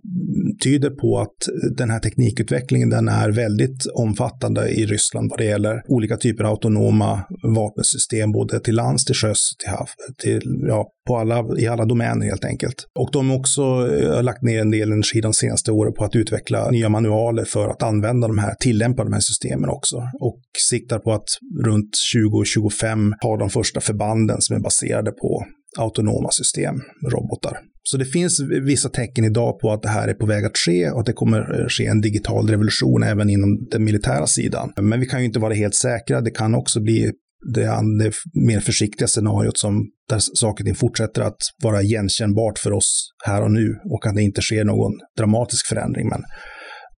tyder 0.63 0.89
på 0.89 1.19
att 1.19 1.49
den 1.77 1.89
här 1.89 1.99
teknikutvecklingen 1.99 2.89
den 2.89 3.07
är 3.07 3.31
väldigt 3.31 3.85
omfattande 3.93 4.69
i 4.69 4.85
Ryssland 4.85 5.29
vad 5.29 5.39
det 5.39 5.45
gäller 5.45 5.81
olika 5.87 6.17
typer 6.17 6.43
av 6.43 6.49
autonoma 6.49 7.23
vapensystem 7.55 8.31
både 8.31 8.59
till 8.59 8.75
lands, 8.75 9.05
till 9.05 9.15
sjöss, 9.15 9.55
till 9.57 9.69
hav, 9.69 9.89
till, 10.17 10.41
ja, 10.67 10.91
på 11.07 11.17
alla, 11.17 11.45
i 11.57 11.67
alla 11.67 11.85
domäner 11.85 12.25
helt 12.25 12.45
enkelt. 12.45 12.75
Och 12.99 13.09
de 13.13 13.29
har 13.29 13.37
också 13.37 13.61
eh, 13.61 14.23
lagt 14.37 14.43
ner 14.43 14.61
en 14.61 14.71
del 14.71 14.91
energi 14.91 15.21
de 15.21 15.33
senaste 15.33 15.71
åren 15.71 15.93
på 15.93 16.03
att 16.03 16.15
utveckla 16.15 16.71
nya 16.71 16.89
manualer 16.89 17.45
för 17.45 17.67
att 17.67 17.83
använda 17.83 18.27
de 18.27 18.37
här, 18.37 18.55
tillämpa 18.59 19.03
de 19.03 19.13
här 19.13 19.19
systemen 19.19 19.69
också. 19.69 19.97
Och 20.19 20.41
siktar 20.69 20.99
på 20.99 21.13
att 21.13 21.29
runt 21.65 21.89
2025 22.13 23.13
ha 23.21 23.37
de 23.37 23.49
första 23.49 23.81
förbanden 23.81 24.41
som 24.41 24.55
är 24.55 24.59
baserade 24.59 25.11
på 25.11 25.45
autonoma 25.77 26.31
system, 26.31 26.75
robotar. 27.11 27.57
Så 27.83 27.97
det 27.97 28.05
finns 28.05 28.39
vissa 28.61 28.89
tecken 28.89 29.25
idag 29.25 29.59
på 29.59 29.71
att 29.71 29.81
det 29.81 29.89
här 29.89 30.07
är 30.07 30.13
på 30.13 30.25
väg 30.25 30.45
att 30.45 30.57
ske 30.57 30.89
och 30.89 30.99
att 30.99 31.05
det 31.05 31.13
kommer 31.13 31.59
eh, 31.59 31.67
ske 31.67 31.85
en 31.85 32.01
digital 32.01 32.47
revolution 32.49 33.03
även 33.03 33.29
inom 33.29 33.67
den 33.71 33.83
militära 33.83 34.27
sidan. 34.27 34.73
Men 34.81 34.99
vi 34.99 35.05
kan 35.05 35.19
ju 35.19 35.25
inte 35.25 35.39
vara 35.39 35.53
helt 35.53 35.75
säkra. 35.75 36.21
Det 36.21 36.31
kan 36.31 36.55
också 36.55 36.79
bli 36.79 37.11
det, 37.53 37.61
det 38.03 38.13
mer 38.33 38.59
försiktiga 38.59 39.07
scenariot 39.07 39.57
som 39.57 39.89
där 40.09 40.19
saker 40.19 40.63
och 40.63 40.65
ting 40.65 40.75
fortsätter 40.75 41.21
att 41.21 41.37
vara 41.63 41.81
igenkännbart 41.81 42.59
för 42.59 42.71
oss 42.71 43.09
här 43.25 43.41
och 43.41 43.51
nu 43.51 43.79
och 43.85 44.07
att 44.07 44.15
det 44.15 44.23
inte 44.23 44.41
sker 44.41 44.63
någon 44.63 44.91
dramatisk 45.17 45.65
förändring. 45.65 46.07
Men 46.07 46.23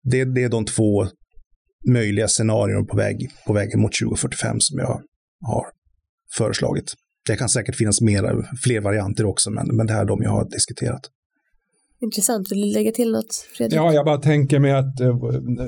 det, 0.03 0.25
det 0.25 0.43
är 0.43 0.49
de 0.49 0.65
två 0.65 1.07
möjliga 1.87 2.27
scenarier 2.27 2.81
på 2.81 2.97
väg, 2.97 3.29
på 3.47 3.53
väg 3.53 3.77
mot 3.77 3.91
2045 4.01 4.59
som 4.59 4.79
jag 4.79 5.01
har 5.45 5.65
föreslagit. 6.37 6.93
Det 7.27 7.35
kan 7.35 7.49
säkert 7.49 7.75
finnas 7.75 8.01
mer, 8.01 8.47
fler 8.63 8.81
varianter 8.81 9.25
också, 9.25 9.51
men, 9.51 9.67
men 9.75 9.87
det 9.87 9.93
här 9.93 10.01
är 10.01 10.05
de 10.05 10.21
jag 10.23 10.31
har 10.31 10.49
diskuterat. 10.49 11.01
Intressant. 12.01 12.51
Vill 12.51 12.61
du 12.61 12.73
lägga 12.73 12.91
till 12.91 13.11
något, 13.11 13.47
Fredrik? 13.57 13.77
Ja, 13.77 13.93
jag 13.93 14.05
bara 14.05 14.17
tänker 14.17 14.59
mig 14.59 14.71
att 14.71 14.99
eh, 14.99 15.15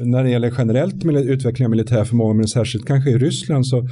när 0.03 0.23
det 0.23 0.29
gäller 0.29 0.53
generellt 0.57 1.05
utveckling 1.05 1.65
av 1.65 1.69
militär 1.69 2.05
förmåga, 2.05 2.33
men 2.33 2.47
särskilt 2.47 2.87
kanske 2.87 3.09
i 3.09 3.17
Ryssland, 3.17 3.67
så 3.67 3.87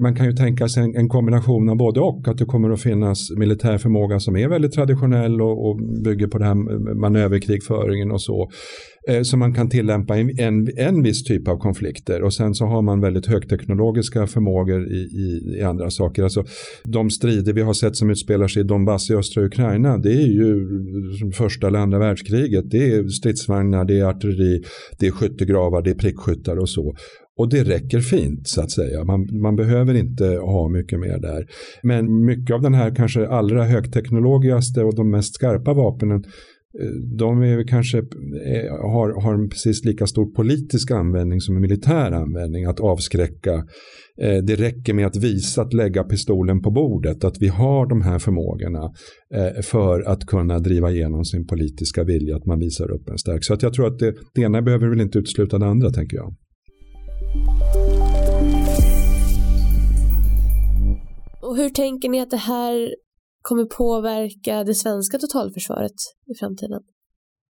man 0.00 0.14
kan 0.14 0.26
ju 0.26 0.32
tänka 0.32 0.68
sig 0.68 0.82
en, 0.82 0.96
en, 0.96 1.08
kombination 1.08 1.68
av 1.68 1.76
både 1.76 2.00
och. 2.00 2.28
Att 2.28 2.38
det 2.38 2.44
kommer 2.44 2.70
att 2.70 2.80
finnas 2.80 3.30
militär 3.36 3.78
förmåga 3.78 4.20
som 4.20 4.36
är 4.36 4.48
väldigt 4.48 4.72
traditionell 4.72 5.42
och, 5.42 5.68
och 5.68 5.76
bygger 6.04 6.26
på 6.26 6.38
den 6.38 6.46
här 6.46 6.94
manöverkrigföringen 6.94 8.10
och 8.10 8.22
så. 8.22 8.50
Eh, 9.08 9.22
som 9.22 9.38
man 9.38 9.54
kan 9.54 9.68
tillämpa 9.68 10.18
i 10.18 10.40
en, 10.40 10.68
en 10.78 11.02
viss 11.02 11.24
typ 11.24 11.48
av 11.48 11.56
konflikter. 11.58 12.22
Och 12.22 12.34
sen 12.34 12.54
så 12.54 12.64
har 12.64 12.82
man 12.82 13.00
väldigt 13.00 13.26
högteknologiska 13.26 14.26
förmågor 14.26 14.92
i, 14.92 14.96
i, 14.96 15.56
i, 15.58 15.62
andra 15.62 15.90
saker. 15.90 16.22
Alltså, 16.22 16.44
de 16.84 17.10
strider 17.10 17.52
vi 17.52 17.62
har 17.62 17.72
sett 17.72 17.96
som 17.96 18.10
utspelar 18.10 18.48
sig 18.48 18.60
i 18.60 18.64
Donbass 18.64 19.10
i 19.10 19.14
östra 19.14 19.44
Ukraina. 19.44 19.98
Det 19.98 20.12
är 20.12 20.26
ju 20.26 20.68
första 21.32 21.66
eller 21.66 21.78
andra 21.78 21.98
världskriget. 21.98 22.70
Det 22.70 22.92
är 22.92 23.08
stridsvagnar, 23.08 23.84
det 23.84 23.98
är 23.98 24.04
artilleri, 24.04 24.62
det 24.98 25.06
är 25.06 25.10
skyttegravar, 25.10 25.82
det 25.82 25.90
är 25.90 25.94
prickskyttar 25.94 26.56
och 26.56 26.68
så. 26.68 26.94
Och 27.38 27.48
det 27.50 27.64
räcker 27.64 28.00
fint 28.00 28.48
så 28.48 28.60
att 28.60 28.70
säga. 28.70 29.04
Man, 29.04 29.40
man, 29.40 29.56
behöver 29.56 29.94
inte 29.94 30.24
ha 30.26 30.68
mycket 30.68 31.00
mer 31.00 31.18
där. 31.18 31.46
Men 31.82 32.24
mycket 32.24 32.54
av 32.54 32.62
den 32.62 32.74
här 32.74 32.94
kanske 32.94 33.28
allra 33.28 33.64
högteknologiskaste 33.64 34.84
och 34.84 34.96
de 34.96 35.10
mest 35.10 35.34
skarpa 35.34 35.74
vapnen 35.74 36.24
eh, 36.80 36.90
de 37.18 37.42
är 37.42 37.68
kanske, 37.68 37.98
eh, 37.98 38.72
har, 38.92 39.22
har 39.22 39.34
en 39.34 39.48
precis 39.48 39.84
lika 39.84 40.06
stor 40.06 40.34
politisk 40.34 40.90
användning 40.90 41.40
som 41.40 41.56
en 41.56 41.62
militär 41.62 42.12
användning. 42.12 42.64
Att 42.64 42.80
avskräcka. 42.80 43.54
Eh, 44.20 44.36
det 44.46 44.54
räcker 44.54 44.94
med 44.94 45.06
att 45.06 45.16
visa 45.16 45.62
att 45.62 45.72
lägga 45.72 46.04
pistolen 46.04 46.62
på 46.62 46.70
bordet. 46.70 47.24
Att 47.24 47.38
vi 47.40 47.48
har 47.48 47.86
de 47.86 48.02
här 48.02 48.18
förmågorna 48.18 48.92
för 49.62 50.00
att 50.00 50.26
kunna 50.26 50.58
driva 50.58 50.90
igenom 50.90 51.24
sin 51.24 51.46
politiska 51.46 52.04
vilja. 52.04 52.36
Att 52.36 52.46
man 52.46 52.58
visar 52.58 52.90
upp 52.90 53.08
en 53.08 53.18
stark. 53.18 53.44
Så 53.44 53.54
att 53.54 53.62
jag 53.62 53.72
tror 53.72 53.86
att 53.86 53.98
det, 53.98 54.14
det 54.34 54.42
ena 54.42 54.62
behöver 54.62 54.88
väl 54.88 55.00
inte 55.00 55.18
utesluta 55.18 55.58
det 55.58 55.66
andra 55.66 55.90
tänker 55.90 56.16
jag. 56.16 56.34
Och 61.40 61.56
hur 61.56 61.70
tänker 61.70 62.08
ni 62.08 62.20
att 62.20 62.30
det 62.30 62.36
här 62.36 62.94
kommer 63.42 63.64
påverka 63.64 64.64
det 64.64 64.74
svenska 64.74 65.18
totalförsvaret 65.18 65.94
i 66.26 66.34
framtiden? 66.38 66.80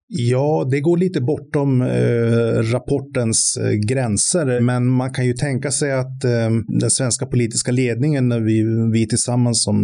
Ja, 0.07 0.67
det 0.71 0.81
går 0.81 0.97
lite 0.97 1.21
bortom 1.21 1.81
eh, 1.81 2.71
rapportens 2.73 3.57
eh, 3.57 3.71
gränser, 3.71 4.59
men 4.61 4.87
man 4.87 5.13
kan 5.13 5.25
ju 5.25 5.33
tänka 5.33 5.71
sig 5.71 5.91
att 5.91 6.23
eh, 6.23 6.49
den 6.79 6.91
svenska 6.91 7.25
politiska 7.25 7.71
ledningen, 7.71 8.29
när 8.29 8.39
vi, 8.39 8.63
vi 8.93 9.07
tillsammans 9.07 9.63
som 9.63 9.75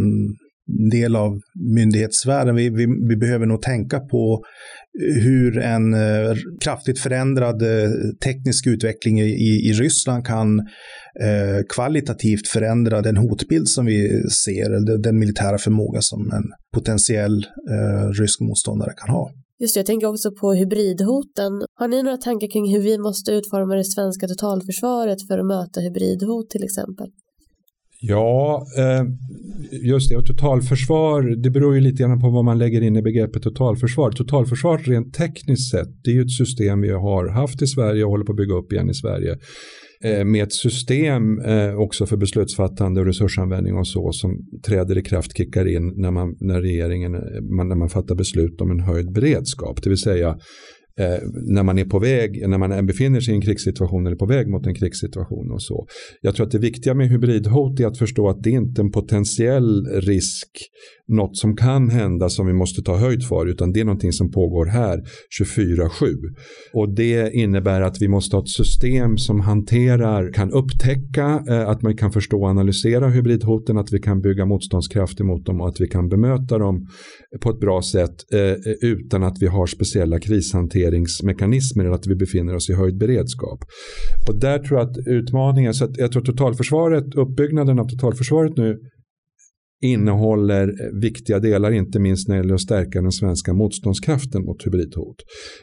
del 0.92 1.16
av 1.16 1.40
myndighetssfären, 1.76 2.56
vi, 2.56 2.70
vi, 2.70 2.88
vi 3.10 3.16
behöver 3.16 3.46
nog 3.46 3.62
tänka 3.62 4.00
på 4.00 4.44
hur 5.24 5.58
en 5.58 5.94
eh, 5.94 6.36
kraftigt 6.64 7.00
förändrad 7.00 7.62
eh, 7.62 7.90
teknisk 8.26 8.68
utveckling 8.68 9.22
i, 9.22 9.70
i 9.70 9.74
Ryssland 9.74 10.26
kan 10.26 10.60
eh, 10.60 11.66
kvalitativt 11.70 12.48
förändra 12.48 13.02
den 13.02 13.18
hotbild 13.18 13.68
som 13.68 13.86
vi 13.86 14.24
ser, 14.30 14.98
den 15.04 15.20
militära 15.20 15.58
förmåga 15.58 16.02
som 16.02 16.32
en 16.32 16.44
potentiell 16.74 17.46
eh, 17.72 18.10
rysk 18.10 18.40
motståndare 18.40 18.94
kan 18.98 19.10
ha. 19.10 19.32
Just 19.60 19.74
det, 19.74 19.80
jag 19.80 19.86
tänker 19.86 20.08
också 20.08 20.32
på 20.32 20.54
hybridhoten. 20.54 21.52
Har 21.80 21.88
ni 21.88 22.04
några 22.04 22.18
tankar 22.18 22.52
kring 22.52 22.74
hur 22.74 22.82
vi 22.82 22.98
måste 22.98 23.32
utforma 23.32 23.76
det 23.76 23.84
svenska 23.84 24.28
totalförsvaret 24.28 25.28
för 25.28 25.40
att 25.40 25.46
möta 25.46 25.80
hybridhot 25.80 26.50
till 26.50 26.64
exempel? 26.64 27.08
Ja, 28.04 28.66
eh, 28.78 29.04
just 29.82 30.10
det. 30.10 30.18
Och 30.18 30.26
totalförsvar, 30.26 31.22
det 31.22 31.50
beror 31.50 31.76
ju 31.76 31.82
lite 31.82 32.04
grann 32.04 32.20
på 32.20 32.30
vad 32.30 32.46
man 32.46 32.58
lägger 32.58 32.82
in 32.82 32.96
i 32.96 33.02
begreppet 33.02 33.44
totalförsvar. 33.44 34.12
Totalförsvar 34.12 34.78
rent 34.78 35.14
tekniskt 35.14 35.72
sett, 35.72 36.04
det 36.04 36.12
är 36.12 36.16
ju 36.16 36.22
ett 36.22 36.32
system 36.32 36.82
vi 36.82 36.92
har 36.92 37.28
haft 37.28 37.62
i 37.62 37.68
Sverige 37.68 38.04
och 38.04 38.12
håller 38.12 38.26
på 38.26 38.32
att 38.32 38.38
bygga 38.38 38.54
upp 38.54 38.72
igen 38.74 38.90
i 38.90 38.94
Sverige. 38.94 39.38
Eh, 40.04 40.26
med 40.26 40.44
ett 40.44 40.54
system 40.54 41.40
eh, 41.40 41.76
också 41.76 42.06
för 42.06 42.18
beslutsfattande 42.18 43.00
och 43.00 43.06
resursanvändning 43.06 43.76
och 43.76 43.88
så 43.88 44.12
som 44.12 44.38
träder 44.66 44.98
i 44.98 45.02
kraft, 45.02 45.38
kickar 45.38 45.68
in 45.68 45.94
när, 45.96 46.12
man, 46.12 46.36
när 46.40 46.62
regeringen, 46.62 47.12
när 47.12 47.76
man 47.76 47.90
fattar 47.90 48.16
beslut 48.16 48.62
om 48.62 48.72
en 48.72 48.80
höjd 48.80 49.12
beredskap. 49.12 49.84
Det 49.84 49.90
vill 49.90 49.98
säga 49.98 50.38
eh, 51.00 51.20
när 51.48 51.64
man 51.64 51.78
är 51.78 51.86
på 51.86 52.00
väg, 52.00 52.48
när 52.48 52.58
man 52.58 52.86
befinner 52.86 53.20
sig 53.20 53.34
i 53.34 53.36
en 53.36 53.42
krigssituation 53.42 54.08
eller 54.08 54.18
på 54.18 54.26
väg 54.26 54.48
mot 54.48 54.68
en 54.68 54.76
krigssituation 54.76 55.52
och 55.52 55.62
så. 55.62 55.88
Jag 56.22 56.36
tror 56.36 56.46
att 56.46 56.52
det 56.52 56.60
viktiga 56.60 56.94
med 56.94 57.10
hybridhot 57.10 57.80
är 57.80 57.88
att 57.88 57.98
förstå 57.98 58.30
att 58.30 58.44
det 58.44 58.50
inte 58.50 58.82
är 58.82 58.84
en 58.84 58.92
potentiell 58.92 59.86
risk, 59.86 60.50
något 61.08 61.38
som 61.38 61.56
kan 61.56 61.90
hända 61.90 62.30
som 62.30 62.48
vi 62.48 62.54
måste 62.54 62.82
ta 62.82 62.98
höjd 62.98 63.24
för, 63.24 63.46
utan 63.48 63.72
det 63.72 63.80
är 63.80 63.86
någonting 63.86 64.12
som 64.12 64.32
pågår 64.32 64.66
här 64.66 65.04
24-7. 65.42 65.90
Och 66.74 66.96
det 66.96 67.34
innebär 67.34 67.82
att 67.82 68.02
vi 68.02 68.08
måste 68.08 68.36
ha 68.36 68.44
ett 68.44 68.50
system 68.50 69.18
som 69.18 69.40
hanterar, 69.40 70.34
kan 70.34 70.52
upptäcka, 70.52 71.44
eh, 71.50 71.70
att 71.70 71.82
man 71.82 71.98
kan 71.98 72.12
förstå 72.12 72.42
och 72.42 72.50
analysera 72.50 73.10
hybridhoten, 73.10 73.78
att 73.78 73.94
vi 73.94 74.00
kan 74.00 74.22
bygga 74.22 74.46
motståndskraft 74.46 75.20
emot 75.20 75.46
dem 75.46 75.62
och 75.62 75.70
att 75.70 75.82
vi 75.82 75.88
kan 75.88 76.10
bemöta 76.10 76.58
dem 76.58 76.88
på 77.42 77.50
ett 77.50 77.60
bra 77.60 77.82
sätt 77.82 78.16
eh, 78.34 78.74
utan 78.82 79.24
att 79.24 79.36
vi 79.42 79.48
har 79.48 79.66
speciella 79.66 80.20
krishanteringar 80.20 80.81
hanteringsmekanismer 80.86 81.86
eller 81.86 81.96
att 81.96 82.08
vi 82.08 82.16
befinner 82.16 82.56
oss 82.56 82.70
i 82.70 82.74
höjd 82.74 82.98
beredskap. 82.98 83.60
Och 84.28 84.40
där 84.40 84.60
tror 84.60 84.80
jag 84.80 84.90
att 84.90 84.98
utmaningen, 85.08 85.74
så 85.74 85.86
att 85.86 85.98
jag 85.98 86.12
tror 86.12 86.22
totalförsvaret, 86.22 87.16
uppbyggnaden 87.16 87.80
av 87.80 87.88
totalförsvaret 87.88 88.58
nu 88.58 88.78
innehåller 89.84 90.74
viktiga 91.02 91.40
delar, 91.40 91.72
inte 91.72 92.00
minst 92.00 92.28
när 92.28 92.36
det 92.36 92.42
gäller 92.42 92.54
att 92.54 92.62
stärka 92.62 93.02
den 93.02 93.12
svenska 93.12 93.54
motståndskraften 93.54 94.46
mot 94.46 94.66
hybridhot. 94.68 95.16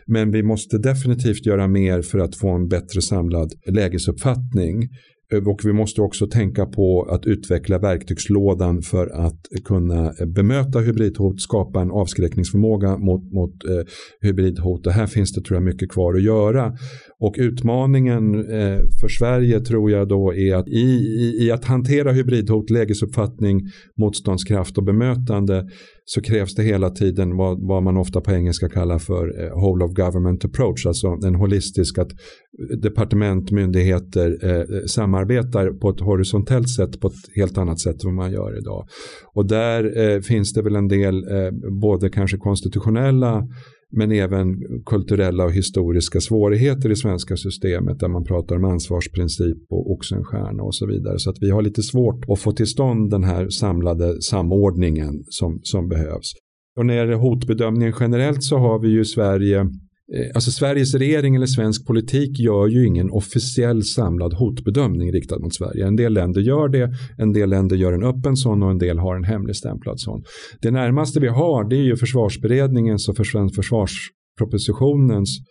Men 0.06 0.30
vi 0.30 0.42
måste 0.42 0.78
definitivt 0.78 1.46
göra 1.46 1.68
mer 1.68 2.02
för 2.02 2.18
att 2.18 2.36
få 2.36 2.48
en 2.48 2.68
bättre 2.68 3.02
samlad 3.02 3.52
lägesuppfattning 3.70 4.88
Eh, 5.32 5.48
och 5.48 5.60
vi 5.64 5.72
måste 5.72 6.00
också 6.00 6.26
tänka 6.26 6.66
på 6.66 7.02
att 7.02 7.26
utveckla 7.26 7.78
verktygslådan 7.78 8.82
för 8.82 9.06
att 9.06 9.40
kunna 9.64 10.12
bemöta 10.34 10.78
hybridhot, 10.78 11.40
skapa 11.40 11.80
en 11.80 11.90
avskräckningsförmåga 11.90 12.98
mot, 12.98 13.32
mot 13.32 13.64
eh, 13.64 13.84
hybridhot. 14.20 14.86
Och 14.86 14.92
här 14.92 15.06
finns 15.06 15.32
det 15.32 15.40
tror 15.40 15.56
jag 15.56 15.64
mycket 15.64 15.90
kvar 15.90 16.14
att 16.14 16.22
göra. 16.22 16.72
Och 17.20 17.34
utmaningen 17.38 18.34
eh, 18.34 18.78
för 19.00 19.08
Sverige 19.08 19.60
tror 19.60 19.90
jag 19.90 20.08
då 20.08 20.34
är 20.34 20.54
att 20.54 20.68
i, 20.68 20.88
i, 21.24 21.46
i, 21.46 21.50
att 21.50 21.64
hantera 21.64 22.12
hybridhot, 22.12 22.70
lägesuppfattning, 22.70 23.60
motståndskraft 23.98 24.78
och 24.78 24.84
bemötande 24.84 25.68
så 26.10 26.22
krävs 26.22 26.54
det 26.54 26.62
hela 26.62 26.90
tiden 26.90 27.36
vad, 27.36 27.68
vad 27.68 27.82
man 27.82 27.96
ofta 27.96 28.20
på 28.20 28.32
engelska 28.32 28.68
kallar 28.68 28.98
för 28.98 29.44
eh, 29.44 29.50
whole 29.50 29.84
of 29.84 29.92
government 29.92 30.44
approach, 30.44 30.86
alltså 30.86 31.06
en 31.06 31.34
holistisk 31.34 31.98
att 31.98 32.12
eh, 32.12 32.78
departement, 32.78 33.50
myndigheter 33.50 34.38
eh, 34.42 34.50
eh, 34.50 34.84
samarbetar 34.86 35.70
på 35.70 35.90
ett 35.90 36.00
horisontellt 36.00 36.68
sätt 36.68 37.00
på 37.00 37.08
ett 37.08 37.36
helt 37.36 37.58
annat 37.58 37.80
sätt 37.80 38.04
än 38.04 38.08
vad 38.08 38.14
man 38.14 38.32
gör 38.32 38.58
idag. 38.58 38.86
Och 39.34 39.46
där 39.48 39.98
eh, 39.98 40.20
finns 40.20 40.52
det 40.52 40.62
väl 40.62 40.76
en 40.76 40.88
del 40.88 41.16
eh, 41.16 41.50
både 41.80 42.10
kanske 42.10 42.36
konstitutionella 42.36 43.48
men 43.92 44.12
även 44.12 44.56
kulturella 44.86 45.44
och 45.44 45.52
historiska 45.52 46.20
svårigheter 46.20 46.90
i 46.90 46.96
svenska 46.96 47.36
systemet 47.36 48.00
där 48.00 48.08
man 48.08 48.24
pratar 48.24 48.56
om 48.56 48.64
ansvarsprincip 48.64 49.56
och 49.70 49.90
Oxenstierna 49.92 50.62
och 50.62 50.74
så 50.74 50.86
vidare. 50.86 51.18
Så 51.18 51.30
att 51.30 51.36
vi 51.40 51.50
har 51.50 51.62
lite 51.62 51.82
svårt 51.82 52.24
att 52.28 52.38
få 52.38 52.52
till 52.52 52.66
stånd 52.66 53.10
den 53.10 53.24
här 53.24 53.48
samlade 53.48 54.22
samordningen 54.22 55.24
som, 55.28 55.60
som 55.62 55.88
behövs. 55.88 56.32
Och 56.78 56.86
när 56.86 56.94
det 56.94 57.00
gäller 57.00 57.14
hotbedömningen 57.14 57.94
generellt 58.00 58.42
så 58.42 58.58
har 58.58 58.78
vi 58.78 58.88
ju 58.88 59.00
i 59.00 59.04
Sverige 59.04 59.66
Eh, 60.14 60.26
alltså 60.34 60.50
Sveriges 60.50 60.94
regering 60.94 61.34
eller 61.34 61.46
svensk 61.46 61.86
politik 61.86 62.38
gör 62.38 62.66
ju 62.66 62.86
ingen 62.86 63.10
officiell 63.10 63.82
samlad 63.82 64.34
hotbedömning 64.34 65.12
riktad 65.12 65.38
mot 65.38 65.54
Sverige. 65.54 65.86
En 65.86 65.96
del 65.96 66.12
länder 66.12 66.40
gör 66.40 66.68
det, 66.68 66.94
en 67.18 67.32
del 67.32 67.50
länder 67.50 67.76
gör 67.76 67.92
en 67.92 68.04
öppen 68.04 68.36
sån 68.36 68.62
och 68.62 68.70
en 68.70 68.78
del 68.78 68.98
har 68.98 69.16
en 69.16 69.24
hemligstämplad 69.24 70.00
sån. 70.00 70.22
Det 70.60 70.70
närmaste 70.70 71.20
vi 71.20 71.28
har 71.28 71.68
det 71.68 71.76
är 71.76 71.84
ju 71.84 71.96
försvarsberedningens 71.96 73.08
och 73.08 73.16
försvarspropositionens 73.16 75.38
Eh, 75.38 75.42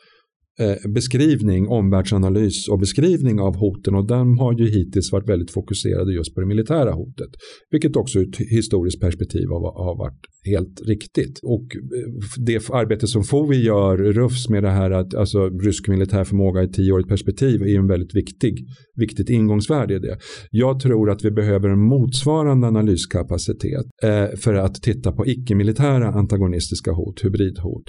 Eh, 0.59 0.91
beskrivning, 0.93 1.67
omvärldsanalys 1.67 2.67
och 2.67 2.79
beskrivning 2.79 3.39
av 3.39 3.55
hoten 3.55 3.95
och 3.95 4.07
den 4.07 4.37
har 4.39 4.59
ju 4.59 4.67
hittills 4.67 5.11
varit 5.11 5.29
väldigt 5.29 5.51
fokuserade 5.51 6.13
just 6.13 6.35
på 6.35 6.41
det 6.41 6.47
militära 6.47 6.91
hotet. 6.91 7.29
Vilket 7.71 7.95
också 7.95 8.19
ur 8.19 8.29
ett 8.29 8.37
historiskt 8.37 9.01
perspektiv 9.01 9.47
har, 9.49 9.85
har 9.85 9.97
varit 9.97 10.19
helt 10.45 10.81
riktigt. 10.87 11.39
Och 11.43 11.63
eh, 11.75 12.13
det 12.37 12.69
arbete 12.69 13.07
som 13.07 13.23
FOI 13.23 13.63
gör, 13.63 13.97
RUFS 13.97 14.49
med 14.49 14.63
det 14.63 14.69
här 14.69 14.91
att 14.91 15.15
alltså 15.15 15.49
rysk 15.49 15.87
militär 15.87 16.23
förmåga 16.23 16.63
i 16.63 16.67
tioårigt 16.67 17.09
perspektiv 17.09 17.61
är 17.61 17.77
en 17.79 17.87
väldigt 17.87 18.15
viktig, 18.15 18.65
viktigt 18.95 19.29
ingångsvärde 19.29 19.95
i 19.95 19.99
det. 19.99 20.17
Jag 20.51 20.79
tror 20.79 21.09
att 21.09 21.25
vi 21.25 21.31
behöver 21.31 21.69
en 21.69 21.79
motsvarande 21.79 22.67
analyskapacitet 22.67 23.85
eh, 24.03 24.25
för 24.37 24.53
att 24.53 24.75
titta 24.75 25.11
på 25.11 25.27
icke-militära 25.27 26.07
antagonistiska 26.07 26.91
hot, 26.91 27.25
hybridhot. 27.25 27.83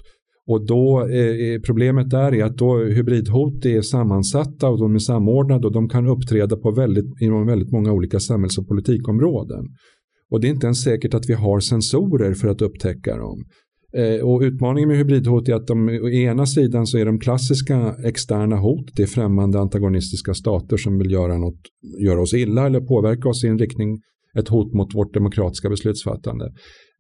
Och 0.49 0.67
då 0.67 1.09
eh, 1.09 1.19
eh, 1.19 1.61
problemet 1.61 2.11
där 2.11 2.35
är 2.35 2.45
att 2.45 2.57
då 2.57 2.85
hybridhot 2.85 3.67
är 3.67 3.83
sammansatta 3.83 4.69
och 4.69 4.79
de 4.79 4.95
är 4.95 4.99
samordnade 4.99 5.67
och 5.67 5.73
de 5.73 5.89
kan 5.89 6.07
uppträda 6.07 6.57
på 6.57 6.71
väldigt, 6.71 7.21
inom 7.21 7.47
väldigt 7.47 7.73
många 7.73 7.93
olika 7.93 8.21
samhälls 8.21 8.59
och 8.59 8.69
politikområden. 8.69 9.65
Och 10.31 10.41
det 10.41 10.47
är 10.47 10.51
inte 10.51 10.67
ens 10.67 10.83
säkert 10.83 11.15
att 11.15 11.29
vi 11.29 11.35
har 11.35 11.61
sensorer 11.61 12.35
för 12.35 12.49
att 12.49 12.63
upptäcka 12.63 13.17
dem. 13.17 13.45
Eh, 13.97 14.27
och 14.27 14.41
utmaningen 14.41 14.89
med 14.89 14.99
hybridhot 14.99 15.49
är 15.49 15.55
att 15.55 15.67
de, 15.67 15.89
å 15.89 16.09
ena 16.09 16.47
sidan 16.47 16.87
så 16.87 16.99
är 16.99 17.05
de 17.05 17.19
klassiska 17.19 17.95
externa 18.05 18.57
hot, 18.57 18.91
det 18.97 19.03
är 19.03 19.07
främmande 19.07 19.61
antagonistiska 19.61 20.35
stater 20.35 20.77
som 20.77 20.99
vill 20.99 21.11
göra, 21.11 21.39
något, 21.39 21.61
göra 22.05 22.21
oss 22.21 22.35
illa 22.35 22.67
eller 22.67 22.81
påverka 22.81 23.29
oss 23.29 23.45
i 23.45 23.49
en 23.49 23.59
riktning, 23.59 23.99
ett 24.39 24.49
hot 24.49 24.73
mot 24.75 24.95
vårt 24.95 25.15
demokratiska 25.15 25.69
beslutsfattande. 25.69 26.53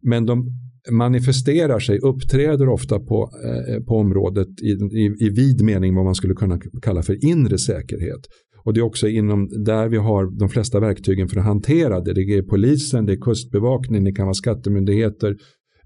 Men 0.02 0.26
de 0.26 0.46
manifesterar 0.90 1.78
sig, 1.78 1.98
uppträder 1.98 2.68
ofta 2.68 3.00
på, 3.00 3.30
eh, 3.44 3.84
på 3.84 3.96
området 3.96 4.48
i, 4.62 4.70
i, 4.70 5.16
i 5.18 5.28
vid 5.28 5.64
mening 5.64 5.94
vad 5.94 6.04
man 6.04 6.14
skulle 6.14 6.34
kunna 6.34 6.58
kalla 6.82 7.02
för 7.02 7.24
inre 7.24 7.58
säkerhet. 7.58 8.20
Och 8.64 8.74
det 8.74 8.80
är 8.80 8.84
också 8.84 9.08
inom 9.08 9.64
där 9.64 9.88
vi 9.88 9.96
har 9.96 10.38
de 10.38 10.48
flesta 10.48 10.80
verktygen 10.80 11.28
för 11.28 11.38
att 11.38 11.44
hantera 11.44 12.00
det. 12.00 12.14
Det 12.14 12.20
är 12.20 12.42
polisen, 12.42 13.06
det 13.06 13.12
är 13.12 13.16
kustbevakningen, 13.16 14.04
det 14.04 14.12
kan 14.12 14.26
vara 14.26 14.34
skattemyndigheter, 14.34 15.36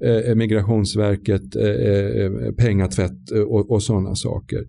eh, 0.04 0.16
eh 0.16 0.34
migrationsverket, 0.34 1.56
eh, 1.56 1.64
eh, 1.64 2.24
eh 2.24 2.52
pengatvätt 2.58 3.30
eh, 3.34 3.40
och, 3.40 3.70
och 3.70 3.82
sådana 3.82 4.14
saker. 4.14 4.64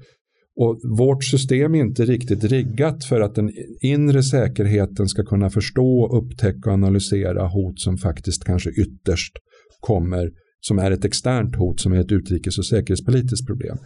Och 0.56 0.80
vårt 0.98 1.24
system 1.24 1.76
är 1.76 1.80
inte 1.80 2.06
riktigt 2.06 2.44
riggat 2.44 3.06
för 3.06 3.22
att 3.22 3.36
den 3.36 3.52
inre 3.82 4.24
säkerheten 4.24 5.08
ska 5.08 5.24
kunna 5.24 5.50
förstå, 5.50 6.18
upptäcka 6.18 6.70
och 6.70 6.74
analysera 6.74 7.48
hot 7.48 7.80
som 7.80 7.98
faktiskt 7.98 8.44
kanske 8.44 8.70
ytterst 8.70 9.38
kommer 9.84 10.32
som 10.60 10.80
är 10.80 10.92
ett 10.92 11.06
externt 11.06 11.56
hot 11.56 11.80
som 11.80 11.94
är 11.94 12.00
ett 12.00 12.12
utrikes 12.12 12.58
och 12.58 12.66
säkerhetspolitiskt 12.66 13.48
problem. 13.48 13.78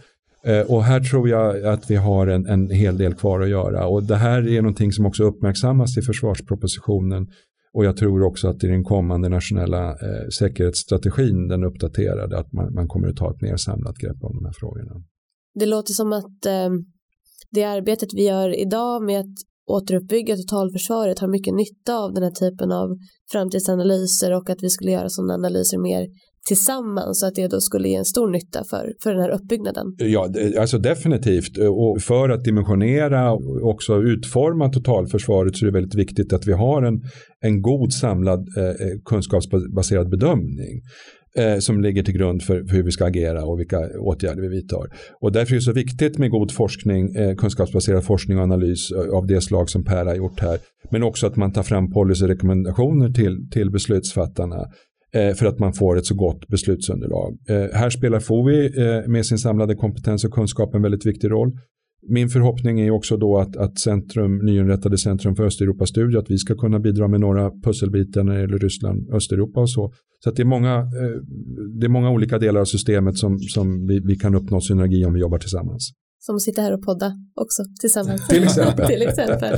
Eh, 0.44 0.60
och 0.60 0.84
här 0.84 1.00
tror 1.00 1.28
jag 1.28 1.64
att 1.64 1.90
vi 1.90 1.96
har 1.96 2.26
en, 2.26 2.46
en 2.46 2.70
hel 2.70 2.98
del 2.98 3.14
kvar 3.14 3.40
att 3.40 3.48
göra 3.48 3.86
och 3.86 4.02
det 4.02 4.16
här 4.16 4.48
är 4.48 4.62
någonting 4.62 4.92
som 4.92 5.06
också 5.06 5.24
uppmärksammas 5.24 5.98
i 5.98 6.02
försvarspropositionen 6.02 7.26
och 7.72 7.84
jag 7.84 7.96
tror 7.96 8.22
också 8.22 8.48
att 8.48 8.64
i 8.64 8.66
den 8.66 8.84
kommande 8.84 9.28
nationella 9.28 9.90
eh, 9.90 10.28
säkerhetsstrategin, 10.38 11.48
den 11.48 11.64
uppdaterade, 11.64 12.38
att 12.38 12.52
man, 12.52 12.74
man, 12.74 12.88
kommer 12.88 13.08
att 13.08 13.16
ta 13.16 13.30
ett 13.30 13.40
mer 13.40 13.56
samlat 13.56 13.96
grepp 13.96 14.16
om 14.20 14.36
de 14.36 14.44
här 14.44 14.52
frågorna. 14.60 15.02
Det 15.54 15.66
låter 15.66 15.92
som 15.92 16.12
att 16.12 16.46
eh, 16.46 16.70
det 17.50 17.64
arbetet 17.64 18.08
vi 18.14 18.26
gör 18.26 18.60
idag 18.60 19.02
med 19.02 19.20
att 19.20 19.36
återuppbygga 19.68 20.36
totalförsvaret 20.36 21.18
har 21.18 21.28
mycket 21.28 21.54
nytta 21.54 21.98
av 21.98 22.12
den 22.14 22.22
här 22.22 22.30
typen 22.30 22.72
av 22.72 22.88
framtidsanalyser 23.32 24.36
och 24.36 24.50
att 24.50 24.62
vi 24.62 24.70
skulle 24.70 24.90
göra 24.90 25.08
sådana 25.08 25.34
analyser 25.34 25.78
mer 25.78 26.06
tillsammans 26.48 27.20
så 27.20 27.26
att 27.26 27.34
det 27.34 27.48
då 27.48 27.60
skulle 27.60 27.88
ge 27.88 27.94
en 27.94 28.04
stor 28.04 28.30
nytta 28.30 28.64
för, 28.64 28.92
för 29.02 29.12
den 29.12 29.22
här 29.22 29.30
uppbyggnaden. 29.30 29.86
Ja, 29.98 30.28
alltså 30.58 30.78
definitivt. 30.78 31.58
Och 31.58 32.02
för 32.02 32.28
att 32.28 32.44
dimensionera 32.44 33.32
och 33.32 33.70
också 33.72 34.02
utforma 34.02 34.68
totalförsvaret 34.68 35.56
så 35.56 35.64
är 35.64 35.66
det 35.66 35.72
väldigt 35.72 35.94
viktigt 35.94 36.32
att 36.32 36.46
vi 36.46 36.52
har 36.52 36.82
en, 36.82 36.94
en 37.40 37.62
god 37.62 37.92
samlad 37.92 38.40
eh, 38.56 38.64
eh 38.64 38.74
kunskapsbaserad 39.04 40.10
bedömning 40.10 40.82
eh, 41.38 41.58
som 41.58 41.80
ligger 41.80 42.02
till 42.02 42.14
grund 42.14 42.42
för, 42.42 42.64
för, 42.64 42.76
hur 42.76 42.82
vi 42.82 42.90
ska 42.90 43.06
agera 43.06 43.44
och 43.44 43.60
vilka 43.60 43.78
åtgärder 43.98 44.42
vi 44.42 44.48
vidtar. 44.48 44.90
Och 45.20 45.32
därför 45.32 45.52
är 45.52 45.56
det 45.56 45.62
så 45.62 45.72
viktigt 45.72 46.18
med 46.18 46.30
god 46.30 46.52
forskning, 46.52 47.14
eh, 47.16 47.34
kunskapsbaserad 47.34 48.04
forskning 48.04 48.38
och 48.38 48.42
analys 48.42 48.90
eh, 48.90 49.16
av 49.16 49.26
det 49.26 49.40
slag 49.40 49.70
som 49.70 49.84
Per 49.84 50.06
har 50.06 50.14
gjort 50.14 50.40
här. 50.40 50.58
Men 50.90 51.02
också 51.02 51.26
att 51.26 51.36
man 51.36 51.52
tar 51.52 51.62
fram 51.62 51.90
policyrekommendationer 51.90 53.08
till, 53.08 53.50
till 53.50 53.70
beslutsfattarna 53.70 54.66
eh, 55.14 55.34
för 55.34 55.46
att 55.46 55.58
man 55.58 55.72
får 55.72 55.98
ett 55.98 56.06
så 56.06 56.14
gott 56.14 56.48
beslutsunderlag. 56.48 57.38
Eh, 57.48 57.78
här 57.78 57.90
spelar 57.90 58.20
FOI 58.20 58.70
med 59.08 59.26
sin 59.26 59.38
samlade 59.38 59.74
kompetens 59.74 60.24
och 60.24 60.32
kunskap 60.32 60.74
en 60.74 60.82
väldigt 60.82 61.06
viktig 61.06 61.30
roll 61.30 61.52
min 62.02 62.28
förhoppning 62.28 62.80
är 62.80 62.90
också 62.90 63.16
då 63.16 63.38
att, 63.38 63.56
att 63.56 63.78
centrum, 63.78 64.38
nyinrättade 64.38 64.98
Centrum 64.98 65.36
för 65.36 65.44
Östeuropastudier, 65.44 66.18
att 66.18 66.30
vi 66.30 66.38
ska 66.38 66.54
kunna 66.54 66.78
bidra 66.78 67.08
med 67.08 67.20
några 67.20 67.50
pusselbitar 67.50 68.24
när 68.24 68.34
det 68.34 68.40
gäller 68.40 68.58
Ryssland, 68.58 69.10
Östeuropa 69.14 69.60
och 69.60 69.70
så. 69.70 69.92
Så 70.24 70.30
att 70.30 70.36
det, 70.36 70.42
är 70.42 70.46
många, 70.46 70.78
eh, 70.78 71.22
det 71.80 71.86
är 71.86 71.88
många 71.88 72.10
olika 72.10 72.38
delar 72.38 72.60
av 72.60 72.64
systemet 72.64 73.18
som, 73.18 73.38
som 73.38 73.86
vi, 73.86 74.00
vi 74.00 74.16
kan 74.16 74.34
uppnå 74.34 74.60
synergi 74.60 75.04
om 75.04 75.12
vi 75.12 75.20
jobbar 75.20 75.38
tillsammans. 75.38 75.92
Som 76.20 76.36
att 76.36 76.42
sitta 76.42 76.62
här 76.62 76.74
och 76.74 76.82
podda 76.82 77.12
också 77.34 77.62
tillsammans. 77.80 78.28
till 78.28 78.42
exempel. 78.42 78.86
till 78.88 79.02
exempel. 79.02 79.54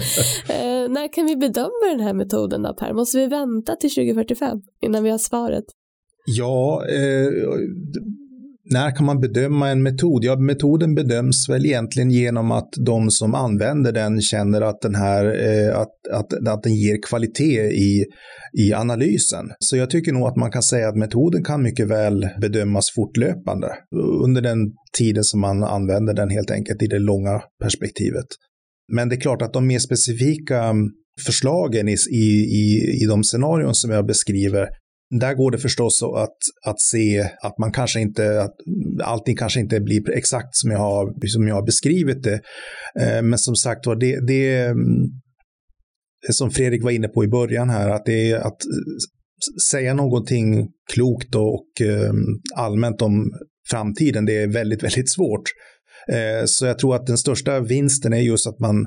Eh, 0.48 0.90
när 0.90 1.12
kan 1.12 1.26
vi 1.26 1.36
bedöma 1.36 1.86
den 1.90 2.00
här 2.00 2.14
metoden 2.14 2.62
då 2.62 2.74
Per? 2.74 2.92
Måste 2.92 3.18
vi 3.18 3.26
vänta 3.26 3.76
till 3.76 3.90
2045 3.90 4.60
innan 4.82 5.04
vi 5.04 5.10
har 5.10 5.18
svaret? 5.18 5.64
Ja, 6.26 6.84
eh, 6.88 7.28
när 8.70 8.96
kan 8.96 9.06
man 9.06 9.20
bedöma 9.20 9.68
en 9.68 9.82
metod? 9.82 10.24
Ja, 10.24 10.36
metoden 10.36 10.94
bedöms 10.94 11.48
väl 11.48 11.66
egentligen 11.66 12.10
genom 12.10 12.50
att 12.50 12.68
de 12.86 13.10
som 13.10 13.34
använder 13.34 13.92
den 13.92 14.20
känner 14.20 14.60
att 14.60 14.80
den, 14.80 14.94
här, 14.94 15.24
eh, 15.24 15.78
att, 15.78 16.08
att, 16.12 16.48
att 16.48 16.62
den 16.62 16.74
ger 16.74 17.02
kvalitet 17.08 17.60
i, 17.60 18.04
i 18.58 18.72
analysen. 18.72 19.50
Så 19.58 19.76
jag 19.76 19.90
tycker 19.90 20.12
nog 20.12 20.26
att 20.26 20.36
man 20.36 20.50
kan 20.50 20.62
säga 20.62 20.88
att 20.88 20.96
metoden 20.96 21.44
kan 21.44 21.62
mycket 21.62 21.88
väl 21.88 22.28
bedömas 22.40 22.90
fortlöpande 22.94 23.68
under 24.24 24.40
den 24.42 24.58
tiden 24.98 25.24
som 25.24 25.40
man 25.40 25.64
använder 25.64 26.14
den 26.14 26.30
helt 26.30 26.50
enkelt 26.50 26.82
i 26.82 26.86
det 26.86 26.98
långa 26.98 27.42
perspektivet. 27.62 28.26
Men 28.92 29.08
det 29.08 29.14
är 29.14 29.20
klart 29.20 29.42
att 29.42 29.52
de 29.52 29.66
mer 29.66 29.78
specifika 29.78 30.62
mm, 30.64 30.88
förslagen 31.26 31.88
i, 31.88 31.96
i, 32.10 32.80
i 33.02 33.06
de 33.08 33.24
scenarion 33.24 33.74
som 33.74 33.90
jag 33.90 34.06
beskriver 34.06 34.68
där 35.10 35.34
går 35.34 35.50
det 35.50 35.58
förstås 35.58 36.02
att, 36.02 36.36
att 36.66 36.80
se 36.80 37.30
att 37.42 37.58
man 37.58 37.72
kanske 37.72 38.00
inte, 38.00 38.42
att 38.42 38.54
allting 39.02 39.36
kanske 39.36 39.60
inte 39.60 39.80
blir 39.80 40.10
exakt 40.10 40.56
som 40.56 40.70
jag 40.70 40.78
har, 40.78 41.26
som 41.26 41.48
jag 41.48 41.54
har 41.54 41.66
beskrivit 41.66 42.22
det. 42.22 42.40
Eh, 43.00 43.22
men 43.22 43.38
som 43.38 43.56
sagt 43.56 43.86
var, 43.86 43.96
det, 43.96 44.26
det 44.26 44.74
som 46.32 46.50
Fredrik 46.50 46.84
var 46.84 46.90
inne 46.90 47.08
på 47.08 47.24
i 47.24 47.28
början 47.28 47.70
här, 47.70 47.88
att 47.90 48.04
det 48.04 48.30
är 48.30 48.36
att 48.36 48.58
säga 49.70 49.94
någonting 49.94 50.68
klokt 50.92 51.34
och 51.34 51.80
eh, 51.80 52.12
allmänt 52.56 53.02
om 53.02 53.32
framtiden, 53.70 54.24
det 54.24 54.42
är 54.42 54.46
väldigt, 54.48 54.82
väldigt 54.82 55.10
svårt. 55.10 55.42
Eh, 56.12 56.44
så 56.44 56.66
jag 56.66 56.78
tror 56.78 56.96
att 56.96 57.06
den 57.06 57.18
största 57.18 57.60
vinsten 57.60 58.12
är 58.12 58.20
just 58.20 58.46
att 58.46 58.58
man 58.58 58.86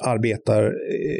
arbetar 0.00 0.72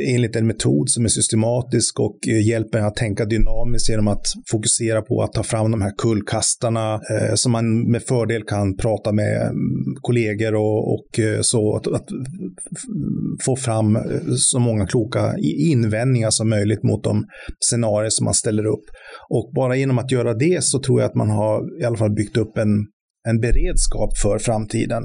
enligt 0.08 0.36
en 0.36 0.46
metod 0.46 0.90
som 0.90 1.04
är 1.04 1.08
systematisk 1.08 2.00
och 2.00 2.18
hjälper 2.46 2.78
en 2.78 2.84
att 2.84 2.96
tänka 2.96 3.24
dynamiskt 3.24 3.88
genom 3.88 4.08
att 4.08 4.26
fokusera 4.50 5.02
på 5.02 5.22
att 5.22 5.32
ta 5.32 5.42
fram 5.42 5.70
de 5.70 5.82
här 5.82 5.92
kullkastarna 5.98 6.94
eh, 6.94 7.34
som 7.34 7.52
man 7.52 7.90
med 7.90 8.02
fördel 8.02 8.42
kan 8.42 8.76
prata 8.76 9.12
med 9.12 9.52
kollegor 10.00 10.54
och, 10.54 10.94
och 10.94 11.18
eh, 11.18 11.40
så 11.40 11.76
att, 11.76 11.86
att, 11.86 12.08
få 13.44 13.56
fram 13.56 13.96
eh, 13.96 14.02
så 14.36 14.58
många 14.58 14.86
kloka 14.86 15.34
invändningar 15.72 16.30
som 16.30 16.48
möjligt 16.48 16.82
mot 16.82 17.04
de 17.04 17.24
scenarier 17.60 18.10
som 18.10 18.24
man 18.24 18.34
ställer 18.34 18.66
upp. 18.66 18.84
Och 19.28 19.50
bara 19.54 19.76
genom 19.76 19.98
att 19.98 20.12
göra 20.12 20.34
det 20.34 20.64
så 20.64 20.80
tror 20.80 21.00
jag 21.00 21.08
att 21.08 21.16
man 21.16 21.30
har 21.30 21.80
i 21.80 21.84
alla 21.84 21.96
fall 21.96 22.14
byggt 22.14 22.36
upp 22.36 22.58
en, 22.58 22.86
en 23.28 23.40
beredskap 23.40 24.18
för 24.22 24.38
framtiden. 24.38 25.02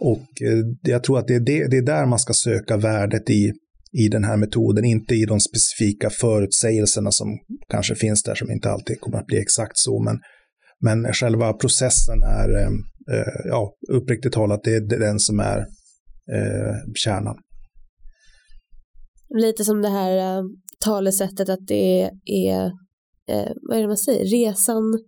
Och 0.00 0.42
eh, 0.42 0.64
jag 0.82 1.04
tror 1.04 1.18
att 1.18 1.26
det 1.26 1.34
är, 1.34 1.40
det, 1.40 1.66
det 1.70 1.76
är 1.76 1.86
där 1.86 2.06
man 2.06 2.18
ska 2.18 2.32
söka 2.32 2.76
värdet 2.76 3.30
i, 3.30 3.52
i 3.92 4.08
den 4.08 4.24
här 4.24 4.36
metoden, 4.36 4.84
inte 4.84 5.14
i 5.14 5.24
de 5.24 5.40
specifika 5.40 6.10
förutsägelserna 6.10 7.10
som 7.10 7.38
kanske 7.68 7.94
finns 7.94 8.22
där 8.22 8.34
som 8.34 8.50
inte 8.50 8.70
alltid 8.70 9.00
kommer 9.00 9.18
att 9.18 9.26
bli 9.26 9.38
exakt 9.38 9.78
så. 9.78 10.02
Men, 10.02 10.18
men 10.80 11.12
själva 11.12 11.52
processen 11.52 12.22
är, 12.22 12.56
eh, 12.56 12.68
eh 13.16 13.44
ja, 13.44 13.74
uppriktigt 13.88 14.34
talat, 14.34 14.60
det 14.64 14.74
är 14.74 14.80
den 14.80 15.18
som 15.18 15.40
är 15.40 15.58
eh, 16.32 16.74
kärnan. 16.94 17.36
Lite 19.34 19.64
som 19.64 19.82
det 19.82 19.88
här 19.88 20.38
uh, 20.38 20.44
talesättet 20.84 21.48
att 21.48 21.66
det 21.66 22.10
är, 22.24 22.64
eh, 23.28 23.48
vad 23.68 23.78
är 23.78 23.82
det 23.82 23.88
man 23.88 23.96
säger, 23.96 24.24
resan 24.24 24.98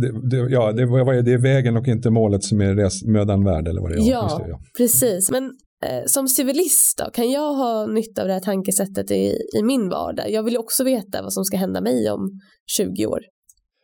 det, 0.00 0.28
det, 0.30 0.50
ja, 0.50 0.72
det, 0.72 0.86
vad 0.86 1.16
är 1.16 1.22
det 1.22 1.32
är 1.32 1.38
vägen 1.38 1.76
och 1.76 1.88
inte 1.88 2.10
målet 2.10 2.44
som 2.44 2.60
är 2.60 2.74
res, 2.74 3.04
mödan 3.04 3.44
värd 3.44 3.68
eller 3.68 3.80
vad 3.80 3.90
det 3.90 3.96
är. 3.96 4.10
Ja, 4.10 4.40
det, 4.44 4.50
ja. 4.50 4.60
precis. 4.76 5.30
Men 5.30 5.44
eh, 5.84 6.04
som 6.06 6.28
civilist 6.28 6.98
då, 6.98 7.10
kan 7.10 7.30
jag 7.30 7.54
ha 7.54 7.86
nytta 7.86 8.22
av 8.22 8.28
det 8.28 8.34
här 8.34 8.40
tankesättet 8.40 9.10
i, 9.10 9.36
i 9.58 9.62
min 9.62 9.88
vardag? 9.88 10.30
Jag 10.30 10.42
vill 10.42 10.52
ju 10.52 10.58
också 10.58 10.84
veta 10.84 11.22
vad 11.22 11.32
som 11.32 11.44
ska 11.44 11.56
hända 11.56 11.80
mig 11.80 12.10
om 12.10 12.30
20 12.66 13.06
år. 13.06 13.20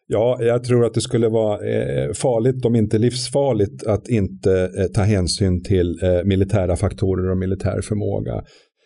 Ja, 0.06 0.38
jag 0.40 0.64
tror 0.64 0.84
att 0.84 0.94
det 0.94 1.00
skulle 1.00 1.28
vara 1.28 1.54
eh, 1.54 2.12
farligt, 2.12 2.64
om 2.64 2.74
inte 2.74 2.98
livsfarligt, 2.98 3.86
att 3.86 4.08
inte 4.08 4.70
eh, 4.78 4.86
ta 4.86 5.02
hänsyn 5.02 5.62
till 5.62 5.98
eh, 6.02 6.24
militära 6.24 6.76
faktorer 6.76 7.30
och 7.30 7.36
militär 7.36 7.80
förmåga. 7.80 8.42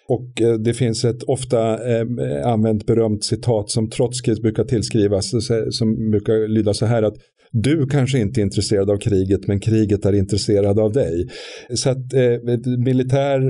Och 0.09 0.42
eh, 0.42 0.54
det 0.54 0.74
finns 0.74 1.04
ett 1.04 1.22
ofta 1.22 1.90
eh, 1.96 2.06
använt 2.44 2.86
berömt 2.86 3.24
citat 3.24 3.70
som 3.70 3.90
Trotskij 3.90 4.40
brukar 4.40 4.64
tillskrivas 4.64 5.30
som 5.70 6.11
brukar 6.11 6.48
lyda 6.48 6.74
så 6.74 6.86
här 6.86 7.02
att 7.02 7.16
du 7.53 7.86
kanske 7.86 8.18
inte 8.18 8.40
är 8.40 8.42
intresserad 8.42 8.90
av 8.90 8.96
kriget 8.96 9.46
men 9.46 9.61
kriget 9.61 10.05
är 10.05 10.12
intresserad 10.12 10.78
av 10.78 10.92
dig. 10.92 11.28
Så 11.74 11.90
att 11.90 12.14
eh, 12.14 12.78
militär 12.78 13.40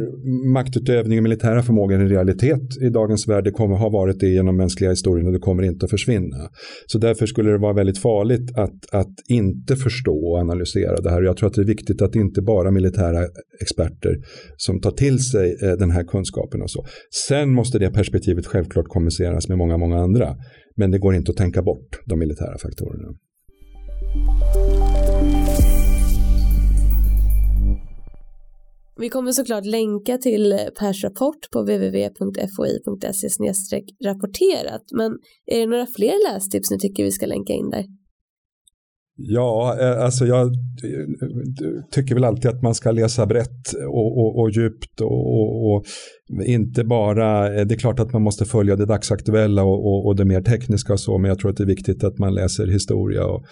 maktutövning 0.52 1.18
och 1.18 1.22
militära 1.22 1.62
förmågor 1.62 2.06
i 2.06 2.08
realitet 2.08 2.82
i 2.82 2.88
dagens 2.88 3.28
värld. 3.28 3.44
Det 3.44 3.50
kommer 3.50 3.76
ha 3.76 3.88
varit 3.88 4.20
det 4.20 4.28
genom 4.28 4.56
mänskliga 4.56 4.90
historien 4.90 5.26
och 5.26 5.32
det 5.32 5.38
kommer 5.38 5.62
inte 5.62 5.84
att 5.84 5.90
försvinna. 5.90 6.36
Så 6.86 6.98
därför 6.98 7.26
skulle 7.26 7.50
det 7.50 7.58
vara 7.58 7.72
väldigt 7.72 7.98
farligt 7.98 8.58
att, 8.58 8.94
att 8.94 9.14
inte 9.28 9.76
förstå 9.76 10.30
och 10.30 10.38
analysera 10.38 11.00
det 11.00 11.10
här. 11.10 11.22
Jag 11.22 11.36
tror 11.36 11.48
att 11.48 11.54
det 11.54 11.62
är 11.62 11.66
viktigt 11.66 12.02
att 12.02 12.14
inte 12.14 12.42
bara 12.42 12.70
militära 12.70 13.26
experter 13.60 14.16
som 14.56 14.80
tar 14.80 14.90
till 14.90 15.18
sig 15.18 15.56
eh, 15.62 15.72
den 15.72 15.90
här 15.90 16.04
kunskapen 16.04 16.62
och 16.62 16.70
så. 16.70 16.86
Sen 17.28 17.54
måste 17.54 17.78
det 17.78 17.90
perspektivet 17.90 18.46
självklart 18.46 18.86
kommuniceras 18.88 19.48
med 19.48 19.58
många, 19.58 19.76
många 19.76 19.98
andra. 19.98 20.36
Men 20.76 20.90
det 20.90 20.98
går 20.98 21.14
inte 21.14 21.30
att 21.30 21.36
tänka 21.36 21.62
bort 21.62 22.00
de 22.06 22.18
militära 22.18 22.58
faktorerna. 22.58 23.08
Vi 29.00 29.08
kommer 29.08 29.32
såklart 29.32 29.64
länka 29.64 30.18
till 30.18 30.58
Pers 30.78 31.04
rapport 31.04 31.50
på 31.52 31.60
www.foi.se 31.60 33.28
rapporterat 34.04 34.82
men 34.92 35.12
är 35.46 35.60
det 35.60 35.66
några 35.66 35.86
fler 35.86 36.32
lästips 36.32 36.70
ni 36.70 36.78
tycker 36.78 37.04
vi 37.04 37.10
ska 37.10 37.26
länka 37.26 37.52
in 37.52 37.70
där? 37.70 37.84
Ja, 39.20 39.76
eh, 39.80 40.04
alltså 40.04 40.26
jag 40.26 40.46
eh, 40.46 40.52
tycker 41.90 42.14
väl 42.14 42.24
alltid 42.24 42.50
att 42.50 42.62
man 42.62 42.74
ska 42.74 42.90
läsa 42.90 43.26
brett 43.26 43.72
och, 43.88 44.18
och, 44.18 44.40
och 44.40 44.50
djupt 44.50 45.00
och, 45.00 45.74
och, 45.74 45.84
inte 46.46 46.84
bara, 46.84 47.54
eh, 47.54 47.66
det 47.66 47.74
är 47.74 47.78
klart 47.78 48.00
att 48.00 48.12
man 48.12 48.22
måste 48.22 48.44
följa 48.44 48.76
det 48.76 48.86
dagsaktuella 48.86 49.62
och, 49.62 50.16
det 50.16 50.24
mer 50.24 50.42
tekniska 50.42 50.92
och 50.92 51.00
så, 51.00 51.18
men 51.18 51.28
jag 51.28 51.38
tror 51.38 51.50
att 51.50 51.56
det 51.56 51.62
är 51.62 51.66
viktigt 51.66 52.04
att 52.04 52.18
man 52.18 52.34
läser 52.34 52.66
historia 52.66 53.24
och 53.26 53.44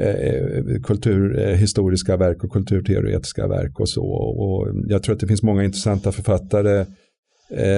Eh, 0.00 0.08
eh, 0.08 0.80
kulturhistoriska 0.82 2.12
eh, 2.12 2.18
verk 2.18 2.44
och 2.44 2.52
kulturteoretiska 2.52 3.48
verk 3.48 3.80
och 3.80 3.88
så. 3.88 4.04
Och 4.04 4.68
jag 4.88 5.02
tror 5.02 5.14
att 5.14 5.20
det 5.20 5.26
finns 5.26 5.42
många 5.42 5.64
intressanta 5.64 6.12
författare. 6.12 6.86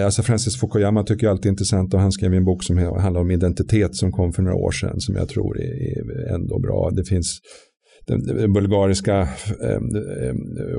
Alltså 0.04 0.22
Francis 0.22 0.60
Fukuyama 0.60 1.04
tycker 1.04 1.26
jag 1.26 1.30
alltid 1.30 1.46
är 1.46 1.50
intressant 1.50 1.94
och 1.94 2.00
han 2.00 2.12
skrev 2.12 2.34
en 2.34 2.44
bok 2.44 2.64
som 2.64 2.78
handlar 2.78 3.20
om 3.20 3.30
identitet 3.30 3.96
som 3.96 4.12
kom 4.12 4.32
för 4.32 4.42
några 4.42 4.56
år 4.56 4.70
sedan 4.70 5.00
som 5.00 5.14
jag 5.14 5.28
tror 5.28 5.60
är 5.60 6.34
ändå 6.34 6.58
bra. 6.58 6.90
Det 6.90 7.04
finns 7.04 7.40
den 8.06 8.52
bulgariska 8.52 9.28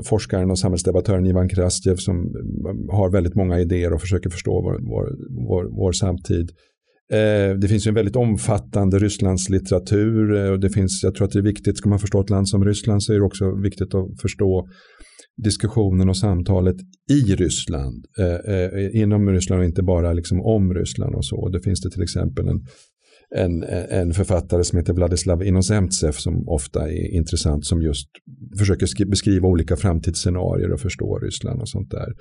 forskaren 0.04 0.50
och 0.50 0.58
samhällsdebattören 0.58 1.26
Ivan 1.26 1.48
Krastjev 1.48 1.96
som 1.96 2.14
har 2.90 3.10
väldigt 3.10 3.34
många 3.34 3.60
idéer 3.60 3.92
och 3.92 4.00
försöker 4.00 4.30
förstå 4.30 4.62
vår, 4.62 4.78
vår, 4.90 5.16
vår, 5.48 5.64
vår 5.76 5.92
samtid. 5.92 6.50
Eh, 7.12 7.58
det 7.58 7.68
finns 7.68 7.86
ju 7.86 7.88
en 7.88 7.94
väldigt 7.94 8.16
omfattande 8.16 8.98
Rysslandslitteratur 8.98 10.34
eh, 10.36 10.50
och 10.50 10.60
det 10.60 10.70
finns, 10.70 11.00
jag 11.02 11.14
tror 11.14 11.26
att 11.26 11.32
det 11.32 11.38
är 11.38 11.42
viktigt, 11.42 11.78
ska 11.78 11.88
man 11.88 11.98
förstå 11.98 12.20
ett 12.20 12.30
land 12.30 12.48
som 12.48 12.64
Ryssland 12.64 13.02
så 13.02 13.12
är 13.12 13.16
det 13.16 13.24
också 13.24 13.60
viktigt 13.62 13.94
att 13.94 14.20
förstå 14.22 14.68
diskussionen 15.44 16.08
och 16.08 16.16
samtalet 16.16 16.76
i 17.10 17.34
Ryssland, 17.34 18.04
eh, 18.18 18.54
eh 18.54 19.02
inom 19.02 19.30
Ryssland 19.30 19.60
och 19.60 19.66
inte 19.66 19.82
bara 19.82 20.12
liksom 20.12 20.40
om 20.40 20.74
Ryssland 20.74 21.14
och 21.14 21.24
så. 21.24 21.48
Det 21.48 21.60
finns 21.60 21.80
det 21.80 21.90
till 21.90 22.02
exempel 22.02 22.48
en 22.48 22.60
en, 23.34 23.62
en 23.90 24.12
författare 24.12 24.64
som 24.64 24.78
heter 24.78 24.92
Vladislav 24.92 25.44
Inozemtsev 25.44 26.12
som 26.12 26.48
ofta 26.48 26.88
är 26.90 27.14
intressant 27.14 27.66
som 27.66 27.82
just 27.82 28.08
försöker 28.58 29.06
beskriva 29.06 29.48
olika 29.48 29.76
framtidsscenarier 29.76 30.72
och 30.72 30.80
förstå 30.80 31.18
Ryssland 31.18 31.60
och 31.60 31.68
sånt 31.68 31.90
där. 31.90 32.12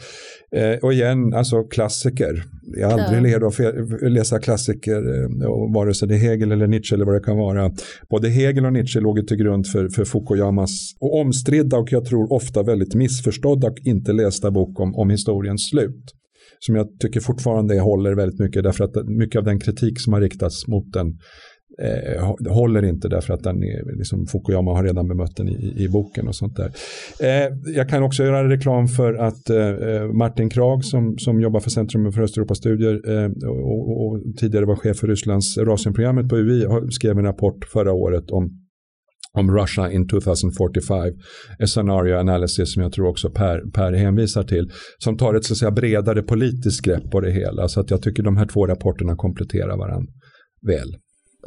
Eh, 0.55 0.79
och 0.79 0.93
igen, 0.93 1.33
alltså 1.33 1.63
klassiker. 1.63 2.43
Jag 2.77 2.89
har 2.89 2.99
aldrig 2.99 3.33
ja. 3.33 3.47
att 3.47 4.11
läsa 4.11 4.39
klassiker, 4.39 4.97
eh, 4.97 5.73
vare 5.73 5.93
sig 5.93 6.07
det 6.07 6.15
är 6.15 6.19
Hegel 6.19 6.51
eller 6.51 6.67
Nietzsche 6.67 6.95
eller 6.95 7.05
vad 7.05 7.15
det 7.15 7.23
kan 7.23 7.37
vara. 7.37 7.71
Både 8.09 8.29
Hegel 8.29 8.65
och 8.65 8.73
Nietzsche 8.73 8.99
låg 8.99 9.27
till 9.27 9.37
grund 9.37 9.67
för, 9.67 9.89
för 9.89 10.05
Fukuyamas 10.05 10.95
och 10.99 11.19
omstridda 11.19 11.77
och 11.77 11.91
jag 11.91 12.05
tror 12.05 12.33
ofta 12.33 12.63
väldigt 12.63 12.95
missförstådda 12.95 13.67
och 13.67 13.77
inte 13.83 14.13
lästa 14.13 14.51
bok 14.51 14.79
om, 14.79 14.95
om 14.95 15.09
historiens 15.09 15.69
slut 15.69 16.13
som 16.65 16.75
jag 16.75 16.87
tycker 16.99 17.19
fortfarande 17.19 17.79
håller 17.79 18.15
väldigt 18.15 18.39
mycket 18.39 18.63
därför 18.63 18.83
att 18.83 19.07
mycket 19.07 19.39
av 19.39 19.43
den 19.43 19.59
kritik 19.59 19.99
som 19.99 20.13
har 20.13 20.21
riktats 20.21 20.67
mot 20.67 20.93
den 20.93 21.07
eh, 21.81 22.53
håller 22.53 22.85
inte 22.85 23.07
därför 23.07 23.33
att 23.33 23.43
den 23.43 23.63
är, 23.63 23.97
liksom, 23.97 24.25
Fukuyama 24.27 24.71
har 24.71 24.83
redan 24.83 25.07
bemött 25.07 25.35
den 25.35 25.49
i, 25.49 25.83
i 25.83 25.89
boken 25.89 26.27
och 26.27 26.35
sånt 26.35 26.55
där. 26.55 26.71
Eh, 27.19 27.53
jag 27.75 27.89
kan 27.89 28.03
också 28.03 28.23
göra 28.23 28.49
reklam 28.49 28.87
för 28.87 29.13
att 29.13 29.49
eh, 29.49 29.57
eh 29.57 30.07
Martin 30.13 30.49
Krag 30.49 30.85
som, 30.85 31.17
som 31.17 31.41
jobbar 31.41 31.59
för 31.59 31.69
Centrum 31.69 32.11
för 32.11 32.21
Östeuropastudier 32.21 33.09
eh, 33.09 33.31
och, 33.49 34.05
och, 34.05 34.21
tidigare 34.37 34.65
var 34.65 34.75
chef 34.75 34.97
för 34.97 35.07
Rysslands 35.07 35.57
Rasienprogrammet 35.57 36.29
på 36.29 36.35
UI 36.35 36.65
skrev 36.91 37.17
en 37.17 37.25
rapport 37.25 37.65
förra 37.65 37.93
året 37.93 38.31
om 38.31 38.64
om 39.35 39.51
Russia 39.51 39.91
in 39.91 40.07
2045, 40.07 41.13
ett 41.59 41.69
scenario 41.69 42.19
analysis 42.19 42.73
som 42.73 42.83
jag 42.83 42.91
tror 42.91 43.07
också 43.07 43.29
Per, 43.29 43.71
per 43.73 43.93
hänvisar 43.93 44.43
till, 44.43 44.71
som 44.97 45.17
tar 45.17 45.33
ett 45.33 45.45
så 45.45 45.53
att 45.53 45.57
säga, 45.57 45.71
bredare 45.71 46.23
politiskt 46.23 46.81
grepp 46.81 47.11
på 47.11 47.19
det 47.19 47.31
hela. 47.31 47.67
Så 47.67 47.79
att 47.79 47.91
jag 47.91 48.01
tycker 48.01 48.23
de 48.23 48.37
här 48.37 48.45
två 48.45 48.67
rapporterna 48.67 49.15
kompletterar 49.15 49.77
varandra 49.77 50.11
väl. 50.67 50.95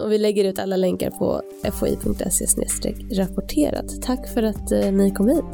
Och 0.04 0.12
vi 0.12 0.18
lägger 0.18 0.44
ut 0.44 0.58
alla 0.58 0.76
länkar 0.76 1.10
på 1.10 1.42
foi.se 1.72 2.94
rapporterat. 3.20 4.02
Tack 4.02 4.28
för 4.34 4.42
att 4.42 4.72
eh, 4.72 4.92
ni 4.92 5.10
kom 5.10 5.28
hit. 5.28 5.44